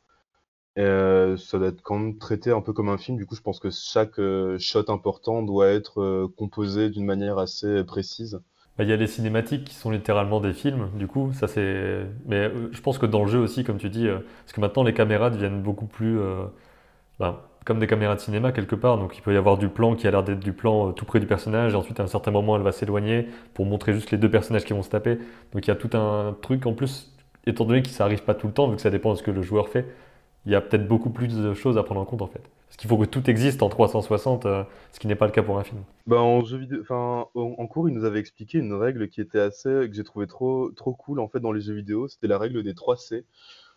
Et, 0.75 0.81
euh, 0.81 1.37
ça 1.37 1.59
doit 1.59 1.67
être 1.67 1.81
quand 1.83 1.99
même 1.99 2.17
traité 2.17 2.51
un 2.51 2.61
peu 2.61 2.73
comme 2.73 2.89
un 2.89 2.97
film. 2.97 3.17
Du 3.17 3.25
coup, 3.25 3.35
je 3.35 3.41
pense 3.41 3.59
que 3.59 3.69
chaque 3.69 4.19
shot 4.59 4.85
important 4.89 5.43
doit 5.43 5.67
être 5.67 6.31
composé 6.37 6.89
d'une 6.89 7.05
manière 7.05 7.37
assez 7.37 7.83
précise. 7.83 8.39
Bah, 8.77 8.85
Il 8.85 8.89
y 8.89 8.93
a 8.93 8.95
les 8.95 9.07
cinématiques 9.07 9.65
qui 9.65 9.75
sont 9.75 9.91
littéralement 9.91 10.39
des 10.39 10.53
films, 10.53 10.89
du 10.95 11.07
coup, 11.07 11.33
ça 11.33 11.47
c'est. 11.47 12.07
Mais 12.25 12.49
je 12.71 12.81
pense 12.81 12.97
que 12.97 13.05
dans 13.05 13.23
le 13.25 13.29
jeu 13.29 13.39
aussi, 13.39 13.65
comme 13.65 13.77
tu 13.77 13.89
dis, 13.89 14.07
parce 14.07 14.53
que 14.53 14.61
maintenant 14.61 14.83
les 14.83 14.93
caméras 14.93 15.29
deviennent 15.29 15.61
beaucoup 15.61 15.85
plus. 15.85 16.17
ben, 17.19 17.39
comme 17.65 17.79
des 17.79 17.87
caméras 17.87 18.15
de 18.15 18.19
cinéma 18.19 18.51
quelque 18.51 18.75
part, 18.75 18.97
donc 18.97 19.17
il 19.17 19.21
peut 19.21 19.33
y 19.33 19.37
avoir 19.37 19.57
du 19.57 19.69
plan 19.69 19.95
qui 19.95 20.07
a 20.07 20.11
l'air 20.11 20.23
d'être 20.23 20.39
du 20.39 20.53
plan 20.53 20.89
euh, 20.89 20.91
tout 20.91 21.05
près 21.05 21.19
du 21.19 21.27
personnage, 21.27 21.73
et 21.73 21.75
ensuite 21.75 21.99
à 21.99 22.03
un 22.03 22.07
certain 22.07 22.31
moment 22.31 22.55
elle 22.55 22.63
va 22.63 22.71
s'éloigner 22.71 23.27
pour 23.53 23.65
montrer 23.65 23.93
juste 23.93 24.11
les 24.11 24.17
deux 24.17 24.29
personnages 24.29 24.65
qui 24.65 24.73
vont 24.73 24.83
se 24.83 24.89
taper. 24.89 25.17
Donc 25.53 25.65
il 25.65 25.67
y 25.67 25.71
a 25.71 25.75
tout 25.75 25.95
un 25.97 26.35
truc 26.41 26.65
en 26.65 26.73
plus, 26.73 27.13
étant 27.45 27.65
donné 27.65 27.81
que 27.81 27.89
ça 27.89 28.05
arrive 28.05 28.23
pas 28.23 28.35
tout 28.35 28.47
le 28.47 28.53
temps, 28.53 28.67
vu 28.69 28.75
que 28.75 28.81
ça 28.81 28.89
dépend 28.89 29.11
de 29.13 29.17
ce 29.17 29.23
que 29.23 29.31
le 29.31 29.41
joueur 29.41 29.69
fait, 29.69 29.85
il 30.45 30.51
y 30.51 30.55
a 30.55 30.61
peut-être 30.61 30.87
beaucoup 30.87 31.09
plus 31.09 31.35
de 31.35 31.53
choses 31.53 31.77
à 31.77 31.83
prendre 31.83 32.01
en 32.01 32.05
compte 32.05 32.21
en 32.21 32.27
fait. 32.27 32.43
Parce 32.73 32.77
qu'il 32.81 32.89
faut 32.89 32.97
que 32.97 33.05
tout 33.05 33.29
existe 33.29 33.61
en 33.61 33.69
360, 33.69 34.47
euh, 34.47 34.63
ce 34.91 34.99
qui 34.99 35.05
n'est 35.05 35.15
pas 35.15 35.27
le 35.27 35.31
cas 35.31 35.43
pour 35.43 35.59
un 35.59 35.63
film. 35.63 35.81
Bah, 36.07 36.19
en 36.19 36.43
jeu 36.43 36.57
vidéo, 36.57 36.81
en, 36.89 37.67
cours, 37.67 37.87
il 37.87 37.93
nous 37.93 38.03
avait 38.03 38.19
expliqué 38.19 38.57
une 38.57 38.73
règle 38.73 39.09
qui 39.09 39.21
était 39.21 39.39
assez, 39.39 39.69
que 39.69 39.93
j'ai 39.93 40.03
trouvé 40.03 40.25
trop, 40.25 40.71
trop 40.71 40.93
cool 40.93 41.19
en 41.19 41.27
fait 41.27 41.39
dans 41.39 41.51
les 41.51 41.61
jeux 41.61 41.75
vidéo. 41.75 42.07
C'était 42.07 42.27
la 42.27 42.39
règle 42.39 42.63
des 42.63 42.73
3 42.73 42.97
C, 42.97 43.25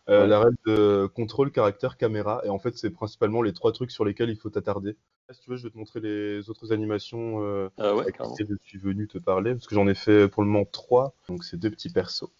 Euh, 0.09 0.27
la 0.27 0.39
règle 0.41 0.57
de 0.67 1.07
contrôle, 1.15 1.51
caractère, 1.51 1.97
caméra. 1.97 2.41
Et 2.45 2.49
en 2.49 2.59
fait, 2.59 2.77
c'est 2.77 2.91
principalement 2.91 3.43
les 3.43 3.53
trois 3.53 3.73
trucs 3.73 3.91
sur 3.91 4.05
lesquels 4.05 4.31
il 4.31 4.37
faut 4.37 4.51
t'attarder. 4.51 4.97
Si 5.33 5.41
tu 5.41 5.51
veux, 5.51 5.57
je 5.57 5.65
vais 5.65 5.71
te 5.71 5.79
montrer 5.79 6.01
les 6.01 6.49
autres 6.49 6.73
animations 6.73 7.43
euh, 7.43 7.69
Ah 7.79 7.95
ouais, 7.95 8.03
avec 8.03 8.17
carrément. 8.17 8.35
lesquelles 8.39 8.57
je 8.63 8.69
suis 8.69 8.79
venu 8.79 9.09
te 9.09 9.19
parler, 9.19 9.53
parce 9.55 9.67
que 9.67 9.75
j'en 9.75 9.89
ai 9.89 9.95
fait 9.95 10.29
pour 10.29 10.43
le 10.45 10.49
moment 10.49 10.65
trois. 10.65 11.15
Donc, 11.29 11.43
c'est 11.45 11.57
deux 11.57 11.71
petits 11.71 11.91
persos. 11.91 12.31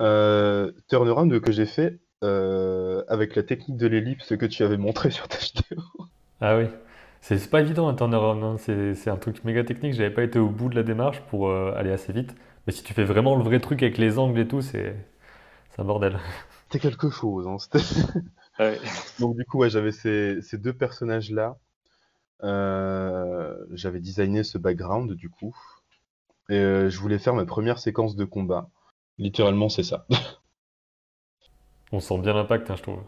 Euh, 0.00 0.72
turnaround 0.88 1.40
que 1.40 1.52
j'ai 1.52 1.66
fait 1.66 2.00
euh, 2.24 3.02
avec 3.08 3.34
la 3.36 3.42
technique 3.42 3.76
de 3.78 3.86
l'ellipse 3.86 4.36
que 4.36 4.46
tu 4.46 4.62
avais 4.62 4.76
montré 4.76 5.10
sur 5.10 5.28
ta 5.28 5.38
vidéo. 5.38 5.82
Ah 6.40 6.56
oui, 6.58 6.66
c'est 7.20 7.38
c'est 7.38 7.48
pas 7.50 7.60
évident 7.62 7.88
un 7.88 7.94
turnaround, 7.94 8.42
hein. 8.44 8.56
C'est 8.58 8.94
c'est 8.94 9.10
un 9.10 9.16
truc 9.16 9.42
méga 9.44 9.64
technique. 9.64 9.94
J'avais 9.94 10.10
pas 10.10 10.22
été 10.22 10.38
au 10.38 10.48
bout 10.50 10.68
de 10.68 10.74
la 10.76 10.82
démarche 10.82 11.20
pour 11.30 11.48
euh, 11.48 11.72
aller 11.76 11.90
assez 11.90 12.12
vite. 12.12 12.34
Mais 12.66 12.72
si 12.72 12.82
tu 12.82 12.92
fais 12.94 13.04
vraiment 13.04 13.36
le 13.36 13.42
vrai 13.44 13.58
truc 13.60 13.82
avec 13.82 13.98
les 13.98 14.18
angles 14.18 14.38
et 14.40 14.48
tout, 14.48 14.60
c'est 14.62 14.96
c'est 15.70 15.80
un 15.82 15.84
bordel. 15.84 16.18
C'était 16.68 16.78
quelque 16.80 17.10
chose. 17.10 17.46
Hein. 17.46 17.56
Ouais. 18.58 18.80
Donc, 19.20 19.36
du 19.36 19.44
coup, 19.44 19.58
ouais, 19.58 19.68
j'avais 19.68 19.92
ces, 19.92 20.40
ces 20.40 20.56
deux 20.56 20.72
personnages-là. 20.72 21.58
Euh, 22.42 23.54
j'avais 23.72 24.00
designé 24.00 24.44
ce 24.44 24.56
background, 24.56 25.12
du 25.12 25.28
coup. 25.28 25.54
Et 26.48 26.58
euh, 26.58 26.88
je 26.88 26.98
voulais 26.98 27.18
faire 27.18 27.34
ma 27.34 27.44
première 27.44 27.78
séquence 27.78 28.16
de 28.16 28.24
combat. 28.24 28.70
Littéralement, 29.18 29.68
c'est 29.68 29.82
ça. 29.82 30.06
On 31.92 32.00
sent 32.00 32.18
bien 32.18 32.32
l'impact, 32.32 32.70
hein, 32.70 32.76
je 32.76 32.82
trouve. 32.82 33.02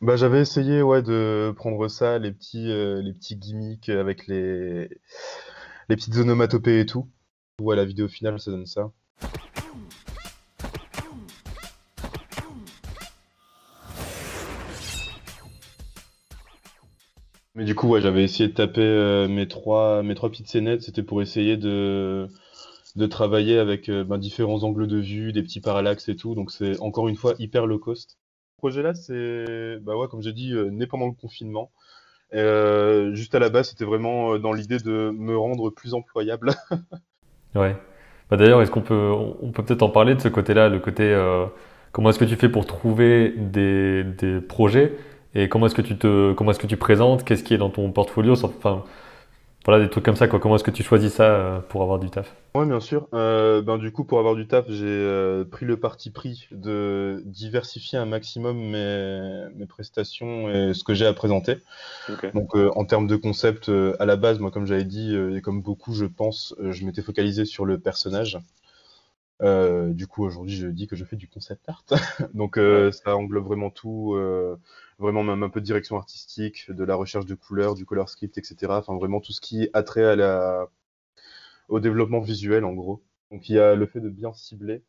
Bah, 0.00 0.16
j'avais 0.16 0.40
essayé 0.40 0.80
ouais, 0.80 1.02
de 1.02 1.52
prendre 1.56 1.88
ça, 1.88 2.18
les 2.18 2.32
petits, 2.32 2.70
euh, 2.70 3.02
les 3.02 3.12
petits 3.12 3.36
gimmicks 3.36 3.90
avec 3.90 4.26
les, 4.26 4.88
les 5.90 5.96
petites 5.96 6.16
onomatopées 6.16 6.80
et 6.80 6.86
tout. 6.86 7.06
Ouais, 7.60 7.76
la 7.76 7.84
vidéo 7.84 8.08
finale, 8.08 8.40
ça 8.40 8.50
donne 8.50 8.66
ça. 8.66 8.90
Mais 17.56 17.64
du 17.64 17.74
coup, 17.74 17.88
ouais, 17.88 18.02
j'avais 18.02 18.22
essayé 18.22 18.50
de 18.50 18.54
taper 18.54 18.82
euh, 18.82 19.28
mes 19.28 19.48
trois, 19.48 20.02
mes 20.02 20.14
trois 20.14 20.28
petites 20.28 20.48
scénettes. 20.48 20.82
C'était 20.82 21.02
pour 21.02 21.22
essayer 21.22 21.56
de, 21.56 22.28
de 22.96 23.06
travailler 23.06 23.58
avec 23.58 23.88
euh, 23.88 24.04
ben, 24.04 24.18
différents 24.18 24.62
angles 24.62 24.86
de 24.86 24.98
vue, 24.98 25.32
des 25.32 25.42
petits 25.42 25.62
parallaxes 25.62 26.10
et 26.10 26.16
tout. 26.16 26.34
Donc 26.34 26.50
c'est 26.50 26.78
encore 26.80 27.08
une 27.08 27.16
fois 27.16 27.34
hyper 27.38 27.66
low 27.66 27.78
cost. 27.78 28.18
Ce 28.56 28.58
projet-là, 28.58 28.92
c'est, 28.92 29.78
bah 29.80 29.96
ouais, 29.96 30.06
comme 30.08 30.20
j'ai 30.20 30.34
dit, 30.34 30.52
euh, 30.52 30.70
né 30.70 30.86
pendant 30.86 31.06
le 31.06 31.12
confinement. 31.12 31.72
Et, 32.30 32.38
euh, 32.38 33.14
juste 33.14 33.34
à 33.34 33.38
la 33.38 33.48
base, 33.48 33.70
c'était 33.70 33.86
vraiment 33.86 34.34
euh, 34.34 34.38
dans 34.38 34.52
l'idée 34.52 34.78
de 34.78 35.10
me 35.16 35.36
rendre 35.36 35.70
plus 35.70 35.94
employable. 35.94 36.52
Ouais. 37.54 37.74
Bah 38.28 38.36
d'ailleurs, 38.36 38.60
est-ce 38.60 38.70
qu'on 38.70 38.82
peut, 38.82 39.10
on 39.40 39.50
peut 39.50 39.64
peut-être 39.64 39.82
en 39.82 39.88
parler 39.88 40.14
de 40.14 40.20
ce 40.20 40.28
côté-là, 40.28 40.68
le 40.68 40.78
côté 40.78 41.18
comment 41.90 42.10
est-ce 42.10 42.18
que 42.18 42.26
tu 42.26 42.36
fais 42.36 42.50
pour 42.50 42.66
trouver 42.66 43.30
des, 43.30 44.04
des 44.04 44.42
projets 44.42 44.92
et 45.36 45.48
comment 45.48 45.66
est-ce 45.66 45.74
que 45.74 45.82
tu 45.82 45.96
te, 45.96 46.32
comment 46.32 46.50
est-ce 46.50 46.58
que 46.58 46.66
tu 46.66 46.76
présentes, 46.78 47.24
qu'est-ce 47.24 47.44
qui 47.44 47.54
est 47.54 47.58
dans 47.58 47.70
ton 47.70 47.92
portfolio, 47.92 48.32
enfin 48.32 48.84
voilà 49.66 49.82
des 49.84 49.90
trucs 49.90 50.04
comme 50.04 50.16
ça 50.16 50.28
quoi. 50.28 50.38
Comment 50.38 50.54
est-ce 50.56 50.64
que 50.64 50.70
tu 50.70 50.82
choisis 50.84 51.12
ça 51.12 51.24
euh, 51.24 51.60
pour 51.60 51.82
avoir 51.82 51.98
du 51.98 52.08
taf? 52.08 52.34
Ouais, 52.54 52.64
bien 52.64 52.80
sûr. 52.80 53.08
Euh, 53.12 53.60
ben, 53.62 53.78
du 53.78 53.90
coup, 53.90 54.04
pour 54.04 54.18
avoir 54.20 54.36
du 54.36 54.46
taf, 54.46 54.64
j'ai 54.68 54.86
euh, 54.86 55.44
pris 55.44 55.66
le 55.66 55.76
parti 55.76 56.10
pris 56.10 56.48
de 56.52 57.20
diversifier 57.26 57.98
un 57.98 58.06
maximum 58.06 58.56
mes, 58.56 59.44
mes 59.56 59.66
prestations 59.66 60.48
et 60.48 60.72
ce 60.72 60.84
que 60.84 60.94
j'ai 60.94 61.04
à 61.04 61.12
présenter. 61.12 61.56
Donc, 62.32 62.54
euh, 62.54 62.70
en 62.76 62.84
termes 62.84 63.08
de 63.08 63.16
concept, 63.16 63.68
euh, 63.68 63.94
à 63.98 64.06
la 64.06 64.16
base, 64.16 64.38
moi, 64.38 64.52
comme 64.52 64.66
j'avais 64.66 64.84
dit, 64.84 65.14
euh, 65.14 65.36
et 65.36 65.42
comme 65.42 65.60
beaucoup, 65.60 65.92
je 65.92 66.06
pense, 66.06 66.54
euh, 66.60 66.72
je 66.72 66.86
m'étais 66.86 67.02
focalisé 67.02 67.44
sur 67.44 67.66
le 67.66 67.78
personnage. 67.78 68.38
Euh, 69.42 69.92
du 69.92 70.06
coup, 70.06 70.24
aujourd'hui, 70.24 70.56
je 70.56 70.68
dis 70.68 70.86
que 70.86 70.96
je 70.96 71.04
fais 71.04 71.16
du 71.16 71.28
concept 71.28 71.68
art. 71.68 71.84
Donc, 72.34 72.56
euh, 72.56 72.90
ça 72.92 73.16
englobe 73.16 73.44
vraiment 73.44 73.70
tout, 73.70 74.14
euh, 74.14 74.56
vraiment 74.98 75.22
même 75.24 75.42
un 75.42 75.48
peu 75.50 75.60
de 75.60 75.66
direction 75.66 75.96
artistique, 75.96 76.70
de 76.70 76.84
la 76.84 76.94
recherche 76.96 77.26
de 77.26 77.34
couleurs, 77.34 77.74
du 77.74 77.86
color 77.86 78.08
script, 78.08 78.38
etc. 78.38 78.78
Enfin, 78.78 78.96
vraiment 78.96 79.20
tout 79.20 79.32
ce 79.32 79.40
qui 79.40 79.68
a 79.74 79.82
trait 79.82 80.04
à 80.04 80.16
la, 80.16 80.68
au 81.68 81.80
développement 81.80 82.20
visuel, 82.20 82.64
en 82.64 82.72
gros. 82.72 83.02
Donc, 83.30 83.48
il 83.48 83.56
y 83.56 83.58
a 83.58 83.74
le 83.74 83.86
fait 83.86 84.00
de 84.00 84.08
bien 84.08 84.32
cibler. 84.32 84.82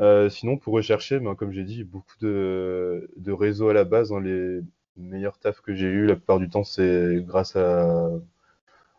Euh, 0.00 0.30
sinon, 0.30 0.58
pour 0.58 0.74
rechercher, 0.74 1.20
ben, 1.20 1.34
comme 1.36 1.52
j'ai 1.52 1.64
dit, 1.64 1.84
beaucoup 1.84 2.16
de, 2.20 3.10
de 3.16 3.32
réseaux 3.32 3.70
à 3.70 3.74
la 3.74 3.84
base. 3.84 4.12
hein, 4.12 4.20
les 4.22 4.60
meilleurs 4.96 5.38
tafs 5.38 5.60
que 5.62 5.74
j'ai 5.74 5.86
eu, 5.88 6.06
la 6.06 6.16
plupart 6.16 6.38
du 6.40 6.48
temps, 6.50 6.64
c'est 6.64 7.18
grâce 7.26 7.56
à, 7.56 8.10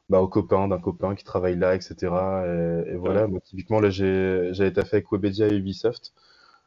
bah, 0.10 0.22
aux 0.22 0.28
copains 0.28 0.68
d'un 0.68 0.80
copain 0.80 1.16
qui 1.16 1.24
travaille 1.24 1.58
là, 1.58 1.76
etc. 1.76 2.46
Et, 2.88 2.92
et 2.94 2.96
voilà, 2.96 3.28
Ouais. 3.28 3.28
moi, 3.28 3.40
typiquement, 3.42 3.80
là, 3.80 3.90
j'ai, 3.90 4.50
j'avais 4.54 4.74
taffé 4.74 4.98
avec 4.98 5.12
Webedia 5.12 5.48
et 5.48 5.56
Ubisoft. 5.58 6.14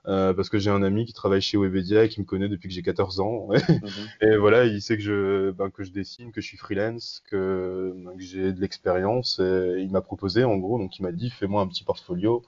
Euh, 0.09 0.33
parce 0.33 0.49
que 0.49 0.59
j'ai 0.59 0.71
un 0.71 0.83
ami 0.83 1.05
qui 1.05 1.12
travaille 1.12 1.42
chez 1.42 1.59
Webedia 1.59 2.05
et 2.05 2.09
qui 2.09 2.21
me 2.21 2.25
connaît 2.25 2.49
depuis 2.49 2.68
que 2.68 2.75
j'ai 2.75 2.83
14 2.83 3.21
ans. 3.21 3.49
Mhm. 3.51 3.59
Et 4.23 4.37
voilà, 4.37 4.64
il 4.64 4.81
sait 4.81 4.97
que 4.97 5.03
je, 5.03 5.51
ben, 5.51 5.71
que 5.71 5.85
je 5.85 5.92
dessine, 5.92 6.33
que 6.33 6.40
je 6.40 6.47
suis 6.47 6.57
freelance, 6.57 7.23
que, 7.31 7.92
ben, 7.94 8.16
que 8.16 8.23
j'ai 8.23 8.53
de 8.53 8.61
l'expérience. 8.61 9.38
Et 9.38 9.77
il 9.81 9.90
m'a 9.90 10.01
proposé, 10.01 10.44
en 10.44 10.57
gros, 10.57 10.79
donc 10.79 10.99
il 10.99 11.03
m'a 11.03 11.12
dit, 11.12 11.31
fais-moi 11.31 11.61
un 11.62 11.66
petit 11.66 11.85
portfolio, 11.85 12.42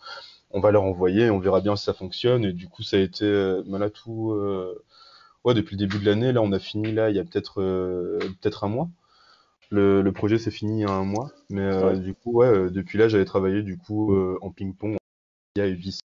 on 0.51 0.61
va 0.61 0.70
leur 0.70 0.85
envoyer, 0.85 1.31
on 1.31 1.38
verra 1.38 1.61
bien 1.61 1.77
si 1.77 1.85
ça 1.85 1.92
fonctionne. 1.94 2.44
Et 2.44 2.53
du 2.53 2.68
coup, 2.68 2.83
ça 2.83 2.96
a 2.96 3.01
été, 3.01 3.25
euh, 3.27 3.62
ben 3.66 3.79
là, 3.79 3.90
tout, 3.90 4.33
euh, 4.33 4.83
ouais, 5.44 5.55
depuis 5.55 5.77
le 5.77 5.81
début 5.81 5.99
de 5.99 6.07
l'année, 6.07 6.33
là, 6.33 6.40
on 6.42 6.53
a 6.53 6.59
fini, 6.59 6.92
là, 6.92 7.11
il 7.11 7.16
y 7.16 7.20
a 7.20 7.25
peut-être, 7.25 7.61
euh, 7.61 8.18
peut-être 8.40 8.64
un 8.64 8.68
mois. 8.68 8.88
Le, 9.70 10.03
le 10.03 10.12
projet 10.12 10.38
s'est 10.38 10.51
fini 10.51 10.81
il 10.81 10.83
y 10.83 10.85
a 10.87 10.90
un 10.92 11.05
mois. 11.05 11.31
Mais, 11.51 11.73
Ouais. 11.85 11.99
du 11.99 12.14
coup, 12.14 12.33
ouais, 12.33 12.70
depuis 12.70 12.99
là, 12.99 13.09
j'avais 13.09 13.25
travaillé, 13.27 13.62
du 13.62 13.77
coup, 13.77 14.16
en 14.40 14.51
ping-pong, 14.51 14.96
Ubisoft. 15.59 16.01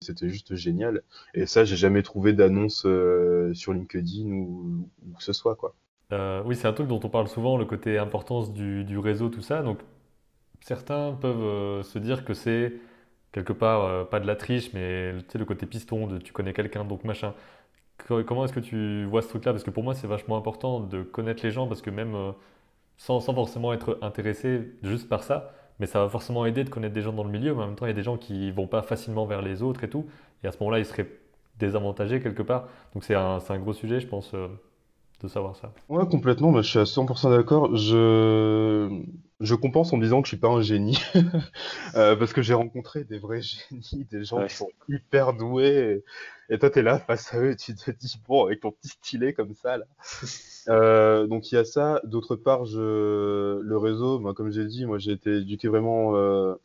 C'était 0.00 0.30
juste 0.30 0.54
génial. 0.54 1.02
Et 1.34 1.44
ça, 1.44 1.66
j'ai 1.66 1.76
jamais 1.76 2.02
trouvé 2.02 2.32
d'annonce 2.32 2.86
euh, 2.86 3.52
sur 3.52 3.74
LinkedIn 3.74 4.30
ou, 4.30 4.88
que 5.18 5.22
ce 5.22 5.34
soit, 5.34 5.54
quoi. 5.54 5.76
Euh, 6.12 6.42
oui, 6.44 6.54
c'est 6.56 6.68
un 6.68 6.72
truc 6.72 6.86
dont 6.88 7.00
on 7.02 7.08
parle 7.08 7.28
souvent, 7.28 7.56
le 7.56 7.64
côté 7.64 7.98
importance 7.98 8.52
du, 8.52 8.84
réseau, 8.98 9.28
tout 9.28 9.40
ça. 9.42 9.62
Donc 9.62 9.80
certains 10.62 11.14
peuvent 11.14 11.42
euh, 11.42 11.82
se 11.84 11.98
dire 11.98 12.24
que 12.24 12.34
c'est 12.34 12.74
quelque 13.32 13.52
part 13.54 14.08
pas 14.10 14.20
de 14.20 14.26
la 14.26 14.36
triche, 14.36 14.72
mais 14.74 15.14
tu 15.24 15.32
sais, 15.32 15.38
le 15.38 15.44
côté 15.46 15.66
piston 15.66 16.06
de 16.08 16.18
tu 16.18 16.32
connais 16.32 16.52
quelqu'un, 16.54 16.84
donc 16.84 17.04
machin. 17.04 17.34
Co- 18.08 18.24
Comment 18.24 18.44
est-ce 18.46 18.54
que 18.54 18.60
tu 18.60 19.04
vois 19.06 19.22
ce 19.22 19.28
truc-là? 19.28 19.52
Parce 19.52 19.64
que 19.64 19.70
pour 19.70 19.84
moi, 19.84 19.94
c'est 19.94 20.06
vachement 20.08 20.36
important 20.38 20.80
de 20.80 21.02
connaître 21.04 21.44
les 21.44 21.50
gens, 21.52 21.68
parce 21.68 21.82
que 21.82 21.90
même 21.90 22.34
sans 22.98 23.20
forcément 23.20 23.72
être 23.72 23.98
intéressé 24.02 24.72
juste 24.82 25.08
par 25.08 25.22
ça, 25.24 25.52
mais 25.80 25.86
ça 25.86 26.00
va 26.00 26.08
forcément 26.08 26.46
aider 26.46 26.64
de 26.64 26.70
connaître 26.70 26.94
des 26.94 27.02
gens 27.02 27.12
dans 27.12 27.24
le 27.24 27.30
milieu, 27.30 27.54
mais 27.54 27.62
en 27.62 27.66
même 27.66 27.76
temps, 27.76 27.86
il 27.86 27.90
y 27.90 27.92
a 27.92 27.94
des 27.94 28.02
gens 28.02 28.16
qui 28.16 28.50
vont 28.50 28.66
pas 28.66 28.82
facilement 28.82 29.26
vers 29.26 29.42
les 29.42 29.62
autres 29.62 29.84
et 29.84 29.90
tout, 29.90 30.06
et 30.42 30.46
à 30.46 30.52
ce 30.52 30.58
moment-là, 30.60 30.78
ils 30.78 30.86
seraient 30.86 31.08
désavantagés 31.58 32.20
quelque 32.20 32.42
part. 32.42 32.68
Donc 32.94 33.04
c'est 33.04 33.14
un, 33.14 33.38
un 33.48 33.58
gros 33.58 33.72
sujet, 33.72 34.00
je 34.00 34.06
pense, 34.06 34.32
euh, 34.34 34.48
de 35.22 35.28
savoir 35.28 35.56
ça. 35.56 35.72
Ouais, 35.88 36.06
complètement, 36.06 36.52
mais 36.52 36.62
je 36.62 36.68
suis 36.68 36.78
à 36.78 36.84
100% 36.84 37.30
d'accord. 37.30 37.74
Je... 37.76 39.02
je 39.40 39.54
compense 39.54 39.92
en 39.92 39.96
me 39.98 40.02
disant 40.04 40.22
que 40.22 40.26
je 40.26 40.30
suis 40.30 40.40
pas 40.40 40.48
un 40.48 40.62
génie, 40.62 40.98
Euh, 41.96 42.16
parce 42.16 42.32
que 42.32 42.42
j'ai 42.42 42.54
rencontré 42.54 43.04
des 43.04 43.18
vrais 43.18 43.40
génies, 43.70 44.04
des 44.10 44.24
gens 44.24 44.38
Ouais. 44.40 44.48
qui 44.48 44.54
sont 44.56 44.68
hyper 44.88 45.32
doués, 45.34 46.02
et, 46.50 46.54
et 46.54 46.58
toi, 46.58 46.70
tu 46.70 46.78
es 46.80 46.82
là 46.82 46.98
face 46.98 47.32
à 47.34 47.38
eux 47.40 47.50
et 47.52 47.56
tu 47.56 47.74
te 47.74 47.90
dis, 47.90 48.20
bon, 48.28 48.44
avec 48.46 48.60
ton 48.60 48.72
petit 48.72 48.88
stylet 48.88 49.32
comme 49.32 49.54
ça, 49.54 49.76
là. 49.78 49.84
Euh, 50.68 51.28
donc 51.28 51.52
il 51.52 51.54
y 51.54 51.58
a 51.58 51.64
ça. 51.64 52.00
D'autre 52.02 52.34
part, 52.34 52.64
je... 52.64 53.60
le 53.60 53.76
réseau, 53.78 54.18
moi, 54.18 54.34
comme 54.34 54.50
j'ai 54.50 54.64
dit, 54.66 54.84
moi 54.84 54.98
j'ai 54.98 55.12
été 55.12 55.36
éduqué 55.36 55.68
vraiment 55.68 56.16
euh, 56.16 56.56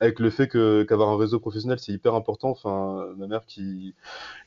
avec 0.00 0.20
le 0.20 0.30
fait 0.30 0.48
que 0.48 0.84
qu'avoir 0.88 1.08
un 1.10 1.16
réseau 1.16 1.40
professionnel, 1.40 1.78
c'est 1.80 1.92
hyper 1.92 2.14
important. 2.14 2.50
Enfin, 2.50 3.06
ma 3.16 3.26
mère 3.26 3.46
qui 3.46 3.94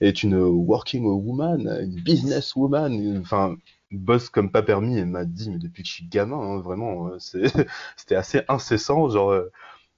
est 0.02 0.24
une 0.24 0.36
working 0.44 1.06
woman, 1.06 1.68
une 1.82 1.96
business 2.02 2.56
woman, 2.56 2.94
une- 2.94 3.20
enfin, 3.20 3.58
bosse 3.92 4.30
comme 4.30 4.52
pas 4.52 4.64
permis, 4.64 4.98
elle 4.98 5.08
m'a 5.08 5.26
dit, 5.26 5.50
mais 5.52 5.60
depuis 5.60 5.84
que 5.84 5.90
je 5.90 5.94
suis 5.94 6.08
gamin, 6.08 6.38
hein, 6.38 6.62
vraiment, 6.62 7.08
euh, 7.10 7.18
c'était 7.98 8.16
assez 8.16 8.42
incessant. 8.48 9.10
Genre, 9.10 9.32
euh, 9.32 9.52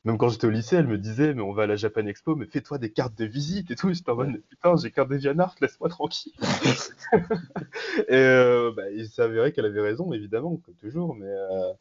même 0.06 0.18
quand 0.18 0.30
j'étais 0.30 0.48
au 0.48 0.50
lycée, 0.52 0.76
elle 0.78 0.88
me 0.88 0.98
disait, 0.98 1.34
mais 1.34 1.42
on 1.42 1.54
va 1.54 1.64
à 1.64 1.68
la 1.68 1.76
Japan 1.78 2.06
Expo, 2.08 2.36
mais 2.36 2.46
fais-toi 2.48 2.78
des 2.78 2.92
cartes 2.92 3.16
de 3.18 3.26
visite 3.26 3.72
et 3.72 3.76
tout. 3.76 3.94
J'étais 3.94 4.12
en 4.12 4.16
mode, 4.18 4.42
putain, 4.50 4.76
j'ai 4.78 4.92
carte 4.92 5.10
des 5.10 5.28
Art, 5.40 5.56
laisse-moi 5.62 5.90
tranquille. 5.90 6.34
Et 8.10 8.16
euh, 8.16 8.72
bah, 8.76 8.90
il 8.92 9.08
s'avérait 9.08 9.52
qu'elle 9.52 9.66
avait 9.66 9.82
raison, 9.82 10.14
évidemment, 10.14 10.58
comme 10.58 10.76
toujours. 10.76 11.16
Mais 11.16 11.28
euh, 11.28 11.74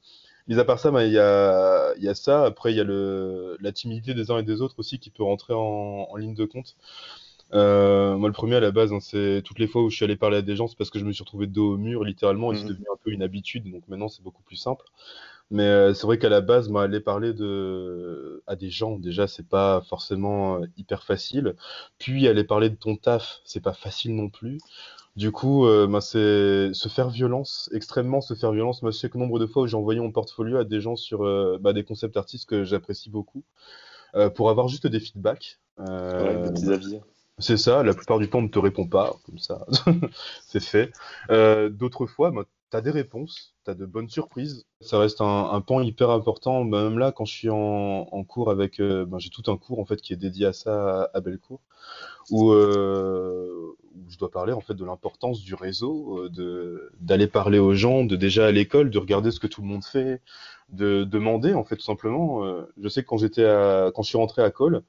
mis 0.48 0.58
à 0.58 0.64
part 0.64 0.78
ça, 0.78 0.90
bah, 0.90 1.04
il 1.06 1.12
y 1.12 1.18
a, 1.18 1.94
y 1.98 2.08
a 2.08 2.14
ça. 2.14 2.44
Après, 2.44 2.72
il 2.72 2.76
y 2.76 2.80
a 2.80 2.84
le, 2.84 3.56
la 3.60 3.72
timidité 3.72 4.14
des 4.14 4.30
uns 4.30 4.38
et 4.38 4.42
des 4.44 4.60
autres 4.62 4.78
aussi 4.78 4.98
qui 4.98 5.10
peut 5.10 5.22
rentrer 5.24 5.54
en, 5.54 5.60
en 6.10 6.16
ligne 6.16 6.34
de 6.34 6.44
compte. 6.44 6.76
Euh, 7.54 8.16
moi, 8.16 8.28
le 8.28 8.32
premier 8.32 8.56
à 8.56 8.60
la 8.60 8.70
base, 8.70 8.92
hein, 8.92 9.00
c'est 9.00 9.42
toutes 9.44 9.58
les 9.58 9.66
fois 9.66 9.82
où 9.82 9.90
je 9.90 9.96
suis 9.96 10.04
allé 10.04 10.16
parler 10.16 10.38
à 10.38 10.42
des 10.42 10.56
gens, 10.56 10.66
c'est 10.68 10.76
parce 10.78 10.90
que 10.90 10.98
je 10.98 11.04
me 11.04 11.12
suis 11.12 11.22
retrouvé 11.22 11.46
dos 11.46 11.74
au 11.74 11.76
mur, 11.76 12.04
littéralement, 12.04 12.52
et 12.52 12.56
c'est 12.56 12.62
Mhm. 12.64 12.68
devenu 12.68 12.86
un 12.92 12.96
peu 13.04 13.10
une 13.10 13.22
habitude. 13.22 13.70
Donc 13.70 13.86
maintenant, 13.88 14.08
c'est 14.08 14.22
beaucoup 14.22 14.42
plus 14.42 14.56
simple. 14.56 14.84
Mais 15.50 15.64
euh, 15.64 15.94
c'est 15.94 16.06
vrai 16.06 16.18
qu'à 16.18 16.30
la 16.30 16.40
base, 16.40 16.68
moi, 16.70 16.82
aller 16.84 17.00
parler 17.00 17.34
de... 17.34 18.42
à 18.46 18.56
des 18.56 18.70
gens, 18.70 18.98
déjà, 18.98 19.26
c'est 19.28 19.46
pas 19.48 19.82
forcément 19.82 20.56
euh, 20.62 20.66
hyper 20.78 21.04
facile. 21.04 21.56
Puis 21.98 22.26
aller 22.28 22.44
parler 22.44 22.70
de 22.70 22.76
ton 22.76 22.96
taf, 22.96 23.40
c'est 23.44 23.60
pas 23.62 23.74
facile 23.74 24.14
non 24.16 24.30
plus. 24.30 24.58
Du 25.16 25.30
coup, 25.32 25.66
euh, 25.66 26.00
c'est 26.00 26.72
se 26.72 26.88
faire 26.88 27.10
violence, 27.10 27.70
extrêmement 27.74 28.20
se 28.22 28.34
faire 28.34 28.52
violence. 28.52 28.82
Moi, 28.82 28.92
je 28.92 28.98
sais 28.98 29.10
que 29.10 29.18
nombre 29.18 29.38
de 29.38 29.46
fois 29.46 29.64
où 29.64 29.66
j'ai 29.66 29.76
envoyé 29.76 30.00
mon 30.00 30.10
portfolio 30.12 30.56
à 30.58 30.64
des 30.64 30.80
gens 30.80 30.96
sur 30.96 31.24
euh, 31.24 31.58
bah, 31.60 31.72
des 31.74 31.84
concepts 31.84 32.16
artistes 32.16 32.48
que 32.48 32.64
j'apprécie 32.64 33.10
beaucoup, 33.10 33.44
euh, 34.14 34.30
pour 34.30 34.50
avoir 34.50 34.68
juste 34.68 34.86
des 34.86 35.00
feedbacks. 35.00 35.58
Ouais, 35.78 36.36
des 36.38 36.50
petits 36.50 36.72
avis. 36.72 37.00
C'est 37.38 37.56
ça, 37.56 37.82
la 37.82 37.94
plupart 37.94 38.18
du 38.18 38.28
temps, 38.28 38.38
on 38.38 38.42
ne 38.42 38.48
te 38.48 38.58
répond 38.58 38.86
pas, 38.86 39.16
comme 39.26 39.38
ça, 39.38 39.66
c'est 40.46 40.62
fait. 40.62 40.92
Euh, 41.30 41.68
d'autres 41.70 42.06
fois, 42.06 42.30
bah, 42.30 42.44
tu 42.70 42.76
as 42.76 42.80
des 42.80 42.90
réponses, 42.90 43.54
tu 43.64 43.70
as 43.70 43.74
de 43.74 43.86
bonnes 43.86 44.08
surprises. 44.08 44.64
Ça 44.80 44.98
reste 44.98 45.20
un, 45.20 45.50
un 45.50 45.60
pan 45.60 45.80
hyper 45.80 46.10
important. 46.10 46.64
Même 46.64 46.98
là, 46.98 47.10
quand 47.12 47.24
je 47.24 47.32
suis 47.32 47.50
en, 47.50 48.04
cours 48.24 48.50
avec. 48.50 48.80
euh, 48.80 49.04
bah, 49.06 49.18
j'ai 49.18 49.30
tout 49.30 49.50
un 49.50 49.56
cours 49.56 49.80
en 49.80 49.84
fait 49.84 50.00
qui 50.00 50.12
est 50.12 50.16
dédié 50.16 50.46
à 50.46 50.52
ça 50.52 51.02
à, 51.14 51.18
à 51.18 51.20
où, 52.30 52.52
euh, 52.52 53.74
où 53.94 54.10
je 54.10 54.18
dois 54.18 54.30
parler 54.30 54.52
en 54.52 54.60
fait 54.60 54.74
de 54.74 54.84
l'importance 54.84 55.40
du 55.42 55.54
réseau, 55.54 56.28
d'aller 57.00 57.26
parler 57.26 57.58
aux 57.58 57.74
gens, 57.74 58.04
de 58.04 58.16
déjà 58.16 58.46
à 58.46 58.50
l'école, 58.52 58.90
de 58.90 58.98
regarder 58.98 59.30
ce 59.30 59.40
que 59.40 59.46
tout 59.46 59.62
le 59.62 59.68
monde 59.68 59.84
fait, 59.84 60.22
de 60.70 61.04
demander 61.04 61.54
en 61.54 61.64
fait 61.64 61.76
tout 61.76 61.82
simplement. 61.82 62.42
Je 62.80 62.88
sais 62.88 63.02
que 63.02 63.08
quand 63.08 63.18
j'étais 63.18 63.44
quand 63.94 64.02
je 64.02 64.08
suis 64.08 64.18
rentré 64.18 64.42
à 64.42 64.50
Cole, 64.50 64.82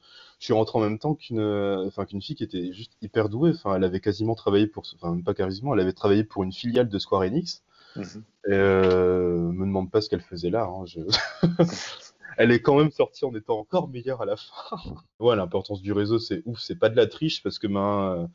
je 0.43 0.47
suis 0.47 0.53
rentré 0.53 0.77
en 0.77 0.81
même 0.81 0.99
temps 0.99 1.15
qu'une 1.15 1.39
enfin, 1.87 2.03
qu'une 2.03 2.21
fille 2.21 2.35
qui 2.35 2.43
était 2.43 2.73
juste 2.73 2.91
hyper 3.01 3.29
douée. 3.29 3.51
Enfin, 3.55 3.77
elle 3.77 3.85
avait 3.85 4.01
quasiment 4.01 4.35
travaillé 4.35 4.67
pour, 4.67 4.83
enfin, 4.95 5.11
même 5.11 5.23
pas 5.23 5.33
quasiment, 5.33 5.73
elle 5.73 5.79
avait 5.79 5.93
travaillé 5.93 6.25
pour 6.25 6.43
une 6.43 6.51
filiale 6.51 6.89
de 6.89 6.99
Square 6.99 7.21
Enix. 7.21 7.63
Mhm. 7.95 8.03
Et 8.47 8.51
euh, 8.51 9.37
me 9.53 9.65
demande 9.65 9.89
pas 9.89 10.01
ce 10.01 10.09
qu'elle 10.09 10.19
faisait 10.19 10.49
là. 10.49 10.65
hein, 10.65 10.83
je- 10.85 10.99
elle 12.37 12.51
est 12.51 12.61
quand 12.61 12.75
même 12.75 12.91
sortie 12.91 13.23
en 13.23 13.33
étant 13.35 13.57
encore 13.57 13.87
meilleure 13.87 14.21
à 14.21 14.25
la 14.25 14.35
fin. 14.35 14.51
ouais, 15.21 15.37
l'importance 15.37 15.81
du 15.81 15.93
réseau, 15.93 16.19
c'est 16.19 16.41
ouf. 16.45 16.59
C'est 16.59 16.75
pas 16.75 16.89
de 16.89 16.97
la 16.97 17.07
triche 17.07 17.41
parce 17.41 17.57
que 17.57 17.67
ben, 17.67 18.17
euh, 18.23 18.27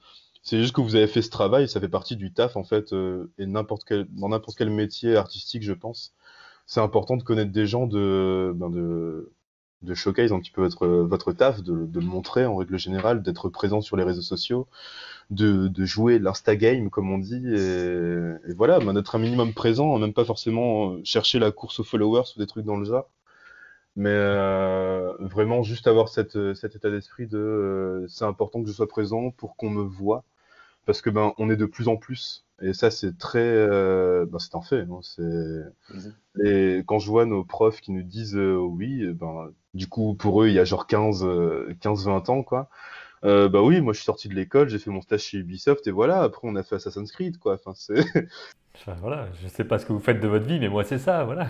c'est 0.42 0.62
juste 0.62 0.74
que 0.74 0.80
vous 0.80 0.94
avez 0.94 1.08
fait 1.08 1.20
ce 1.20 1.28
travail, 1.28 1.68
ça 1.68 1.78
fait 1.78 1.90
partie 1.90 2.16
du 2.16 2.32
taf 2.32 2.56
en 2.56 2.64
fait. 2.64 2.94
euh, 2.94 3.30
et 3.36 3.44
n'importe 3.44 3.84
quel, 3.84 4.06
dans 4.14 4.30
n'importe 4.30 4.56
quel 4.56 4.70
métier 4.70 5.14
artistique, 5.14 5.62
je 5.62 5.74
pense, 5.74 6.14
c'est 6.64 6.80
important 6.80 7.18
de 7.18 7.22
connaître 7.22 7.52
des 7.52 7.66
gens 7.66 7.86
de, 7.86 8.52
ben, 8.56 8.70
de, 8.70 9.30
de 9.82 9.94
showcase 9.94 10.32
un 10.32 10.40
petit 10.40 10.50
peu 10.50 10.62
votre, 10.62 10.86
votre 10.86 11.32
taf, 11.32 11.62
de, 11.62 11.86
de 11.86 12.00
le 12.00 12.06
montrer 12.06 12.44
en 12.46 12.56
règle 12.56 12.78
générale, 12.78 13.22
d'être 13.22 13.48
présent 13.48 13.80
sur 13.80 13.96
les 13.96 14.04
réseaux 14.04 14.22
sociaux, 14.22 14.66
de, 15.30 15.68
de 15.68 15.84
jouer 15.84 16.18
l'insta-game, 16.18 16.90
comme 16.90 17.10
on 17.12 17.18
dit. 17.18 17.42
Et, 17.54 18.54
voilà, 18.54 18.78
ben, 18.80 18.94
d'être 18.94 19.14
un 19.16 19.18
minimum 19.18 19.54
présent, 19.54 19.98
même 19.98 20.14
pas 20.14 20.24
forcément 20.24 20.92
euh, 20.94 21.00
chercher 21.04 21.38
la 21.38 21.52
course 21.52 21.80
aux 21.80 21.84
followers 21.84 22.24
ou 22.36 22.40
des 22.40 22.46
trucs 22.46 22.64
dans 22.64 22.76
le 22.76 22.84
genre. 22.84 23.08
Mais 23.96 24.10
euh, 24.10 25.12
vraiment 25.20 25.62
juste 25.62 25.86
avoir 25.88 26.08
cette, 26.08 26.54
cet 26.54 26.76
état 26.76 26.90
d'esprit 26.90 27.26
de 27.26 27.38
euh, 27.38 28.06
c'est 28.08 28.24
important 28.24 28.62
que 28.62 28.68
je 28.68 28.72
sois 28.72 28.88
présent 28.88 29.30
pour 29.32 29.56
qu'on 29.56 29.70
me 29.70 29.82
voit. 29.82 30.24
Parce 30.86 31.02
que 31.02 31.10
ben 31.10 31.34
on 31.38 31.50
est 31.50 31.56
de 31.56 31.66
plus 31.66 31.88
en 31.88 31.96
plus. 31.96 32.46
Et 32.62 32.72
ça 32.72 32.90
c'est 32.90 33.16
très 33.18 33.38
euh, 33.40 34.26
ben, 34.26 34.38
c'est 34.38 34.54
un 34.56 34.62
fait. 34.62 34.80
hein, 34.82 35.00
c'est 35.02 35.22
Mhm. 35.94 36.14
et 36.44 36.82
quand 36.86 36.98
je 36.98 37.08
vois 37.10 37.26
nos 37.26 37.44
profs 37.44 37.80
qui 37.80 37.92
nous 37.92 38.02
disent 38.02 38.36
euh, 38.36 38.56
oui, 38.56 39.02
euh, 39.02 39.14
ben, 39.14 39.50
du 39.74 39.88
coup, 39.88 40.14
pour 40.14 40.42
eux, 40.42 40.48
il 40.48 40.54
y 40.54 40.58
a 40.60 40.64
genre 40.64 40.86
15, 40.86 41.24
euh, 41.24 41.74
15-20 41.80 42.28
ans, 42.30 42.42
quoi. 42.42 42.68
Euh, 43.24 43.48
bah 43.48 43.62
oui, 43.62 43.80
moi 43.82 43.92
je 43.94 43.98
suis 44.00 44.06
sorti 44.06 44.28
de 44.28 44.34
l'école, 44.34 44.68
j'ai 44.70 44.78
fait 44.80 44.90
mon 44.90 45.02
stage 45.02 45.22
chez 45.22 45.38
Ubisoft 45.38 45.86
et 45.88 45.92
voilà, 45.92 46.22
après 46.22 46.42
on 46.48 46.56
a 46.56 46.62
fait 46.64 46.76
Assassin's 46.76 47.12
Creed, 47.12 47.38
quoi. 47.38 47.54
Enfin, 47.54 47.72
c'est... 47.76 47.94
Enfin, 48.76 48.96
voilà, 49.00 49.28
je 49.42 49.48
sais 49.48 49.64
pas 49.64 49.78
ce 49.80 49.86
que 49.86 49.92
vous 49.92 50.00
faites 50.00 50.20
de 50.20 50.28
votre 50.28 50.46
vie, 50.46 50.60
mais 50.60 50.68
moi 50.68 50.84
c'est 50.84 50.98
ça, 50.98 51.24
voilà. 51.24 51.48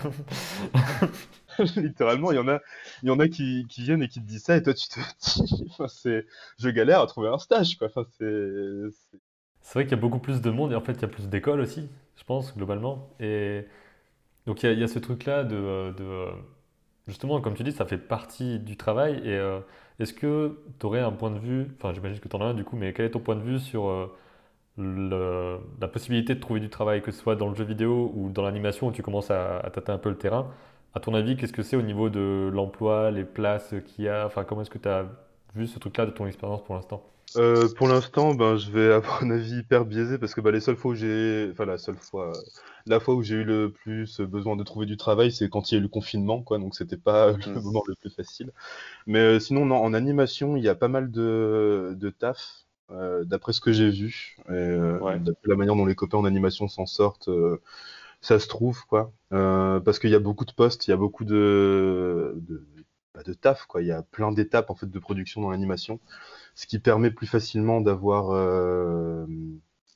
Littéralement, 1.75 2.31
il 2.31 2.35
y 2.35 2.39
en 2.39 2.47
a, 2.47 2.59
il 3.03 3.09
y 3.09 3.11
en 3.11 3.19
a 3.19 3.27
qui, 3.27 3.65
qui 3.69 3.83
viennent 3.83 4.01
et 4.03 4.07
qui 4.07 4.21
te 4.21 4.25
disent 4.25 4.43
ça 4.43 4.55
et 4.57 4.63
toi 4.63 4.73
tu 4.73 4.87
te 4.87 4.99
dis, 5.45 5.67
enfin, 5.71 5.87
c'est... 5.87 6.25
je 6.57 6.69
galère 6.69 7.01
à 7.01 7.07
trouver 7.07 7.29
un 7.29 7.37
stage, 7.37 7.77
quoi. 7.77 7.87
Enfin, 7.87 8.05
c'est... 8.17 8.25
c'est- 9.61 9.73
vrai 9.79 9.83
qu'il 9.85 9.91
y 9.91 9.99
a 9.99 10.01
beaucoup 10.01 10.19
plus 10.19 10.41
de 10.41 10.49
monde 10.51 10.71
et 10.71 10.75
en 10.75 10.81
fait 10.81 10.93
il 10.93 11.01
y 11.01 11.05
a 11.05 11.07
plus 11.07 11.27
d'écoles 11.29 11.61
aussi, 11.61 11.89
je 12.17 12.23
pense, 12.23 12.55
globalement. 12.55 13.09
Et 13.19 13.65
donc 14.47 14.63
il 14.63 14.79
y 14.79 14.83
a, 14.83 14.87
ce 14.87 14.99
truc-là 14.99 15.43
de, 15.45 15.93
justement, 17.07 17.41
comme 17.41 17.55
tu 17.55 17.63
dis, 17.63 17.71
ça 17.71 17.85
fait 17.85 17.97
partie 17.97 18.59
du 18.59 18.77
travail. 18.77 19.15
Et 19.25 19.35
euh, 19.37 19.59
est-ce 19.99 20.13
que 20.13 20.59
tu 20.79 20.85
aurais 20.85 20.99
un 21.01 21.11
point 21.11 21.31
de 21.31 21.39
vue, 21.39 21.67
enfin 21.77 21.93
j'imagine 21.93 22.19
que 22.19 22.27
tu 22.27 22.35
en 22.35 22.41
as 22.41 22.45
un 22.45 22.53
du 22.53 22.63
coup, 22.63 22.75
mais 22.77 22.93
quel 22.93 23.05
est 23.05 23.11
ton 23.11 23.19
point 23.19 23.35
de 23.35 23.41
vue 23.43 23.59
sur 23.59 23.87
euh, 24.79 25.59
la 25.81 25.87
possibilité 25.87 26.35
de 26.35 26.39
trouver 26.39 26.59
du 26.59 26.69
travail, 26.69 27.01
que 27.01 27.11
ce 27.11 27.19
soit 27.21 27.35
dans 27.35 27.49
le 27.49 27.55
jeu 27.55 27.63
vidéo 27.65 28.11
ou 28.15 28.29
dans 28.29 28.43
l'animation 28.43 28.87
où 28.87 28.91
tu 28.91 29.03
commences 29.03 29.31
à, 29.31 29.59
à 29.59 29.69
tâter 29.69 29.91
un 29.91 29.97
peu 29.97 30.09
le 30.09 30.17
terrain? 30.17 30.51
À 30.95 30.99
ton 30.99 31.13
avis, 31.13 31.37
qu'est-ce 31.37 31.53
que 31.53 31.63
c'est 31.63 31.75
au 31.77 31.81
niveau 31.81 32.09
de 32.09 32.49
l'emploi, 32.53 33.11
les 33.11 33.23
places 33.25 33.75
qu'il 33.85 34.05
y 34.05 34.09
a? 34.09 34.25
Enfin, 34.25 34.43
comment 34.43 34.61
est-ce 34.61 34.69
que 34.71 34.77
tu 34.79 34.89
as 34.89 35.05
vu 35.55 35.67
ce 35.67 35.79
truc-là 35.79 36.05
de 36.05 36.11
ton 36.11 36.25
expérience 36.27 36.63
pour 36.63 36.75
l'instant? 36.75 37.03
Euh, 37.37 37.69
pour 37.69 37.87
l'instant, 37.87 38.33
ben, 38.33 38.57
je 38.57 38.71
vais 38.71 38.91
avoir 38.93 39.23
un 39.23 39.29
avis 39.31 39.57
hyper 39.59 39.85
biaisé 39.85 40.17
parce 40.17 40.33
que 40.33 40.41
bah, 40.41 40.51
les 40.51 40.59
seules 40.59 40.75
fois 40.77 40.91
où 40.91 40.95
j'ai, 40.95 41.49
enfin 41.51 41.65
la 41.65 41.77
seule 41.77 41.97
fois, 41.97 42.43
la 42.85 42.99
fois 42.99 43.13
où 43.15 43.21
j'ai 43.23 43.35
eu 43.35 43.43
le 43.43 43.71
plus 43.71 44.19
besoin 44.21 44.55
de 44.55 44.63
trouver 44.63 44.85
du 44.87 44.97
travail, 44.97 45.31
c'est 45.31 45.49
quand 45.49 45.71
il 45.71 45.75
y 45.75 45.77
a 45.77 45.79
eu 45.79 45.83
le 45.83 45.89
confinement, 45.89 46.41
quoi. 46.41 46.57
Donc 46.57 46.75
c'était 46.75 46.97
pas 46.97 47.31
le 47.55 47.61
Mhm. 47.61 47.61
moment 47.61 47.83
le 47.87 47.95
plus 47.95 48.09
facile. 48.09 48.51
Mais 49.07 49.19
euh, 49.19 49.39
sinon, 49.39 49.65
non, 49.65 49.77
en 49.77 49.93
animation, 49.93 50.57
il 50.57 50.63
y 50.63 50.69
a 50.69 50.75
pas 50.75 50.89
mal 50.89 51.11
de, 51.11 51.95
de 51.97 52.09
taf, 52.11 52.65
euh, 52.91 53.25
d'après 53.25 53.53
ce 53.53 53.61
que 53.61 53.73
j'ai 53.73 53.89
vu, 53.91 54.37
et 54.49 54.53
Ouais. 54.99 55.19
d'après 55.19 55.49
la 55.49 55.55
manière 55.57 55.75
dont 55.75 55.85
les 55.87 55.95
copains 55.95 56.19
en 56.19 56.25
animation 56.25 56.67
s'en 56.69 56.85
sortent, 56.87 57.29
ça 58.21 58.39
se 58.39 58.47
trouve, 58.47 58.85
quoi. 58.85 59.13
Parce 59.29 59.99
qu'il 59.99 60.09
y 60.09 60.15
a 60.15 60.19
beaucoup 60.19 60.45
de 60.45 60.51
postes, 60.53 60.87
il 60.87 60.91
y 60.91 60.93
a 60.93 60.97
beaucoup 60.97 61.25
de, 61.25 62.33
de, 62.37 62.65
bah, 63.13 63.23
de 63.23 63.33
taf, 63.33 63.65
quoi. 63.65 63.81
Il 63.81 63.87
y 63.87 63.91
a 63.91 64.01
plein 64.03 64.31
d'étapes 64.31 64.69
en 64.69 64.75
fait 64.75 64.89
de 64.89 64.99
production 64.99 65.41
dans 65.41 65.49
l'animation, 65.51 65.99
ce 66.59 66.67
qui 66.67 66.79
permet 66.79 67.11
plus 67.11 67.27
facilement 67.27 67.81
d'avoir 67.81 68.31
euh, 68.31 69.25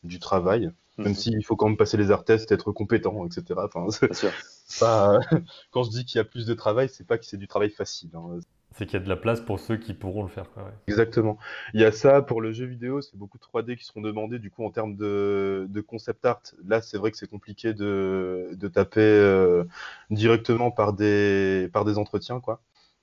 du 0.04 0.20
travail. 0.20 0.72
Même 1.04 1.14
Mhm. 1.14 1.16
s'il 1.16 1.44
faut 1.46 1.56
quand 1.56 1.68
même 1.68 1.78
passer 1.78 1.98
les 1.98 2.12
art 2.12 2.24
tests, 2.24 2.52
être 2.52 2.72
compétent, 2.72 3.26
etc. 3.26 3.66
Enfin, 3.66 3.88
c'est 3.92 4.08
Bien 4.08 4.14
sûr. 4.14 4.32
pas... 4.80 5.20
Quand 5.72 5.84
je 5.84 5.90
dis 5.90 6.06
qu'il 6.06 6.18
y 6.20 6.22
a 6.22 6.26
plus 6.26 6.46
de 6.46 6.54
travail, 6.54 6.90
c'est 6.90 7.06
pas 7.08 7.18
que 7.18 7.26
c'est 7.26 7.38
du 7.38 7.48
travail 7.48 7.70
facile. 7.70 8.12
hein. 8.16 8.40
C'est 8.76 8.86
qu'il 8.86 9.00
y 9.00 9.02
a 9.02 9.06
de 9.06 9.10
la 9.10 9.18
place 9.18 9.42
pour 9.42 9.60
ceux 9.60 9.78
qui 9.78 9.94
pourront 9.94 10.24
le 10.24 10.30
faire, 10.30 10.50
quoi, 10.52 10.64
ouais. 10.64 10.72
Exactement. 10.88 11.38
Il 11.74 11.82
y 11.82 11.86
a 11.86 11.92
ça 11.92 12.22
pour 12.22 12.42
le 12.42 12.52
jeu 12.54 12.66
vidéo, 12.66 13.02
c'est 13.02 13.16
beaucoup 13.18 13.38
de 13.38 13.44
3D 13.44 13.76
qui 13.76 13.86
seront 13.86 14.02
demandés. 14.02 14.40
Du 14.40 14.50
coup, 14.50 14.66
en 14.66 14.72
termes 14.72 14.96
de, 14.96 15.68
de 15.70 15.82
concept 15.82 16.26
art, 16.26 16.42
là, 16.66 16.82
c'est 16.82 16.98
vrai 16.98 17.12
que 17.12 17.18
c'est 17.18 17.30
compliqué 17.30 17.74
de, 17.74 18.50
de 18.54 18.68
taper 18.68 19.02
euh, 19.02 19.64
directement 20.10 20.72
par 20.72 20.94
des, 20.94 21.70
par 21.72 21.86
des 21.86 21.98
entretiens, 22.00 22.40
quoi. 22.40 22.62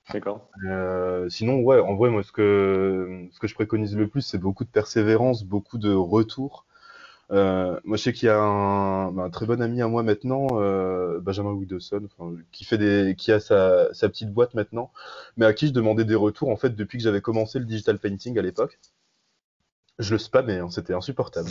D'accord. 0.09 0.49
Euh, 0.65 1.29
sinon, 1.29 1.61
ouais, 1.61 1.79
en 1.79 1.95
vrai, 1.95 2.09
moi, 2.09 2.23
ce 2.23 2.31
que, 2.31 3.27
ce 3.31 3.39
que 3.39 3.47
je 3.47 3.53
préconise 3.55 3.95
le 3.95 4.07
plus, 4.09 4.21
c'est 4.21 4.37
beaucoup 4.37 4.65
de 4.65 4.69
persévérance, 4.69 5.43
beaucoup 5.45 5.77
de 5.77 5.93
retour. 5.93 6.65
Euh, 7.31 7.79
moi, 7.85 7.97
je 7.97 8.03
sais 8.03 8.13
qu'il 8.13 8.27
y 8.27 8.29
a 8.29 8.39
un, 8.39 9.11
bah, 9.13 9.23
un 9.23 9.29
très 9.31 9.45
bon 9.47 9.61
ami 9.61 9.81
à 9.81 9.87
moi 9.87 10.03
maintenant, 10.03 10.47
euh, 10.53 11.19
Benjamin 11.21 11.51
Widowson, 11.53 12.01
enfin, 12.17 12.35
qui 12.51 12.65
fait 12.65 12.77
des, 12.77 13.15
qui 13.17 13.31
a 13.31 13.39
sa, 13.39 13.93
sa 13.93 14.09
petite 14.09 14.33
boîte 14.33 14.53
maintenant, 14.55 14.91
mais 15.37 15.45
à 15.45 15.53
qui 15.53 15.67
je 15.67 15.73
demandais 15.73 16.05
des 16.05 16.15
retours 16.15 16.49
en 16.49 16.57
fait 16.57 16.75
depuis 16.75 16.97
que 16.99 17.05
j'avais 17.05 17.21
commencé 17.21 17.59
le 17.59 17.65
digital 17.65 17.99
painting 17.99 18.37
à 18.39 18.43
l'époque. 18.43 18.79
Je 19.99 20.13
le 20.13 20.17
spammais, 20.19 20.57
hein, 20.57 20.69
c'était 20.69 20.93
insupportable. 20.93 21.49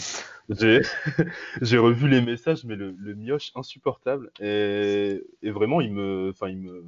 J'ai 0.48 0.80
revu 1.78 2.08
les 2.08 2.20
messages, 2.20 2.64
mais 2.64 2.74
le, 2.74 2.94
le 2.98 3.14
mioche 3.14 3.52
insupportable 3.54 4.30
et, 4.40 5.22
et 5.42 5.50
vraiment 5.50 5.80
il 5.80 5.92
me, 5.92 6.30
enfin 6.30 6.48
il 6.48 6.58
me, 6.58 6.84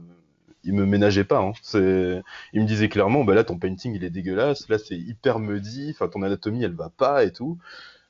il 0.64 0.74
me 0.74 0.86
ménageait 0.86 1.24
pas. 1.24 1.40
Hein. 1.40 1.52
C'est, 1.62 2.22
il 2.52 2.62
me 2.62 2.66
disait 2.66 2.88
clairement, 2.88 3.24
bah 3.24 3.34
là 3.34 3.44
ton 3.44 3.58
painting 3.58 3.94
il 3.94 4.04
est 4.04 4.10
dégueulasse, 4.10 4.68
là 4.68 4.78
c'est 4.78 4.96
hyper 4.96 5.38
muddy, 5.38 5.90
enfin 5.90 6.08
ton 6.08 6.22
anatomie 6.22 6.64
elle 6.64 6.74
va 6.74 6.90
pas 6.90 7.24
et 7.24 7.32
tout. 7.32 7.58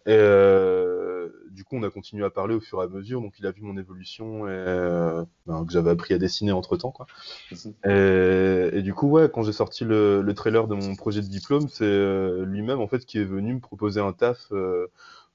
Et 0.05 0.17
euh, 0.17 1.29
du 1.53 1.63
coup, 1.63 1.77
on 1.77 1.83
a 1.85 1.91
continué 1.91 2.25
à 2.25 2.31
parler 2.31 2.57
au 2.57 2.61
fur 2.61 2.81
et 2.81 2.85
à 2.85 2.89
mesure. 2.89 3.21
Donc, 3.21 3.39
il 3.39 3.47
a 3.47 3.53
vu 3.53 3.63
mon 3.63 3.77
évolution 3.77 4.49
et, 4.49 4.51
euh, 4.51 5.25
ben, 5.47 5.65
que 5.65 5.73
j'avais 5.73 5.91
appris 5.91 6.13
à 6.13 6.19
dessiner 6.19 6.51
entre 6.51 6.77
temps, 6.77 6.91
quoi. 6.91 7.07
Et, 7.85 8.71
et 8.73 8.83
du 8.83 8.95
coup, 8.95 9.09
ouais, 9.09 9.31
quand 9.33 9.45
j'ai 9.45 9.53
sorti 9.53 9.85
le, 9.85 10.21
le 10.23 10.35
trailer 10.35 10.67
de 10.67 10.75
mon 10.75 10.97
projet 10.97 11.21
de 11.21 11.29
diplôme, 11.29 11.69
c'est 11.69 11.85
euh, 11.85 12.45
lui-même 12.45 12.81
en 12.81 12.89
fait 12.89 13.05
qui 13.05 13.19
est 13.19 13.25
venu 13.25 13.55
me 13.55 13.61
proposer 13.61 14.01
un 14.01 14.13
taf 14.13 14.49
euh, 14.51 14.89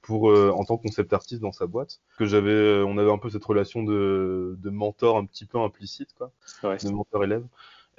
pour 0.08 0.32
euh, 0.32 0.52
en 0.56 0.64
tant 0.66 0.78
que 0.78 0.84
concept 0.84 1.14
artiste 1.14 1.42
dans 1.42 1.52
sa 1.52 1.68
boîte. 1.68 2.00
Que 2.18 2.26
j'avais, 2.26 2.52
euh, 2.52 2.86
on 2.86 2.98
avait 2.98 3.12
un 3.12 3.18
peu 3.18 3.30
cette 3.30 3.44
relation 3.46 3.84
de, 3.84 4.56
de 4.58 4.70
mentor 4.70 5.18
un 5.18 5.26
petit 5.26 5.46
peu 5.46 5.60
implicite, 5.60 6.14
quoi, 6.18 6.32
Ouais. 6.64 6.78
de 6.78 6.90
mentor-élève. 6.90 7.46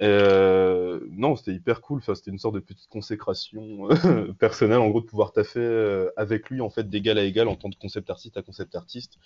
Et, 0.01 0.07
euh, 0.07 1.01
non, 1.11 1.37
c'était 1.37 1.53
hyper 1.53 1.81
cool. 1.83 1.99
Enfin, 1.99 2.15
c'était 2.15 2.31
une 2.31 2.39
sorte 2.39 2.55
de 2.55 2.61
petite 2.61 2.89
consécration 2.89 3.89
personnelle, 4.39 4.79
en 4.79 4.89
gros, 4.89 5.01
de 5.03 5.07
pouvoir 5.07 5.33
taffer 5.33 6.09
avec 6.17 6.49
lui, 6.51 6.61
en 6.63 6.71
fait, 6.71 6.89
d'égal 6.89 7.19
à 7.19 7.25
égal, 7.25 7.49
en 7.49 7.57
tant 7.57 7.69
que 7.69 7.79
concept 7.79 8.09
artiste 8.09 8.37
à 8.39 8.43
concept 8.43 8.75
artiste, 8.77 9.19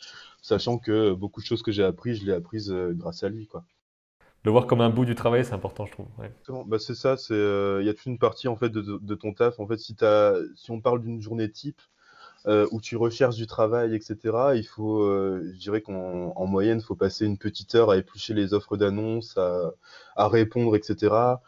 sachant 0.42 0.78
que 0.78 1.12
beaucoup 1.12 1.40
de 1.40 1.46
choses 1.46 1.62
que 1.62 1.72
j'ai 1.72 1.84
appris, 1.84 2.16
je 2.16 2.26
l'ai 2.26 2.32
apprise 2.32 2.70
euh, 2.72 2.92
grâce 2.94 3.22
à 3.22 3.28
lui, 3.28 3.46
quoi. 3.46 3.64
Le 4.44 4.50
voir 4.50 4.66
comme 4.66 4.80
un 4.80 4.90
bout 4.90 5.04
du 5.04 5.14
travail, 5.14 5.44
c'est 5.44 5.52
important, 5.52 5.86
je 5.86 5.92
trouve. 5.92 6.06
Ouais. 6.18 6.32
Bah, 6.66 6.80
c'est 6.80 6.96
ça, 6.96 7.16
c'est, 7.16 7.32
euh, 7.34 7.80
il 7.80 7.86
y 7.86 7.88
a 7.88 7.94
toute 7.94 8.06
une 8.06 8.18
partie, 8.18 8.48
en 8.48 8.56
fait, 8.56 8.70
de, 8.70 8.80
de- 8.80 8.98
de 9.00 9.14
ton 9.14 9.32
taf. 9.34 9.60
En 9.60 9.68
fait, 9.68 9.78
si 9.78 9.94
on 10.70 10.80
parle 10.80 11.00
d'une 11.00 11.20
journée 11.20 11.48
type, 11.48 11.80
euh, 12.46 12.66
où 12.72 12.80
tu 12.80 12.96
recherches 12.96 13.36
du 13.36 13.46
travail, 13.46 13.94
etc., 13.94 14.16
il 14.54 14.64
faut, 14.64 15.02
euh, 15.02 15.50
je 15.54 15.58
dirais 15.58 15.80
qu'en 15.80 16.32
en 16.34 16.46
moyenne, 16.46 16.78
il 16.78 16.84
faut 16.84 16.94
passer 16.94 17.24
une 17.26 17.38
petite 17.38 17.74
heure 17.74 17.90
à 17.90 17.96
éplucher 17.96 18.34
les 18.34 18.54
offres 18.54 18.76
d'annonces, 18.76 19.36
à, 19.38 19.72
à 20.16 20.28
répondre, 20.28 20.74
etc. 20.76 21.40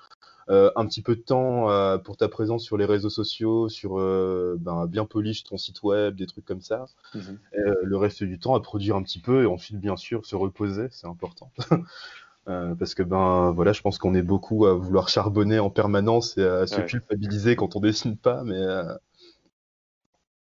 Euh, 0.50 0.70
un 0.76 0.86
petit 0.86 1.00
peu 1.00 1.16
de 1.16 1.22
temps 1.22 1.68
pour 2.04 2.16
ta 2.16 2.28
présence 2.28 2.62
sur 2.62 2.76
les 2.76 2.84
réseaux 2.84 3.10
sociaux, 3.10 3.68
sur 3.68 3.96
ben, 3.96 4.86
bien 4.86 5.04
polish 5.04 5.44
ton 5.44 5.56
site 5.56 5.82
web, 5.82 6.16
des 6.16 6.26
trucs 6.26 6.44
comme 6.44 6.62
ça. 6.62 6.86
Mhm. 7.14 7.38
Et, 7.54 7.60
le 7.82 7.96
reste 7.96 8.22
du 8.22 8.38
temps 8.38 8.54
à 8.54 8.60
produire 8.60 8.96
un 8.96 9.02
petit 9.02 9.20
peu 9.20 9.42
et 9.44 9.46
ensuite, 9.46 9.80
bien 9.80 9.96
sûr, 9.96 10.26
se 10.26 10.36
reposer, 10.36 10.88
c'est 10.90 11.06
important. 11.06 11.50
Euh, 12.46 12.74
parce 12.74 12.94
que 12.94 13.02
ben 13.02 13.52
voilà, 13.52 13.72
je 13.72 13.80
pense 13.80 13.96
qu'on 13.96 14.14
est 14.14 14.22
beaucoup 14.22 14.66
à 14.66 14.74
vouloir 14.74 15.08
charbonner 15.08 15.58
en 15.58 15.70
permanence 15.70 16.36
et 16.36 16.44
à 16.44 16.66
se 16.66 16.76
Ouais. 16.76 16.84
culpabiliser 16.84 17.56
quand 17.56 17.74
on 17.74 17.80
dessine 17.80 18.16
pas, 18.18 18.42
mais 18.44 18.58
euh, 18.58 18.84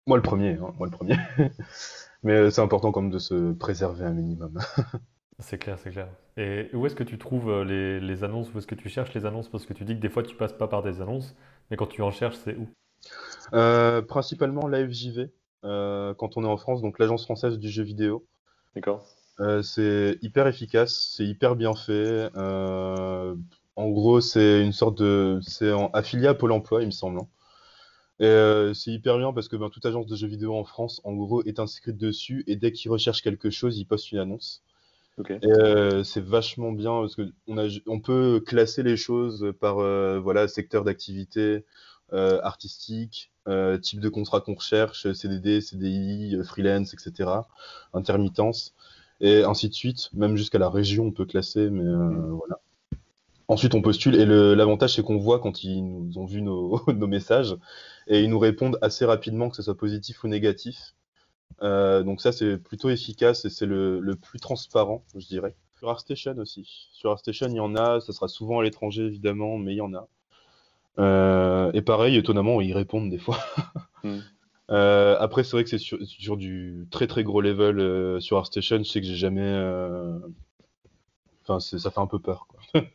moi 0.07 0.17
le 0.17 0.23
premier, 0.23 0.53
hein, 0.53 0.73
moi 0.77 0.87
le 0.87 0.91
premier. 0.91 1.15
Mais 2.23 2.33
euh, 2.33 2.49
c'est 2.51 2.61
important 2.61 2.91
quand 2.91 3.01
même 3.01 3.11
de 3.11 3.19
se 3.19 3.53
préserver 3.53 4.05
un 4.05 4.13
minimum. 4.13 4.59
C'est 5.39 5.57
clair, 5.57 5.79
c'est 5.79 5.91
clair. 5.91 6.09
Et 6.37 6.69
où 6.73 6.85
est-ce 6.85 6.95
que 6.95 7.03
tu 7.03 7.17
trouves 7.17 7.49
euh, 7.49 7.63
les, 7.63 7.99
les 8.01 8.23
annonces? 8.25 8.53
Où 8.53 8.57
est-ce 8.57 8.67
que 8.67 8.75
tu 8.75 8.89
cherches 8.89 9.13
les 9.13 9.25
annonces? 9.25 9.49
Parce 9.49 9.65
que 9.65 9.73
tu 9.73 9.85
dis 9.85 9.95
que 9.95 9.99
des 10.01 10.09
fois, 10.09 10.23
tu 10.23 10.35
passes 10.35 10.53
pas 10.53 10.67
par 10.67 10.83
des 10.83 11.01
annonces, 11.01 11.35
mais 11.69 11.77
quand 11.77 11.87
tu 11.87 12.01
en 12.01 12.11
cherches, 12.11 12.37
c'est 12.37 12.55
où? 12.55 12.67
Euh, 13.53 14.01
principalement 14.01 14.67
l'AFJV, 14.67 15.31
euh, 15.63 16.13
quand 16.15 16.37
on 16.37 16.43
est 16.43 16.47
en 16.47 16.57
France, 16.57 16.81
donc 16.81 16.99
l'Agence 16.99 17.23
française 17.25 17.57
du 17.57 17.69
jeu 17.69 17.83
vidéo. 17.83 18.25
D'accord. 18.75 19.05
Euh, 19.41 19.61
c'est 19.61 20.17
hyper 20.21 20.47
efficace, 20.47 21.13
c'est 21.15 21.25
hyper 21.25 21.55
bien 21.55 21.73
fait. 21.75 22.29
Euh, 22.35 23.35
en 23.75 23.89
gros, 23.89 24.21
c'est 24.21 24.63
une 24.63 24.71
sorte 24.71 24.97
de, 25.01 25.39
c'est 25.41 25.71
en- 25.73 25.89
affilié 25.91 26.27
à 26.27 26.33
Pôle 26.33 26.51
Emploi, 26.53 26.81
il 26.81 26.87
me 26.87 26.91
semble. 26.91 27.19
Et 28.19 28.25
euh, 28.25 28.73
c'est 28.73 28.91
hyper 28.91 29.17
bien 29.17 29.33
parce 29.33 29.47
que 29.49 29.55
ben, 29.57 29.69
toute 29.69 29.85
agence 29.85 30.07
de 30.07 30.15
jeux 30.15 30.27
vidéo 30.27 30.55
en 30.55 30.63
France, 30.63 31.01
en 31.03 31.13
gros, 31.13 31.43
est 31.43 31.59
inscrite 31.59 31.97
dessus 31.97 32.43
et 32.47 32.55
dès 32.55 32.71
qu'ils 32.71 32.91
recherchent 32.91 33.21
quelque 33.21 33.49
chose, 33.49 33.77
ils 33.77 33.85
postent 33.85 34.11
une 34.11 34.19
annonce. 34.19 34.63
Ok. 35.17 35.31
Et 35.31 35.39
euh, 35.45 36.03
c'est 36.03 36.23
vachement 36.23 36.71
bien 36.71 36.91
parce 37.01 37.15
que 37.15 37.31
on 37.47 37.57
a, 37.57 37.67
on 37.87 37.99
peut 37.99 38.41
classer 38.45 38.83
les 38.83 38.97
choses 38.97 39.53
par 39.59 39.79
euh, 39.79 40.19
voilà 40.19 40.47
secteur 40.47 40.83
d'activité 40.83 41.65
euh, 42.13 42.39
artistique, 42.43 43.31
euh, 43.47 43.77
type 43.77 43.99
de 43.99 44.09
contrat 44.09 44.41
qu'on 44.41 44.55
recherche, 44.55 45.11
CDD, 45.13 45.61
CDI, 45.61 46.37
freelance, 46.43 46.93
etc. 46.93 47.29
Intermittence 47.93 48.73
et 49.21 49.43
ainsi 49.43 49.69
de 49.69 49.73
suite. 49.73 50.09
Même 50.13 50.35
jusqu'à 50.37 50.59
la 50.59 50.69
région, 50.69 51.05
on 51.05 51.11
peut 51.11 51.25
classer, 51.25 51.69
mais 51.69 51.83
euh, 51.83 51.95
Mm. 51.97 52.31
voilà. 52.31 52.59
Ensuite, 53.47 53.75
on 53.75 53.81
postule 53.81 54.15
et 54.15 54.25
l'avantage, 54.25 54.95
c'est 54.95 55.03
qu'on 55.03 55.17
voit 55.17 55.39
quand 55.39 55.63
ils 55.63 55.83
nous 55.83 56.17
ont 56.17 56.25
vu 56.25 56.41
nos, 56.41 56.81
nos 56.93 57.07
messages 57.07 57.55
et 58.07 58.21
ils 58.21 58.29
nous 58.29 58.39
répondent 58.39 58.77
assez 58.81 59.05
rapidement, 59.05 59.49
que 59.49 59.55
ce 59.55 59.61
soit 59.63 59.77
positif 59.77 60.23
ou 60.23 60.27
négatif. 60.27 60.95
Euh, 61.61 62.03
donc 62.03 62.21
ça, 62.21 62.31
c'est 62.31 62.57
plutôt 62.57 62.89
efficace 62.89 63.45
et 63.45 63.49
c'est 63.49 63.65
le, 63.67 63.99
le 63.99 64.15
plus 64.15 64.39
transparent, 64.39 65.03
je 65.15 65.27
dirais. 65.27 65.55
Sur 65.79 65.89
ArtStation 65.89 66.37
aussi. 66.39 66.89
Sur 66.93 67.11
ArtStation, 67.11 67.47
il 67.49 67.55
y 67.55 67.59
en 67.59 67.75
a. 67.75 68.01
Ça 68.01 68.13
sera 68.13 68.27
souvent 68.27 68.59
à 68.59 68.63
l'étranger, 68.63 69.03
évidemment, 69.05 69.57
mais 69.57 69.73
il 69.73 69.77
y 69.77 69.81
en 69.81 69.93
a. 69.93 70.07
Euh, 70.99 71.71
et 71.73 71.81
pareil, 71.81 72.17
étonnamment, 72.17 72.61
ils 72.61 72.73
répondent 72.73 73.09
des 73.09 73.19
fois. 73.19 73.37
Mm. 74.03 74.19
Euh, 74.69 75.17
après, 75.19 75.43
c'est 75.43 75.53
vrai 75.53 75.63
que 75.63 75.69
c'est 75.71 75.79
sur, 75.79 75.97
sur 76.05 76.37
du 76.37 76.87
très 76.91 77.07
très 77.07 77.23
gros 77.23 77.41
level 77.41 77.79
euh, 77.79 78.19
sur 78.19 78.37
ArtStation. 78.37 78.77
Je 78.79 78.83
sais 78.83 79.01
que 79.01 79.07
j'ai 79.07 79.15
jamais. 79.15 79.41
euh, 79.41 80.19
Enfin, 81.47 81.59
ça 81.59 81.91
fait 81.91 81.99
un 81.99 82.07
peu 82.07 82.19
peur, 82.19 82.47
quoi. 82.47 82.59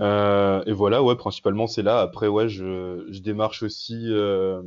Euh, 0.00 0.62
et 0.66 0.72
voilà, 0.72 1.02
ouais, 1.02 1.16
principalement 1.16 1.66
c'est 1.66 1.82
là. 1.82 2.00
Après, 2.00 2.28
ouais, 2.28 2.48
je, 2.48 3.06
je 3.10 3.20
démarche 3.20 3.62
aussi, 3.62 4.06
euh, 4.08 4.62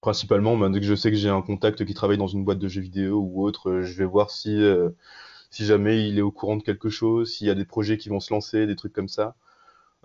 principalement, 0.00 0.56
ben, 0.56 0.70
dès 0.70 0.80
que 0.80 0.86
je 0.86 0.94
sais 0.94 1.10
que 1.10 1.16
j'ai 1.16 1.28
un 1.30 1.42
contact 1.42 1.84
qui 1.84 1.94
travaille 1.94 2.18
dans 2.18 2.28
une 2.28 2.44
boîte 2.44 2.58
de 2.58 2.68
jeux 2.68 2.80
vidéo 2.82 3.18
ou 3.20 3.44
autre, 3.44 3.70
euh, 3.70 3.82
je 3.82 3.94
vais 3.98 4.04
voir 4.04 4.30
si, 4.30 4.60
si 5.50 5.64
jamais 5.66 6.08
il 6.08 6.18
est 6.18 6.22
au 6.22 6.30
courant 6.30 6.56
de 6.56 6.62
quelque 6.62 6.90
chose, 6.90 7.32
s'il 7.32 7.46
y 7.46 7.50
a 7.50 7.54
des 7.54 7.64
projets 7.64 7.98
qui 7.98 8.08
vont 8.08 8.20
se 8.20 8.32
lancer, 8.32 8.66
des 8.66 8.76
trucs 8.76 8.92
comme 8.92 9.08
ça. 9.08 9.36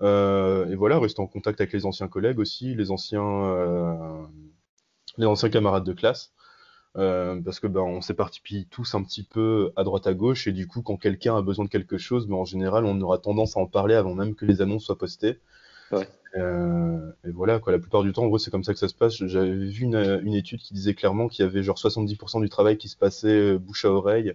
Et 0.01 0.75
voilà, 0.75 0.99
rester 0.99 1.21
en 1.21 1.27
contact 1.27 1.61
avec 1.61 1.73
les 1.73 1.85
anciens 1.85 2.07
collègues 2.07 2.39
aussi, 2.39 2.75
les 2.75 2.91
anciens, 2.91 4.27
les 5.17 5.25
anciens 5.25 5.49
camarades 5.49 5.83
de 5.83 5.93
classe. 5.93 6.33
Euh, 6.97 7.39
parce 7.41 7.61
que 7.61 7.67
ben 7.67 7.79
on 7.79 8.01
s'éparpille 8.01 8.65
tous 8.65 8.95
un 8.95 9.03
petit 9.03 9.23
peu 9.23 9.71
à 9.77 9.85
droite 9.85 10.07
à 10.07 10.13
gauche 10.13 10.47
et 10.47 10.51
du 10.51 10.67
coup 10.67 10.81
quand 10.81 10.97
quelqu'un 10.97 11.37
a 11.37 11.41
besoin 11.41 11.63
de 11.63 11.69
quelque 11.69 11.97
chose, 11.97 12.27
ben, 12.27 12.35
en 12.35 12.43
général 12.43 12.83
on 12.83 12.99
aura 12.99 13.17
tendance 13.17 13.55
à 13.55 13.61
en 13.61 13.65
parler 13.65 13.95
avant 13.95 14.13
même 14.13 14.35
que 14.35 14.45
les 14.45 14.61
annonces 14.61 14.85
soient 14.85 14.97
postées. 14.97 15.39
Ouais. 15.93 16.07
Euh, 16.35 17.11
et 17.25 17.31
voilà 17.31 17.59
quoi, 17.59 17.71
la 17.71 17.79
plupart 17.79 18.03
du 18.03 18.11
temps 18.11 18.23
en 18.23 18.27
gros 18.27 18.39
c'est 18.39 18.51
comme 18.51 18.65
ça 18.65 18.73
que 18.73 18.79
ça 18.79 18.89
se 18.89 18.93
passe. 18.93 19.23
J'avais 19.25 19.51
vu 19.51 19.83
une, 19.83 20.21
une 20.23 20.33
étude 20.33 20.59
qui 20.59 20.73
disait 20.73 20.93
clairement 20.93 21.29
qu'il 21.29 21.45
y 21.45 21.47
avait 21.47 21.63
genre 21.63 21.77
70% 21.77 22.41
du 22.41 22.49
travail 22.49 22.77
qui 22.77 22.89
se 22.89 22.97
passait 22.97 23.53
euh, 23.53 23.57
bouche 23.57 23.85
à 23.85 23.89
oreille 23.89 24.33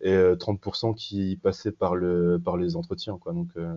et 0.00 0.12
euh, 0.12 0.36
30% 0.36 0.94
qui 0.94 1.36
passait 1.42 1.72
par 1.72 1.96
le 1.96 2.40
par 2.44 2.56
les 2.56 2.76
entretiens 2.76 3.18
quoi. 3.18 3.32
Donc 3.32 3.48
euh, 3.56 3.74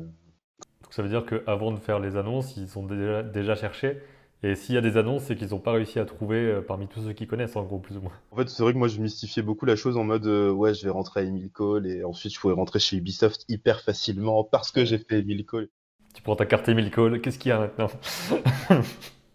Donc 0.83 0.93
ça 0.93 1.01
veut 1.01 1.09
dire 1.09 1.25
qu'avant 1.25 1.71
de 1.71 1.79
faire 1.79 1.99
les 1.99 2.17
annonces, 2.17 2.55
ils 2.57 2.77
ont 2.77 2.85
déjà, 2.85 3.23
déjà 3.23 3.55
cherché. 3.55 3.99
Et 4.43 4.55
s'il 4.55 4.73
y 4.73 4.77
a 4.77 4.81
des 4.81 4.97
annonces, 4.97 5.25
c'est 5.25 5.35
qu'ils 5.35 5.49
n'ont 5.49 5.59
pas 5.59 5.71
réussi 5.71 5.99
à 5.99 6.05
trouver 6.05 6.37
euh, 6.37 6.61
parmi 6.61 6.87
tous 6.87 7.01
ceux 7.01 7.13
qui 7.13 7.27
connaissent, 7.27 7.55
en 7.55 7.63
gros, 7.63 7.77
plus 7.77 7.97
ou 7.97 8.01
moins. 8.01 8.11
En 8.31 8.35
fait, 8.35 8.49
c'est 8.49 8.63
vrai 8.63 8.73
que 8.73 8.77
moi, 8.77 8.87
je 8.87 8.99
mystifiais 8.99 9.43
beaucoup 9.43 9.65
la 9.65 9.75
chose 9.75 9.97
en 9.97 10.03
mode, 10.03 10.25
euh, 10.25 10.51
ouais, 10.51 10.73
je 10.73 10.83
vais 10.83 10.89
rentrer 10.89 11.21
à 11.21 11.23
Emile 11.23 11.51
Cole 11.51 11.85
et 11.85 12.03
ensuite 12.03 12.33
je 12.33 12.39
pourrais 12.39 12.55
rentrer 12.55 12.79
chez 12.79 12.97
Ubisoft 12.97 13.45
hyper 13.49 13.81
facilement 13.81 14.43
parce 14.43 14.71
que 14.71 14.83
j'ai 14.83 14.97
fait 14.97 15.19
Emile 15.19 15.45
Cole. 15.45 15.69
Tu 16.15 16.23
prends 16.23 16.35
ta 16.35 16.45
carte 16.45 16.67
Emile 16.67 16.91
Cole, 16.91 17.21
qu'est-ce 17.21 17.37
qu'il 17.37 17.49
y 17.49 17.53
a 17.53 17.59
maintenant? 17.59 17.89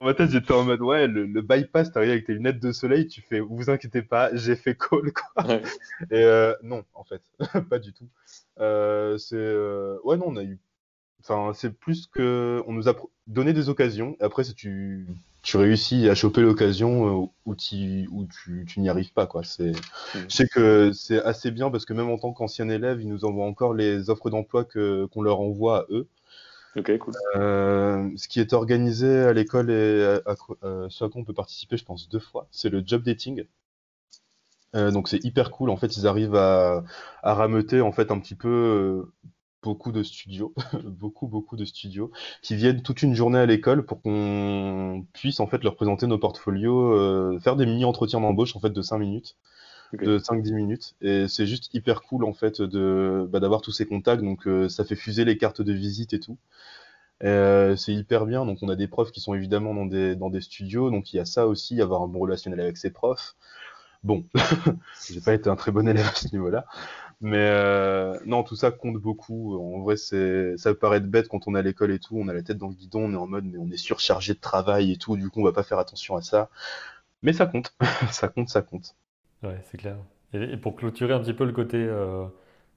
Dans 0.01 0.07
ma 0.07 0.15
tête, 0.15 0.31
j'étais 0.31 0.53
en 0.53 0.65
mode, 0.65 0.83
ouais, 0.83 1.07
le, 1.07 1.25
le 1.25 1.41
bypass, 1.41 1.91
t'arrives 1.91 2.11
avec 2.11 2.27
tes 2.27 2.35
lunettes 2.35 2.61
de 2.61 2.71
soleil, 2.71 3.07
tu 3.07 3.23
fais, 3.23 3.41
vous 3.41 3.71
inquiétez 3.71 4.03
pas, 4.03 4.35
j'ai 4.35 4.55
fait 4.55 4.75
Cole, 4.75 5.11
quoi. 5.13 5.47
Ouais. 5.47 5.63
Et 6.11 6.23
euh, 6.23 6.55
non, 6.63 6.85
en 6.95 7.05
fait, 7.05 7.23
pas 7.71 7.79
du 7.79 7.95
tout. 7.95 8.09
Euh, 8.61 9.17
c'est, 9.17 9.37
euh, 9.37 9.99
ouais, 10.05 10.19
non, 10.19 10.27
on 10.29 10.37
a 10.37 10.43
eu, 10.43 10.59
enfin, 11.29 11.53
c'est 11.55 11.71
plus 11.71 12.07
que, 12.07 12.63
on 12.67 12.73
nous 12.73 12.89
a 12.89 12.95
donné 13.27 13.53
des 13.53 13.69
occasions. 13.69 14.17
Après, 14.21 14.45
si 14.45 14.55
tu, 14.55 15.07
tu 15.43 15.57
réussis 15.57 16.09
à 16.09 16.15
choper 16.15 16.41
l'occasion 16.41 17.25
euh, 17.25 17.27
où, 17.45 17.55
t'y- 17.55 18.07
où 18.11 18.27
tu, 18.27 18.65
tu 18.67 18.81
n'y 18.81 18.89
arrives 18.89 19.13
pas, 19.13 19.27
quoi. 19.27 19.43
C'est, 19.43 19.73
je 20.15 20.35
sais 20.35 20.47
que 20.49 20.93
c'est 20.93 21.23
assez 21.23 21.51
bien 21.51 21.71
parce 21.71 21.85
que 21.85 21.93
même 21.93 22.09
en 22.09 22.19
tant 22.19 22.33
qu'ancien 22.33 22.69
élève, 22.69 23.01
ils 23.01 23.09
nous 23.09 23.25
envoient 23.25 23.47
encore 23.47 23.75
les 23.75 24.09
offres 24.11 24.31
d'emploi 24.31 24.65
que, 24.65 25.07
qu'on 25.07 25.23
leur 25.23 25.41
envoie 25.41 25.81
à 25.81 25.85
eux. 25.91 26.07
Ok, 26.77 26.99
cool. 26.99 27.15
Euh, 27.37 28.11
ce 28.17 28.29
qui 28.29 28.39
est 28.39 28.53
organisé 28.53 29.21
à 29.21 29.33
l'école 29.33 29.71
et 29.71 30.21
à, 30.27 30.33
à, 30.33 30.35
euh, 30.63 30.87
ce 30.91 31.05
à 31.05 31.09
quoi 31.09 31.21
on 31.21 31.25
peut 31.25 31.33
participer, 31.33 31.77
je 31.77 31.85
pense, 31.85 32.09
deux 32.09 32.19
fois, 32.19 32.47
c'est 32.51 32.69
le 32.69 32.83
job 32.85 33.03
dating. 33.03 33.45
Euh, 34.75 34.91
donc 34.91 35.09
c'est 35.09 35.25
hyper 35.25 35.51
cool. 35.51 35.71
En 35.71 35.77
fait, 35.77 35.97
ils 35.97 36.07
arrivent 36.07 36.35
à, 36.35 36.85
à 37.23 37.35
rameuter 37.35 37.81
en 37.81 37.93
fait 37.93 38.11
un 38.11 38.19
petit 38.19 38.35
peu 38.35 38.49
euh, 38.49 39.13
beaucoup 39.63 39.93
de 39.93 40.03
studios, 40.03 40.55
beaucoup, 40.85 41.27
beaucoup 41.27 41.57
de 41.57 41.65
studios, 41.65 42.11
qui 42.43 42.57
viennent 42.57 42.83
toute 42.83 43.03
une 43.03 43.15
journée 43.15 43.39
à 43.39 43.47
l'école 43.47 43.85
pour 43.85 44.01
qu'on 44.03 45.07
puisse 45.13 45.41
en 45.41 45.47
fait 45.47 45.63
leur 45.65 45.77
présenter 45.77 46.07
nos 46.07 46.19
portfolios, 46.19 46.93
euh, 46.93 47.39
faire 47.41 47.57
des 47.57 47.67
mini-entretiens 47.67 48.21
d'embauche 48.21 48.57
en 48.57 48.61
fait 48.61 48.71
de 48.71 48.83
5 48.83 48.99
minutes, 48.99 49.37
de 49.93 50.19
5-10 50.19 50.55
minutes. 50.55 50.95
Et 51.01 51.29
c'est 51.29 51.47
juste 51.47 51.73
hyper 51.75 52.03
cool 52.03 52.25
en 52.25 52.33
fait 52.33 52.63
de 52.63 53.27
bah, 53.31 53.41
d'avoir 53.41 53.61
tous 53.61 53.73
ces 53.73 53.87
contacts, 53.87 54.23
donc 54.23 54.47
euh, 54.47 54.69
ça 54.69 54.85
fait 54.85 54.97
fuser 54.97 55.25
les 55.25 55.39
cartes 55.39 55.63
de 55.63 55.73
visite 55.73 56.13
et 56.13 56.21
tout. 56.21 56.39
Euh, 57.25 57.77
c'est 57.77 57.95
hyper 57.95 58.27
bien, 58.27 58.45
donc 58.45 58.59
on 58.63 58.69
a 58.69 58.77
des 58.77 58.89
profs 58.89 59.11
qui 59.11 59.21
sont 59.21 59.35
évidemment 59.35 59.75
dans 59.75 59.87
des, 59.87 60.17
dans 60.17 60.29
des 60.29 60.43
studios, 60.43 60.91
donc 60.91 61.13
il 61.13 61.17
y 61.17 61.21
a 61.21 61.25
ça 61.25 61.47
aussi, 61.47 61.81
avoir 61.81 62.03
un 62.03 62.09
bon 62.09 62.21
relationnel 62.21 62.61
avec 62.61 62.77
ses 62.77 62.91
profs. 62.91 63.37
Bon, 64.05 64.25
j'ai 65.11 65.21
pas 65.21 65.35
été 65.35 65.49
un 65.49 65.57
très 65.57 65.73
bon 65.73 65.89
élève 65.89 66.07
à 66.07 66.15
ce 66.15 66.29
niveau-là. 66.33 66.67
Mais 67.21 67.39
euh, 67.39 68.19
non, 68.27 68.43
tout 68.43 68.57
ça 68.57 68.71
compte 68.71 68.97
beaucoup. 68.97 69.57
En 69.59 69.81
vrai, 69.81 69.97
c'est, 69.97 70.57
ça 70.59 70.71
peut 70.71 70.79
paraître 70.79 71.07
bête 71.07 71.29
quand 71.29 71.49
on 71.49 71.55
est 71.55 71.59
à 71.59 71.63
l'école 71.63 71.93
et 71.93 71.99
tout, 71.99 72.17
on 72.19 72.29
a 72.29 72.35
la 72.35 72.43
tête 72.43 72.59
dans 72.59 72.69
le 72.69 72.75
guidon, 72.75 73.05
on 73.05 73.13
est 73.13 73.17
en 73.17 73.27
mode, 73.27 73.45
mais 73.47 73.59
on 73.59 73.71
est 73.71 73.77
surchargé 73.79 74.35
de 74.35 74.41
travail 74.41 74.93
et 74.93 74.97
tout, 74.97 75.17
du 75.17 75.31
coup, 75.31 75.41
on 75.41 75.45
va 75.45 75.53
pas 75.53 75.63
faire 75.63 75.79
attention 75.79 76.17
à 76.17 76.23
ça. 76.23 76.51
Mais 77.23 77.33
ça 77.33 77.47
compte, 77.47 77.75
ça 78.11 78.29
compte, 78.29 78.49
ça 78.49 78.63
compte. 78.63 78.95
Ouais, 79.43 79.61
c'est 79.71 79.79
clair. 79.79 79.97
Et, 80.35 80.57
pour 80.57 80.77
clôturer 80.77 81.15
un 81.15 81.21
petit 81.21 81.35
peu 81.35 81.45
le 81.45 81.53
côté 81.53 81.79
euh, 81.79 82.27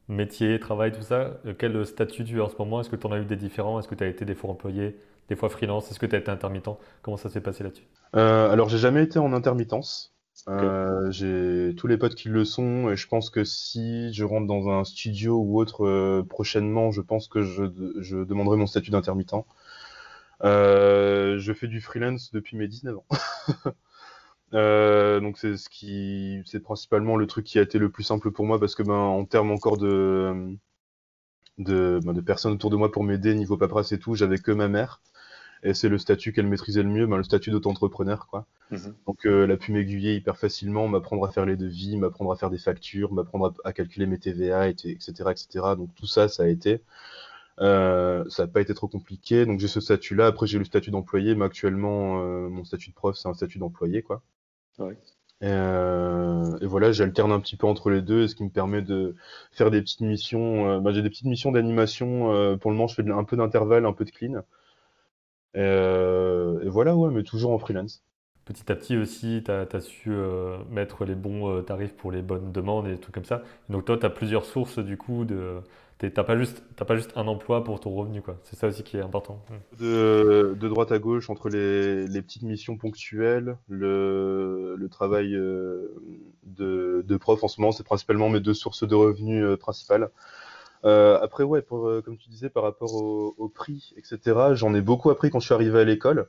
métier, 0.08 0.60
travail, 0.60 0.92
tout 0.92 1.02
ça, 1.02 1.40
euh, 1.46 1.54
quel 1.58 1.86
statut 1.86 2.24
tu 2.24 2.40
as 2.42 2.46
en 2.46 2.50
ce 2.50 2.56
moment? 2.58 2.80
Est-ce 2.80 2.90
que 2.90 2.96
tu 2.96 3.08
en 3.08 3.12
as 3.12 3.20
eu 3.20 3.26
des 3.26 3.36
différents? 3.36 3.80
Est-ce 3.80 3.88
que 3.88 3.96
tu 3.96 4.04
as 4.04 4.08
été 4.08 4.24
des 4.24 4.36
fois 4.36 4.52
employé, 4.52 4.98
des 5.28 5.36
fois 5.36 5.50
freelance? 5.50 5.92
Est-ce 5.92 6.00
que 6.00 6.06
tu 6.06 6.16
as 6.16 6.20
été 6.20 6.32
intermittent? 6.32 6.78
Comment 7.02 7.18
ça 7.18 7.30
s'est 7.30 7.42
passé 7.42 7.64
là-dessus? 7.64 7.88
Euh, 8.16 8.50
alors, 8.50 8.70
j'ai 8.70 8.78
jamais 8.78 9.04
été 9.04 9.20
en 9.20 9.34
intermittence. 9.34 10.14
Euh, 10.48 11.12
j'ai 11.12 11.76
tous 11.76 11.88
les 11.88 11.98
potes 11.98 12.16
qui 12.16 12.30
le 12.30 12.46
sont, 12.46 12.90
et 12.90 12.96
je 12.96 13.08
pense 13.08 13.30
que 13.30 13.44
si 13.44 14.14
je 14.14 14.24
rentre 14.24 14.48
dans 14.48 14.70
un 14.70 14.84
studio 14.84 15.38
ou 15.38 15.60
autre 15.60 15.86
euh, 15.86 16.24
prochainement, 16.28 16.92
je 16.92 17.02
pense 17.02 17.28
que 17.28 17.44
je, 17.44 17.64
demanderai 18.24 18.58
mon 18.58 18.68
statut 18.68 18.92
d'intermittent. 18.92 19.46
Euh, 20.44 21.38
je 21.40 21.54
fais 21.54 21.68
du 21.68 21.82
freelance 21.82 22.32
depuis 22.32 22.58
mes 22.58 22.68
19 22.68 22.98
ans. 22.98 23.06
Donc 25.22 25.38
c'est 25.38 25.58
ce 25.58 25.70
qui, 25.70 26.42
c'est 26.46 26.62
principalement 26.62 27.16
le 27.18 27.28
truc 27.28 27.46
qui 27.46 27.60
a 27.60 27.62
été 27.62 27.78
le 27.78 27.90
plus 27.90 28.04
simple 28.04 28.32
pour 28.32 28.46
moi 28.46 28.60
parce 28.60 28.74
que 28.74 28.82
ben 28.82 28.94
en 28.96 29.26
termes 29.26 29.52
encore 29.52 29.78
de 29.78 30.58
de, 31.60 32.00
ben, 32.04 32.14
de 32.14 32.22
personnes 32.22 32.54
autour 32.54 32.70
de 32.70 32.76
moi 32.78 32.92
pour 32.92 33.04
m'aider 33.04 33.36
niveau 33.36 33.58
paperasse 33.58 33.92
et 33.92 34.00
tout, 34.00 34.16
j'avais 34.16 34.38
que 34.38 34.52
ma 34.52 34.68
mère 34.68 35.02
et 35.64 35.74
c'est 35.74 35.90
le 35.90 35.98
statut 35.98 36.32
qu'elle 36.34 36.48
maîtrisait 36.48 36.84
le 36.84 36.90
mieux, 36.90 37.08
ben, 37.08 37.18
le 37.18 37.24
statut 37.24 37.52
d'auto-entrepreneur 37.52 38.28
quoi. 38.28 38.46
Mhm. 38.72 38.94
Donc 39.08 39.26
euh, 39.26 39.44
elle 39.46 39.52
a 39.52 39.58
pu 39.58 39.72
m'aiguiller 39.72 40.16
hyper 40.16 40.38
facilement, 40.38 40.88
m'apprendre 40.88 41.26
à 41.26 41.32
faire 41.32 41.46
les 41.46 41.58
devis, 41.58 41.98
m'apprendre 41.98 42.32
à 42.32 42.36
faire 42.36 42.50
des 42.50 42.58
factures, 42.60 43.14
m'apprendre 43.14 43.54
à, 43.66 43.70
à 43.70 43.74
calculer 43.74 44.06
mes 44.06 44.20
TVA, 44.20 44.70
et, 44.70 44.72
etc., 44.72 45.32
etc. 45.32 45.76
Donc 45.76 45.90
tout 45.96 46.08
ça, 46.08 46.28
ça 46.28 46.44
a 46.44 46.48
été. 46.48 46.82
Euh, 47.62 48.24
ça 48.30 48.44
n'a 48.44 48.48
pas 48.48 48.62
été 48.62 48.74
trop 48.74 48.88
compliqué. 48.88 49.46
Donc 49.46 49.60
j'ai 49.60 49.68
ce 49.68 49.82
statut-là. 49.82 50.28
Après 50.28 50.48
j'ai 50.48 50.60
le 50.60 50.66
statut 50.66 50.92
d'employé, 50.92 51.36
mais 51.36 51.46
actuellement 51.46 52.22
euh, 52.24 52.50
mon 52.50 52.64
statut 52.64 52.90
de 52.92 52.96
prof 52.96 53.16
c'est 53.18 53.28
un 53.28 53.34
statut 53.34 53.60
d'employé 53.60 54.02
quoi. 54.02 54.22
Ouais. 54.80 54.98
Et, 55.42 55.48
euh, 55.48 56.58
et 56.62 56.66
voilà, 56.66 56.92
j'alterne 56.92 57.32
un 57.32 57.40
petit 57.40 57.56
peu 57.56 57.66
entre 57.68 57.90
les 57.90 58.02
deux, 58.02 58.28
ce 58.28 58.36
qui 58.36 58.44
me 58.44 58.50
permet 58.50 58.82
de 58.82 59.16
faire 59.52 59.72
des 59.72 59.82
petites 59.82 60.02
missions. 60.02 60.70
euh, 60.70 60.80
bah, 60.80 60.92
j'ai 60.92 61.02
des 61.02 61.10
petites 61.10 61.26
missions 61.28 61.52
d'animation. 61.52 62.34
euh, 62.34 62.58
pour 62.58 62.72
le 62.72 62.78
moment, 62.78 62.88
je 62.88 62.96
fais 62.96 63.04
de- 63.04 63.12
un 63.12 63.24
peu 63.24 63.38
d'intervalle, 63.38 63.86
un 63.86 63.94
peu 63.94 64.06
de 64.06 64.12
clean. 64.12 64.42
Et, 65.56 65.60
euh, 65.62 66.62
et 66.64 66.70
voilà, 66.70 66.96
ouais, 66.96 67.12
mais 67.12 67.24
toujours 67.24 67.52
en 67.52 67.60
freelance. 67.60 68.04
Petit 68.46 68.72
à 68.72 68.76
petit 68.76 68.98
aussi, 68.98 69.44
tu 69.46 69.52
as, 69.52 69.82
su 69.82 70.10
euh, 70.12 70.58
mettre 70.70 71.06
les 71.06 71.16
bons 71.16 71.50
euh, 71.50 71.62
tarifs 71.62 71.96
pour 71.96 72.12
les 72.12 72.22
bonnes 72.24 72.52
demandes 72.52 72.88
et 72.88 72.92
des 72.92 73.00
trucs 73.00 73.14
comme 73.14 73.26
ça. 73.26 73.44
Donc 73.70 73.86
toi, 73.86 73.98
tu 73.98 74.06
as 74.06 74.10
plusieurs 74.10 74.46
sources 74.46 74.80
du 74.80 74.98
coup 74.98 75.26
de... 75.26 75.62
T'as 76.00 76.24
pas 76.24 76.38
juste, 76.38 76.64
t'as 76.78 76.86
pas 76.86 76.96
juste 76.96 77.12
un 77.18 77.28
emploi 77.28 77.62
pour 77.66 77.82
ton 77.82 77.94
revenu, 77.94 78.22
quoi. 78.22 78.38
C'est 78.44 78.56
ça 78.56 78.68
aussi 78.68 78.84
qui 78.84 78.96
est 78.96 79.02
important. 79.02 79.44
De, 79.80 80.56
de 80.58 80.68
droite 80.70 80.94
à 80.94 80.98
gauche 80.98 81.30
entre 81.30 81.50
les, 81.50 82.08
les 82.08 82.22
petites 82.22 82.44
missions 82.44 82.78
ponctuelles, 82.78 83.58
le, 83.68 84.76
le 84.78 84.90
travail 84.90 85.36
euh, 85.36 85.94
de, 86.46 87.04
de 87.06 87.18
prof 87.18 87.44
en 87.44 87.50
ce 87.50 87.60
moment, 87.60 87.74
c'est 87.74 87.84
principalement 87.84 88.30
mes 88.30 88.40
deux 88.40 88.54
sources 88.54 88.88
de 88.88 88.96
revenus 88.96 89.44
euh, 89.44 89.58
principales. 89.58 90.10
Euh, 90.86 91.20
après, 91.22 91.44
ouais, 91.44 91.62
pour, 91.62 91.88
euh, 91.88 92.02
comme 92.02 92.18
tu 92.18 92.30
disais, 92.30 92.50
par 92.50 92.64
rapport 92.64 92.94
au, 92.94 93.36
au 93.38 93.50
prix, 93.50 93.94
etc., 93.98 94.20
j'en 94.54 94.74
ai 94.74 94.82
beaucoup 94.82 95.10
appris 95.10 95.30
quand 95.30 95.40
je 95.40 95.46
suis 95.46 95.54
arrivé 95.54 95.80
à 95.80 95.84
l'école. 95.84 96.28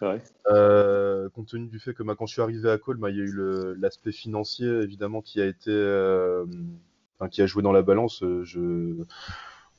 Ouais. 0.00 0.22
Euh, 0.50 1.28
compte 1.30 1.48
tenu 1.48 1.66
du 1.66 1.78
fait 1.78 1.92
que 1.92 2.02
bah, 2.02 2.14
quand 2.18 2.26
je 2.26 2.32
suis 2.32 2.42
arrivé 2.42 2.70
à 2.70 2.78
Cole, 2.78 2.96
bah, 2.96 3.10
il 3.10 3.16
y 3.16 3.20
a 3.20 3.24
eu 3.24 3.74
l'aspect 3.78 4.12
financier 4.12 4.66
évidemment 4.66 5.20
qui 5.20 5.40
a 5.42 5.46
été, 5.46 5.70
enfin, 7.18 7.28
qui 7.28 7.42
a 7.42 7.46
joué 7.46 7.62
dans 7.62 7.72
la 7.72 7.82
balance. 7.82 8.24
Je, 8.44 9.04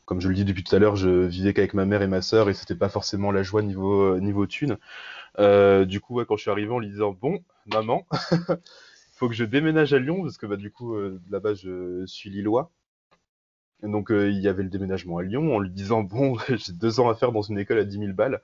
comme 0.06 0.22
je 0.22 0.28
le 0.28 0.36
dis 0.36 0.46
depuis 0.46 0.64
tout 0.64 0.76
à 0.76 0.80
l'heure, 0.80 0.96
je 0.96 1.10
vivais 1.10 1.54
qu'avec 1.54 1.74
ma 1.74 1.86
mère 1.86 2.04
et 2.04 2.08
ma 2.08 2.22
sœur 2.22 2.50
et 2.50 2.54
c'était 2.54 2.76
pas 2.76 2.90
forcément 2.90 3.32
la 3.32 3.42
joie 3.42 3.64
niveau 3.64 4.20
niveau 4.20 4.46
thune. 4.46 4.78
Du 5.40 6.00
coup, 6.02 6.16
ouais, 6.16 6.26
quand 6.28 6.36
je 6.36 6.42
suis 6.42 6.52
arrivé 6.52 6.72
en 6.72 6.78
lui 6.78 6.90
disant 6.90 7.18
bon, 7.20 7.40
maman, 7.66 8.06
il 8.32 8.38
faut 9.16 9.28
que 9.28 9.34
je 9.34 9.44
déménage 9.44 9.92
à 9.94 9.98
Lyon 9.98 10.22
parce 10.22 10.38
que 10.38 10.46
bah, 10.46 10.58
du 10.58 10.72
coup 10.72 10.96
là-bas 11.32 11.56
je 11.56 12.06
suis 12.06 12.30
lillois. 12.30 12.72
Donc 13.84 14.12
euh, 14.12 14.30
il 14.30 14.40
y 14.40 14.48
avait 14.48 14.64
le 14.64 14.70
déménagement 14.70 15.18
à 15.18 15.24
Lyon 15.24 15.56
en 15.56 15.60
lui 15.60 15.70
disant 15.70 16.04
bon, 16.04 16.38
j'ai 16.50 16.74
deux 16.74 17.00
ans 17.00 17.10
à 17.10 17.16
faire 17.16 17.32
dans 17.32 17.42
une 17.42 17.58
école 17.58 17.80
à 17.80 17.84
10 17.84 17.98
000 18.00 18.14
balles. 18.14 18.42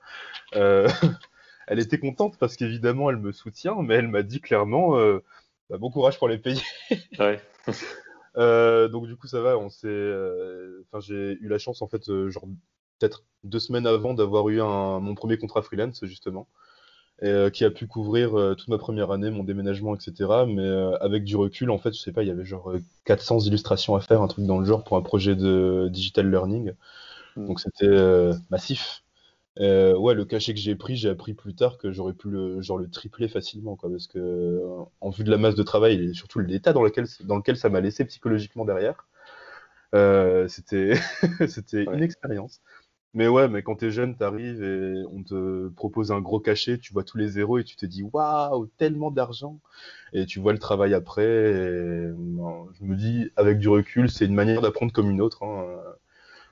Euh, 0.56 0.88
elle 1.66 1.78
était 1.78 1.98
contente 1.98 2.38
parce 2.38 2.56
qu'évidemment 2.56 3.10
elle 3.10 3.18
me 3.18 3.32
soutient, 3.32 3.76
mais 3.82 3.94
elle 3.94 4.08
m'a 4.08 4.22
dit 4.22 4.40
clairement 4.40 4.98
euh, 4.98 5.22
bah, 5.70 5.78
bon 5.78 5.90
courage 5.90 6.18
pour 6.18 6.28
les 6.28 6.38
payer. 6.38 6.62
Ouais. 7.18 7.40
Donc 8.88 9.06
du 9.06 9.16
coup 9.16 9.26
ça 9.26 9.40
va, 9.40 9.58
on 9.58 9.68
s'est, 9.68 10.12
enfin 10.86 11.00
j'ai 11.00 11.36
eu 11.40 11.48
la 11.48 11.58
chance 11.58 11.82
en 11.82 11.88
fait, 11.88 12.04
genre 12.28 12.46
peut-être 12.98 13.24
deux 13.42 13.58
semaines 13.58 13.86
avant 13.86 14.14
d'avoir 14.14 14.48
eu 14.48 14.60
un, 14.60 15.00
mon 15.00 15.16
premier 15.16 15.38
contrat 15.38 15.60
freelance 15.60 16.04
justement, 16.04 16.46
et, 17.22 17.26
euh, 17.28 17.50
qui 17.50 17.64
a 17.64 17.70
pu 17.70 17.86
couvrir 17.86 18.38
euh, 18.38 18.54
toute 18.54 18.68
ma 18.68 18.78
première 18.78 19.10
année, 19.10 19.30
mon 19.30 19.44
déménagement, 19.44 19.94
etc. 19.94 20.46
Mais 20.46 20.62
euh, 20.62 20.96
avec 20.98 21.24
du 21.24 21.36
recul, 21.36 21.70
en 21.70 21.78
fait, 21.78 21.92
je 21.94 22.00
sais 22.00 22.12
pas, 22.12 22.22
il 22.22 22.28
y 22.28 22.30
avait 22.30 22.44
genre 22.44 22.70
euh, 22.70 22.80
400 23.04 23.40
illustrations 23.40 23.94
à 23.96 24.00
faire, 24.00 24.22
un 24.22 24.28
truc 24.28 24.46
dans 24.46 24.58
le 24.58 24.64
genre 24.66 24.84
pour 24.84 24.96
un 24.96 25.02
projet 25.02 25.34
de 25.36 25.88
digital 25.92 26.30
learning, 26.30 26.72
Mm. 27.36 27.46
donc 27.46 27.60
c'était 27.60 27.86
massif. 28.50 29.02
Euh, 29.60 29.96
ouais, 29.96 30.14
le 30.14 30.24
cachet 30.24 30.54
que 30.54 30.60
j'ai 30.60 30.76
pris, 30.76 30.96
j'ai 30.96 31.08
appris 31.08 31.34
plus 31.34 31.54
tard 31.54 31.78
que 31.78 31.90
j'aurais 31.90 32.12
pu 32.14 32.30
le, 32.30 32.62
genre, 32.62 32.78
le 32.78 32.88
tripler 32.88 33.28
facilement, 33.28 33.76
quoi, 33.76 33.90
parce 33.90 34.06
que, 34.06 34.60
en 35.00 35.10
vue 35.10 35.24
de 35.24 35.30
la 35.30 35.38
masse 35.38 35.56
de 35.56 35.62
travail 35.64 36.02
et 36.02 36.14
surtout 36.14 36.38
l'état 36.40 36.72
dans 36.72 36.82
lequel, 36.82 37.06
dans 37.24 37.36
lequel 37.36 37.56
ça 37.56 37.68
m'a 37.68 37.80
laissé 37.80 38.04
psychologiquement 38.04 38.64
derrière, 38.64 39.06
euh, 39.94 40.48
c'était, 40.48 40.94
c'était 41.48 41.86
Ouais. 41.86 41.96
une 41.96 42.02
expérience. 42.02 42.60
Mais 43.14 43.26
ouais, 43.26 43.48
mais 43.48 43.62
quand 43.62 43.76
t'es 43.76 43.90
jeune, 43.90 44.16
t'arrives 44.16 44.62
et 44.62 45.02
on 45.12 45.22
te 45.22 45.68
propose 45.70 46.12
un 46.12 46.20
gros 46.20 46.40
cachet, 46.40 46.78
tu 46.78 46.92
vois 46.92 47.04
tous 47.04 47.16
les 47.16 47.28
zéros 47.28 47.58
et 47.58 47.64
tu 47.64 47.76
te 47.76 47.86
dis 47.86 48.02
waouh, 48.02 48.66
tellement 48.78 49.10
d'argent. 49.10 49.58
Et 50.12 50.26
tu 50.26 50.40
vois 50.40 50.52
le 50.52 50.58
travail 50.58 50.94
après. 50.94 51.24
Et, 51.24 52.08
je 52.08 52.84
me 52.84 52.96
dis, 52.96 53.30
avec 53.36 53.58
du 53.58 53.68
recul, 53.68 54.10
c'est 54.10 54.26
une 54.26 54.34
manière 54.34 54.60
d'apprendre 54.60 54.92
comme 54.92 55.10
une 55.10 55.20
autre. 55.20 55.42
hein. 55.44 55.64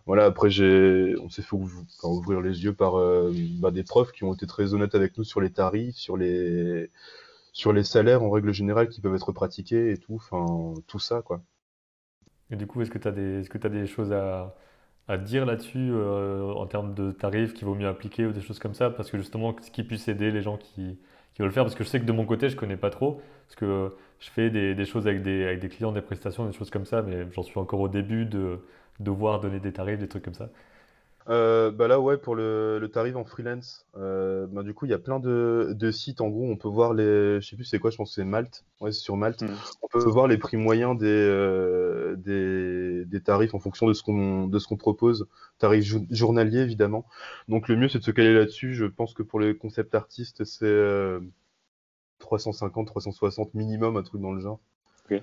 Voilà, 0.06 0.24
après, 0.26 0.48
on 0.48 1.28
s'est 1.30 1.42
fait 1.42 1.56
ouvrir 2.04 2.40
les 2.40 2.64
yeux 2.64 2.72
par 2.72 2.96
euh, 2.96 3.32
bah, 3.58 3.72
des 3.72 3.82
profs 3.82 4.12
qui 4.12 4.22
ont 4.24 4.34
été 4.34 4.46
très 4.46 4.72
honnêtes 4.72 4.94
avec 4.94 5.18
nous 5.18 5.24
sur 5.24 5.40
les 5.40 5.50
tarifs, 5.50 5.96
sur 5.96 6.16
les, 6.16 6.90
sur 7.52 7.72
les 7.72 7.82
salaires 7.82 8.22
en 8.22 8.30
règle 8.30 8.52
générale 8.52 8.88
qui 8.88 9.00
peuvent 9.00 9.14
être 9.16 9.32
pratiqués 9.32 9.90
et 9.90 9.98
tout. 9.98 10.14
Enfin, 10.14 10.74
tout 10.86 11.00
ça, 11.00 11.22
quoi. 11.22 11.42
Et 12.50 12.56
du 12.56 12.68
coup, 12.68 12.80
est-ce 12.80 12.90
que 12.90 12.98
tu 12.98 13.08
as 13.08 13.12
des, 13.12 13.42
que 13.50 13.58
tu 13.58 13.68
des 13.68 13.86
choses 13.86 14.12
à, 14.12 14.54
à 15.08 15.16
dire 15.18 15.46
là-dessus 15.46 15.90
euh, 15.92 16.52
en 16.54 16.66
termes 16.66 16.94
de 16.94 17.12
tarifs 17.12 17.54
qu'il 17.54 17.66
vaut 17.66 17.74
mieux 17.74 17.88
appliquer 17.88 18.26
ou 18.26 18.32
des 18.32 18.40
choses 18.40 18.58
comme 18.58 18.74
ça? 18.74 18.90
Parce 18.90 19.10
que 19.10 19.18
justement, 19.18 19.54
ce 19.60 19.70
qui 19.70 19.84
puisse 19.84 20.08
aider 20.08 20.30
les 20.30 20.42
gens 20.42 20.56
qui, 20.56 20.98
qui 21.34 21.42
veulent 21.42 21.48
le 21.48 21.52
faire. 21.52 21.64
Parce 21.64 21.74
que 21.74 21.84
je 21.84 21.88
sais 21.88 22.00
que 22.00 22.04
de 22.06 22.12
mon 22.12 22.24
côté, 22.26 22.48
je 22.48 22.56
connais 22.56 22.76
pas 22.76 22.90
trop. 22.90 23.20
Parce 23.46 23.56
que 23.56 23.94
je 24.20 24.30
fais 24.30 24.50
des, 24.50 24.74
des 24.74 24.84
choses 24.84 25.06
avec 25.06 25.22
des, 25.22 25.44
avec 25.44 25.60
des 25.60 25.68
clients, 25.68 25.92
des 25.92 26.02
prestations, 26.02 26.46
des 26.46 26.52
choses 26.52 26.70
comme 26.70 26.86
ça, 26.86 27.02
mais 27.02 27.26
j'en 27.32 27.42
suis 27.42 27.58
encore 27.60 27.80
au 27.80 27.88
début 27.88 28.24
de 28.26 28.60
devoir 29.00 29.40
donner 29.40 29.60
des 29.60 29.72
tarifs, 29.72 29.98
des 29.98 30.08
trucs 30.08 30.24
comme 30.24 30.34
ça. 30.34 30.48
Euh, 31.28 31.72
bah 31.72 31.88
là, 31.88 32.00
ouais, 32.00 32.16
pour 32.18 32.36
le, 32.36 32.78
le 32.78 32.88
tarif 32.88 33.16
en 33.16 33.24
freelance, 33.24 33.84
euh, 33.96 34.46
bah, 34.46 34.62
du 34.62 34.74
coup, 34.74 34.84
il 34.86 34.90
y 34.90 34.94
a 34.94 34.98
plein 34.98 35.18
de, 35.18 35.74
de 35.76 35.90
sites. 35.90 36.20
En 36.20 36.28
gros, 36.28 36.44
on 36.48 36.56
peut 36.56 36.68
voir 36.68 36.94
les. 36.94 37.40
Je 37.40 37.46
sais 37.48 37.56
plus 37.56 37.64
c'est 37.64 37.80
quoi, 37.80 37.90
je 37.90 37.96
pense 37.96 38.10
que 38.10 38.14
c'est 38.14 38.24
Malte. 38.24 38.64
Ouais, 38.80 38.92
c'est 38.92 39.00
sur 39.00 39.16
Malte. 39.16 39.42
Mm. 39.42 39.48
On 39.82 39.88
peut 39.88 40.04
voir 40.04 40.28
les 40.28 40.38
prix 40.38 40.56
moyens 40.56 40.96
des, 40.96 41.06
euh, 41.08 42.14
des, 42.16 43.04
des 43.06 43.20
tarifs 43.20 43.54
en 43.54 43.58
fonction 43.58 43.88
de 43.88 43.92
ce 43.92 44.04
qu'on 44.04 44.46
de 44.46 44.58
ce 44.60 44.68
qu'on 44.68 44.76
propose. 44.76 45.26
Tarif 45.58 45.84
jou- 45.84 46.06
journalier, 46.10 46.60
évidemment. 46.60 47.06
Donc, 47.48 47.68
le 47.68 47.76
mieux, 47.76 47.88
c'est 47.88 47.98
de 47.98 48.04
se 48.04 48.12
caler 48.12 48.32
là-dessus. 48.34 48.74
Je 48.74 48.84
pense 48.86 49.12
que 49.12 49.24
pour 49.24 49.40
les 49.40 49.56
concept 49.56 49.96
artistes, 49.96 50.44
c'est 50.44 50.64
euh, 50.66 51.18
350, 52.20 52.86
360 52.86 53.54
minimum, 53.54 53.96
un 53.96 54.02
truc 54.02 54.20
dans 54.20 54.32
le 54.32 54.40
genre. 54.40 54.60
Ok. 55.10 55.20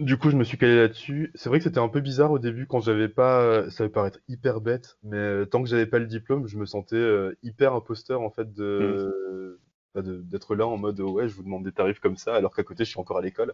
Du 0.00 0.18
coup, 0.18 0.30
je 0.30 0.36
me 0.36 0.42
suis 0.44 0.58
calé 0.58 0.74
là-dessus. 0.76 1.30
C'est 1.36 1.48
vrai 1.48 1.58
que 1.58 1.64
c'était 1.64 1.78
un 1.78 1.88
peu 1.88 2.00
bizarre 2.00 2.32
au 2.32 2.38
début 2.40 2.66
quand 2.66 2.80
j'avais 2.80 3.08
pas. 3.08 3.40
euh, 3.42 3.70
Ça 3.70 3.84
va 3.84 3.90
paraître 3.90 4.18
hyper 4.28 4.60
bête, 4.60 4.98
mais 5.04 5.16
euh, 5.16 5.44
tant 5.46 5.62
que 5.62 5.68
j'avais 5.68 5.86
pas 5.86 5.98
le 6.00 6.06
diplôme, 6.06 6.46
je 6.48 6.58
me 6.58 6.66
sentais 6.66 6.96
euh, 6.96 7.36
hyper 7.44 7.74
imposteur 7.74 8.20
en 8.22 8.30
fait 8.30 8.52
de 8.52 9.60
bah, 9.94 10.02
de- 10.02 10.20
d'être 10.22 10.56
là 10.56 10.66
en 10.66 10.76
mode 10.76 10.98
ouais, 11.00 11.28
je 11.28 11.34
vous 11.34 11.44
demande 11.44 11.62
des 11.64 11.70
tarifs 11.72 12.00
comme 12.00 12.16
ça, 12.16 12.34
alors 12.34 12.54
qu'à 12.56 12.64
côté 12.64 12.84
je 12.84 12.90
suis 12.90 12.98
encore 13.00 13.18
à 13.18 13.22
l'école. 13.22 13.52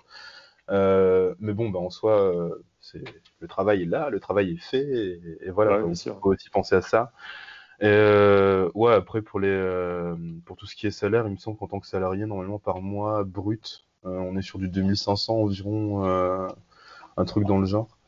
Euh, 0.70 1.34
mais 1.40 1.54
bon, 1.54 1.70
bah, 1.70 1.80
en 1.80 1.90
soi, 1.90 2.50
c'est 2.80 3.04
le 3.40 3.48
travail 3.48 3.82
est 3.82 3.86
là, 3.86 4.10
le 4.10 4.20
travail 4.20 4.52
est 4.52 4.56
fait, 4.58 4.80
et, 4.88 5.38
et 5.48 5.50
voilà, 5.50 5.82
il 5.86 5.96
faut 6.22 6.30
aussi 6.30 6.50
penser 6.50 6.76
à 6.76 6.82
ça. 6.82 7.12
Et 7.80 7.86
euh, 7.86 8.70
ouais, 8.74 8.92
après 8.94 9.22
pour 9.22 9.40
les 9.40 9.48
euh, 9.48 10.16
pour 10.46 10.56
tout 10.56 10.66
ce 10.66 10.76
qui 10.76 10.86
est 10.86 10.90
salaire, 10.90 11.26
il 11.26 11.32
me 11.32 11.36
semble 11.38 11.58
qu'en 11.58 11.68
tant 11.68 11.80
que 11.80 11.86
salarié, 11.86 12.26
normalement 12.26 12.58
par 12.58 12.80
mois 12.82 13.24
brut, 13.24 13.86
on 14.04 14.36
est 14.36 14.42
sur 14.42 14.58
du 14.58 14.68
2500 14.68 15.34
environ, 15.36 16.04
euh, 16.06 16.48
un 17.16 17.24
truc 17.24 17.46
dans 17.46 17.58
le 17.58 17.66
genre. 17.66 17.98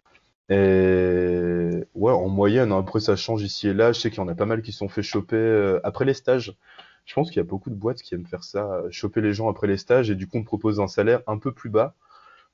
Et 0.49 1.85
ouais, 1.95 2.13
en 2.13 2.29
moyenne, 2.29 2.73
hein, 2.73 2.79
après 2.81 3.01
ça 3.01 3.17
change 3.17 3.43
ici 3.43 3.69
et 3.69 3.75
là. 3.75 3.93
Je 3.93 4.01
sais 4.01 4.11
qu'il 4.11 4.19
y 4.19 4.23
en 4.23 4.29
a 4.29 4.35
pas 4.35 4.47
mal 4.47 4.63
qui 4.63 4.73
se 4.73 4.79
sont 4.79 4.89
fait 4.89 5.03
choper 5.03 5.37
euh, 5.37 5.81
après 5.85 6.05
les 6.05 6.15
stages. 6.15 6.57
Je 7.05 7.15
pense 7.15 7.31
qu'il 7.31 7.39
y 7.39 7.41
a 7.41 7.45
beaucoup 7.45 7.71
de 7.71 7.75
boîtes 7.75 8.03
qui 8.03 8.15
aiment 8.15 8.27
faire 8.27 8.45
ça, 8.45 8.65
euh, 8.75 8.89
choper 8.91 9.21
les 9.21 9.33
gens 9.35 9.49
après 9.51 9.67
les 9.67 9.77
stages 9.79 10.11
et 10.11 10.15
du 10.15 10.29
coup 10.29 10.39
on 10.39 10.43
te 10.43 10.47
propose 10.47 10.81
un 10.81 10.89
salaire 10.89 11.23
un 11.27 11.39
peu 11.39 11.53
plus 11.53 11.71
bas. 11.71 11.95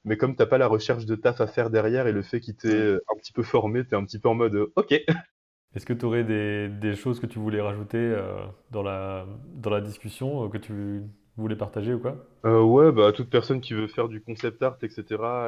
Mais 0.04 0.16
comme 0.16 0.36
t'as 0.36 0.46
pas 0.46 0.58
la 0.58 0.66
recherche 0.68 1.06
de 1.06 1.14
taf 1.16 1.40
à 1.40 1.46
faire 1.46 1.70
derrière 1.70 2.06
et 2.06 2.12
le 2.12 2.22
fait 2.22 2.40
qu'il 2.40 2.56
t'ait 2.56 2.68
euh, 2.74 3.04
un 3.14 3.18
petit 3.18 3.32
peu 3.32 3.42
formé, 3.42 3.84
t'es 3.86 3.96
un 3.96 4.04
petit 4.04 4.18
peu 4.18 4.28
en 4.28 4.34
mode 4.34 4.54
euh, 4.54 4.72
OK. 4.76 4.92
Est-ce 5.74 5.84
que 5.86 5.92
tu 5.92 6.04
aurais 6.06 6.24
des, 6.24 6.68
des 6.68 6.96
choses 6.96 7.20
que 7.20 7.26
tu 7.26 7.38
voulais 7.38 7.60
rajouter 7.60 7.98
euh, 7.98 8.46
dans 8.70 8.82
la, 8.82 9.26
dans 9.54 9.70
la 9.70 9.80
discussion, 9.80 10.44
euh, 10.44 10.48
que 10.48 10.58
tu 10.58 11.02
voulais 11.40 11.56
partager 11.56 11.94
ou 11.94 12.00
quoi? 12.00 12.16
Euh, 12.44 12.60
ouais, 12.62 12.92
bah 12.92 13.12
toute 13.12 13.30
personne 13.30 13.60
qui 13.60 13.74
veut 13.74 13.88
faire 13.88 14.08
du 14.08 14.20
concept 14.20 14.62
art, 14.62 14.78
etc., 14.82 15.04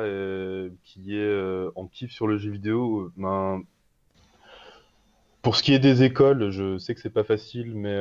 et 0.06 0.72
qui 0.84 1.16
est 1.16 1.20
euh, 1.20 1.70
en 1.76 1.86
kiff 1.86 2.10
sur 2.12 2.26
le 2.26 2.38
jeu 2.38 2.50
vidéo, 2.50 3.00
euh, 3.00 3.12
ben 3.16 3.62
Pour 5.42 5.56
ce 5.56 5.62
qui 5.62 5.72
est 5.72 5.78
des 5.78 6.02
écoles, 6.02 6.50
je 6.50 6.78
sais 6.78 6.94
que 6.94 7.00
c'est 7.00 7.08
pas 7.08 7.24
facile, 7.24 7.74
mais 7.74 7.96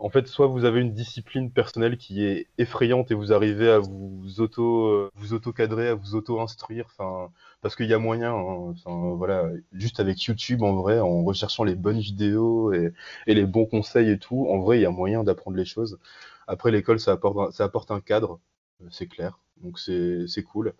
en 0.00 0.10
fait, 0.10 0.26
soit 0.26 0.48
vous 0.48 0.64
avez 0.64 0.80
une 0.80 0.92
discipline 0.92 1.50
personnelle 1.50 1.96
qui 1.96 2.24
est 2.24 2.48
effrayante 2.58 3.10
et 3.12 3.14
vous 3.14 3.32
arrivez 3.32 3.70
à 3.70 3.78
vous 3.78 4.40
auto, 4.40 5.08
vous 5.14 5.34
auto-cadrer, 5.34 5.88
à 5.88 5.94
vous 5.94 6.16
auto-instruire, 6.16 6.86
enfin, 6.86 7.30
parce 7.62 7.76
qu'il 7.76 7.86
y 7.86 7.94
a 7.94 7.98
moyen, 7.98 8.34
hein, 8.34 8.74
voilà, 9.16 9.50
juste 9.72 10.00
avec 10.00 10.20
YouTube, 10.24 10.62
en 10.62 10.74
vrai, 10.74 10.98
en 10.98 11.22
recherchant 11.22 11.62
les 11.62 11.76
bonnes 11.76 12.00
vidéos 12.00 12.72
et 12.72 12.92
les 13.26 13.46
bons 13.46 13.66
conseils 13.66 14.10
et 14.10 14.18
tout, 14.18 14.48
en 14.50 14.58
vrai, 14.58 14.78
il 14.78 14.82
y 14.82 14.86
a 14.86 14.90
moyen 14.90 15.22
d'apprendre 15.22 15.56
les 15.56 15.64
choses. 15.64 15.98
Après, 16.46 16.70
l'école, 16.70 17.00
ça 17.00 17.12
apporte, 17.12 17.90
un- 17.90 18.00
cadre, 18.00 18.40
euh, 18.82 18.86
c'est 18.90 19.06
clair, 19.06 19.38
donc 19.58 19.78
c'est, 19.78 20.26
c'est 20.28 20.42
cool. 20.42 20.74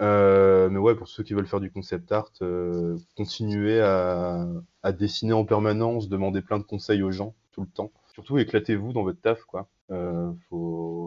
Euh, 0.00 0.70
mais 0.70 0.78
ouais, 0.78 0.94
pour 0.94 1.08
ceux 1.08 1.22
qui 1.22 1.34
veulent 1.34 1.46
faire 1.46 1.60
du 1.60 1.70
concept 1.70 2.10
art, 2.12 2.30
euh, 2.42 2.96
continuez 3.16 3.80
à, 3.80 4.46
dessiner 4.98 5.34
en 5.34 5.44
permanence, 5.44 6.08
demandez 6.08 6.40
plein 6.40 6.58
de 6.58 6.64
conseils 6.64 7.02
aux 7.02 7.12
gens 7.12 7.34
tout 7.52 7.60
le 7.60 7.68
temps. 7.68 7.92
Surtout, 8.14 8.38
éclatez-vous 8.38 8.92
dans 8.92 9.02
votre 9.02 9.20
taf, 9.20 9.44
quoi. 9.44 9.68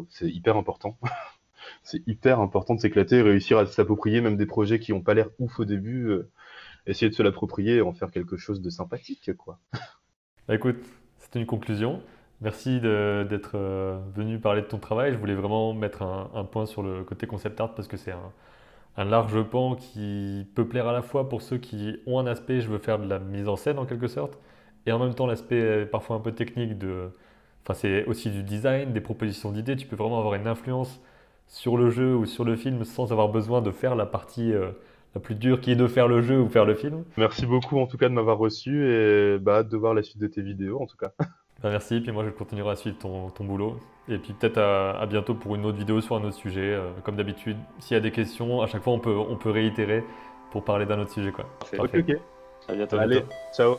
C'est 0.10 0.30
hyper 0.30 0.58
important. 0.58 0.98
C'est 1.84 2.06
hyper 2.08 2.40
important 2.42 2.76
de 2.76 2.82
s'éclater, 2.82 3.22
réussir 3.22 3.58
à 3.58 3.66
s'approprier 3.66 4.20
même 4.22 4.36
des 4.36 4.46
projets 4.46 4.80
qui 4.80 4.92
n'ont 4.92 5.02
pas 5.02 5.14
l'air 5.14 5.30
ouf 5.40 5.60
au 5.60 5.66
début. 5.66 6.12
essayer 6.86 7.10
de 7.10 7.16
se 7.16 7.24
l'approprier 7.24 7.78
et 7.78 7.82
en 7.82 7.94
faire 7.94 8.12
quelque 8.12 8.38
chose 8.38 8.62
de 8.62 8.70
sympathique, 8.70 9.34
quoi. 9.38 9.60
Bah, 10.48 10.56
écoute, 10.56 10.76
c'était 11.20 11.40
une 11.40 11.46
conclusion. 11.46 12.02
Merci 12.44 12.82
d'être 12.82 13.52
euh, 13.56 13.98
venu 14.14 14.38
parler 14.38 14.62
de 14.62 14.68
ton 14.68 14.78
travail. 14.78 15.14
Je 15.14 15.18
voulais 15.18 15.34
vraiment 15.34 15.74
mettre 15.74 16.02
un, 16.02 16.44
point 16.44 16.66
sur 16.66 16.84
le 16.84 17.06
côté 17.06 17.26
concept 17.26 17.62
art 17.62 17.74
parce 17.74 17.88
que 17.88 17.96
c'est 17.96 18.12
un, 18.98 19.06
large 19.06 19.42
pan 19.44 19.76
qui 19.76 20.46
peut 20.54 20.68
plaire 20.68 20.90
à 20.90 20.92
la 20.92 21.02
fois 21.02 21.30
pour 21.30 21.42
ceux 21.42 21.58
qui 21.58 22.02
ont 22.06 22.20
un 22.20 22.28
aspect, 22.28 22.60
je 22.60 22.68
veux 22.70 22.80
faire 22.80 23.00
de 23.00 23.08
la 23.08 23.20
mise 23.20 23.48
en 23.48 23.56
scène 23.56 23.80
en 23.80 23.86
quelque 23.86 24.08
sorte, 24.08 24.38
et 24.86 24.92
en 24.92 25.00
même 25.00 25.16
temps 25.16 25.26
l'aspect 25.26 25.62
euh, 25.62 25.86
parfois 25.86 26.18
un 26.18 26.20
peu 26.20 26.34
technique 26.34 26.78
de... 26.78 27.12
Enfin, 27.64 27.76
c'est 27.76 28.06
aussi 28.06 28.30
du 28.30 28.44
design, 28.44 28.92
des 28.92 29.02
propositions 29.02 29.52
d'idées. 29.54 29.78
Tu 29.78 29.88
peux 29.88 29.96
vraiment 29.96 30.20
avoir 30.20 30.36
une 30.36 30.48
influence 30.48 31.00
sur 31.48 31.78
le 31.78 31.90
jeu 31.92 32.14
ou 32.14 32.26
sur 32.26 32.44
le 32.44 32.58
film 32.58 32.84
sans 32.84 33.14
avoir 33.14 33.30
besoin 33.30 33.62
de 33.62 33.72
faire 33.72 33.96
la 33.96 34.06
partie 34.06 34.52
euh, 34.54 34.72
la 35.16 35.22
plus 35.22 35.36
dure 35.36 35.62
qui 35.62 35.72
est 35.72 35.76
de 35.78 35.88
faire 35.88 36.10
le 36.10 36.22
jeu 36.22 36.42
ou 36.42 36.50
faire 36.50 36.66
le 36.66 36.76
film. 36.76 37.06
Merci 37.18 37.46
beaucoup 37.46 37.80
en 37.80 37.88
tout 37.88 37.98
cas 37.98 38.10
de 38.10 38.14
m'avoir 38.14 38.38
reçu 38.38 38.86
et 38.92 39.38
bah, 39.40 39.64
de 39.64 39.78
voir 39.78 39.94
la 39.94 40.04
suite 40.04 40.20
de 40.20 40.28
tes 40.28 40.42
vidéos 40.42 40.82
en 40.82 40.88
tout 40.88 40.98
cas. 40.98 41.14
Bah, 41.62 41.70
merci, 41.70 42.02
puis 42.02 42.12
moi 42.12 42.24
je 42.26 42.30
continuerai 42.32 42.72
à 42.72 42.76
suivre 42.76 42.98
ton, 42.98 43.30
ton 43.30 43.44
boulot. 43.46 43.78
Et 44.10 44.18
puis 44.18 44.34
peut-être 44.34 44.58
à, 44.58 45.00
à 45.00 45.06
bientôt 45.06 45.34
pour 45.34 45.56
une 45.56 45.66
autre 45.66 45.78
vidéo 45.78 46.02
sur 46.02 46.16
un 46.16 46.24
autre 46.24 46.36
sujet. 46.36 46.74
Euh, 46.74 46.92
comme 47.04 47.16
d'habitude, 47.16 47.58
s'il 47.80 47.96
y 47.96 47.98
a 47.98 48.02
des 48.02 48.12
questions, 48.12 48.62
à 48.62 48.68
chaque 48.68 48.84
fois 48.84 48.94
on 48.94 49.00
peut, 49.00 49.16
on 49.16 49.38
peut 49.38 49.52
réitérer 49.52 50.04
pour 50.52 50.64
parler 50.66 50.86
d'un 50.86 51.00
autre 51.00 51.12
sujet. 51.12 51.32
Quoi. 51.32 51.46
Parfait. 51.60 51.78
Ok, 51.80 51.92
Parfait. 51.92 52.16
ok. 52.16 52.22
À 52.70 52.74
bientôt. 52.76 52.98
Allez, 52.98 53.24
ciao. 53.56 53.78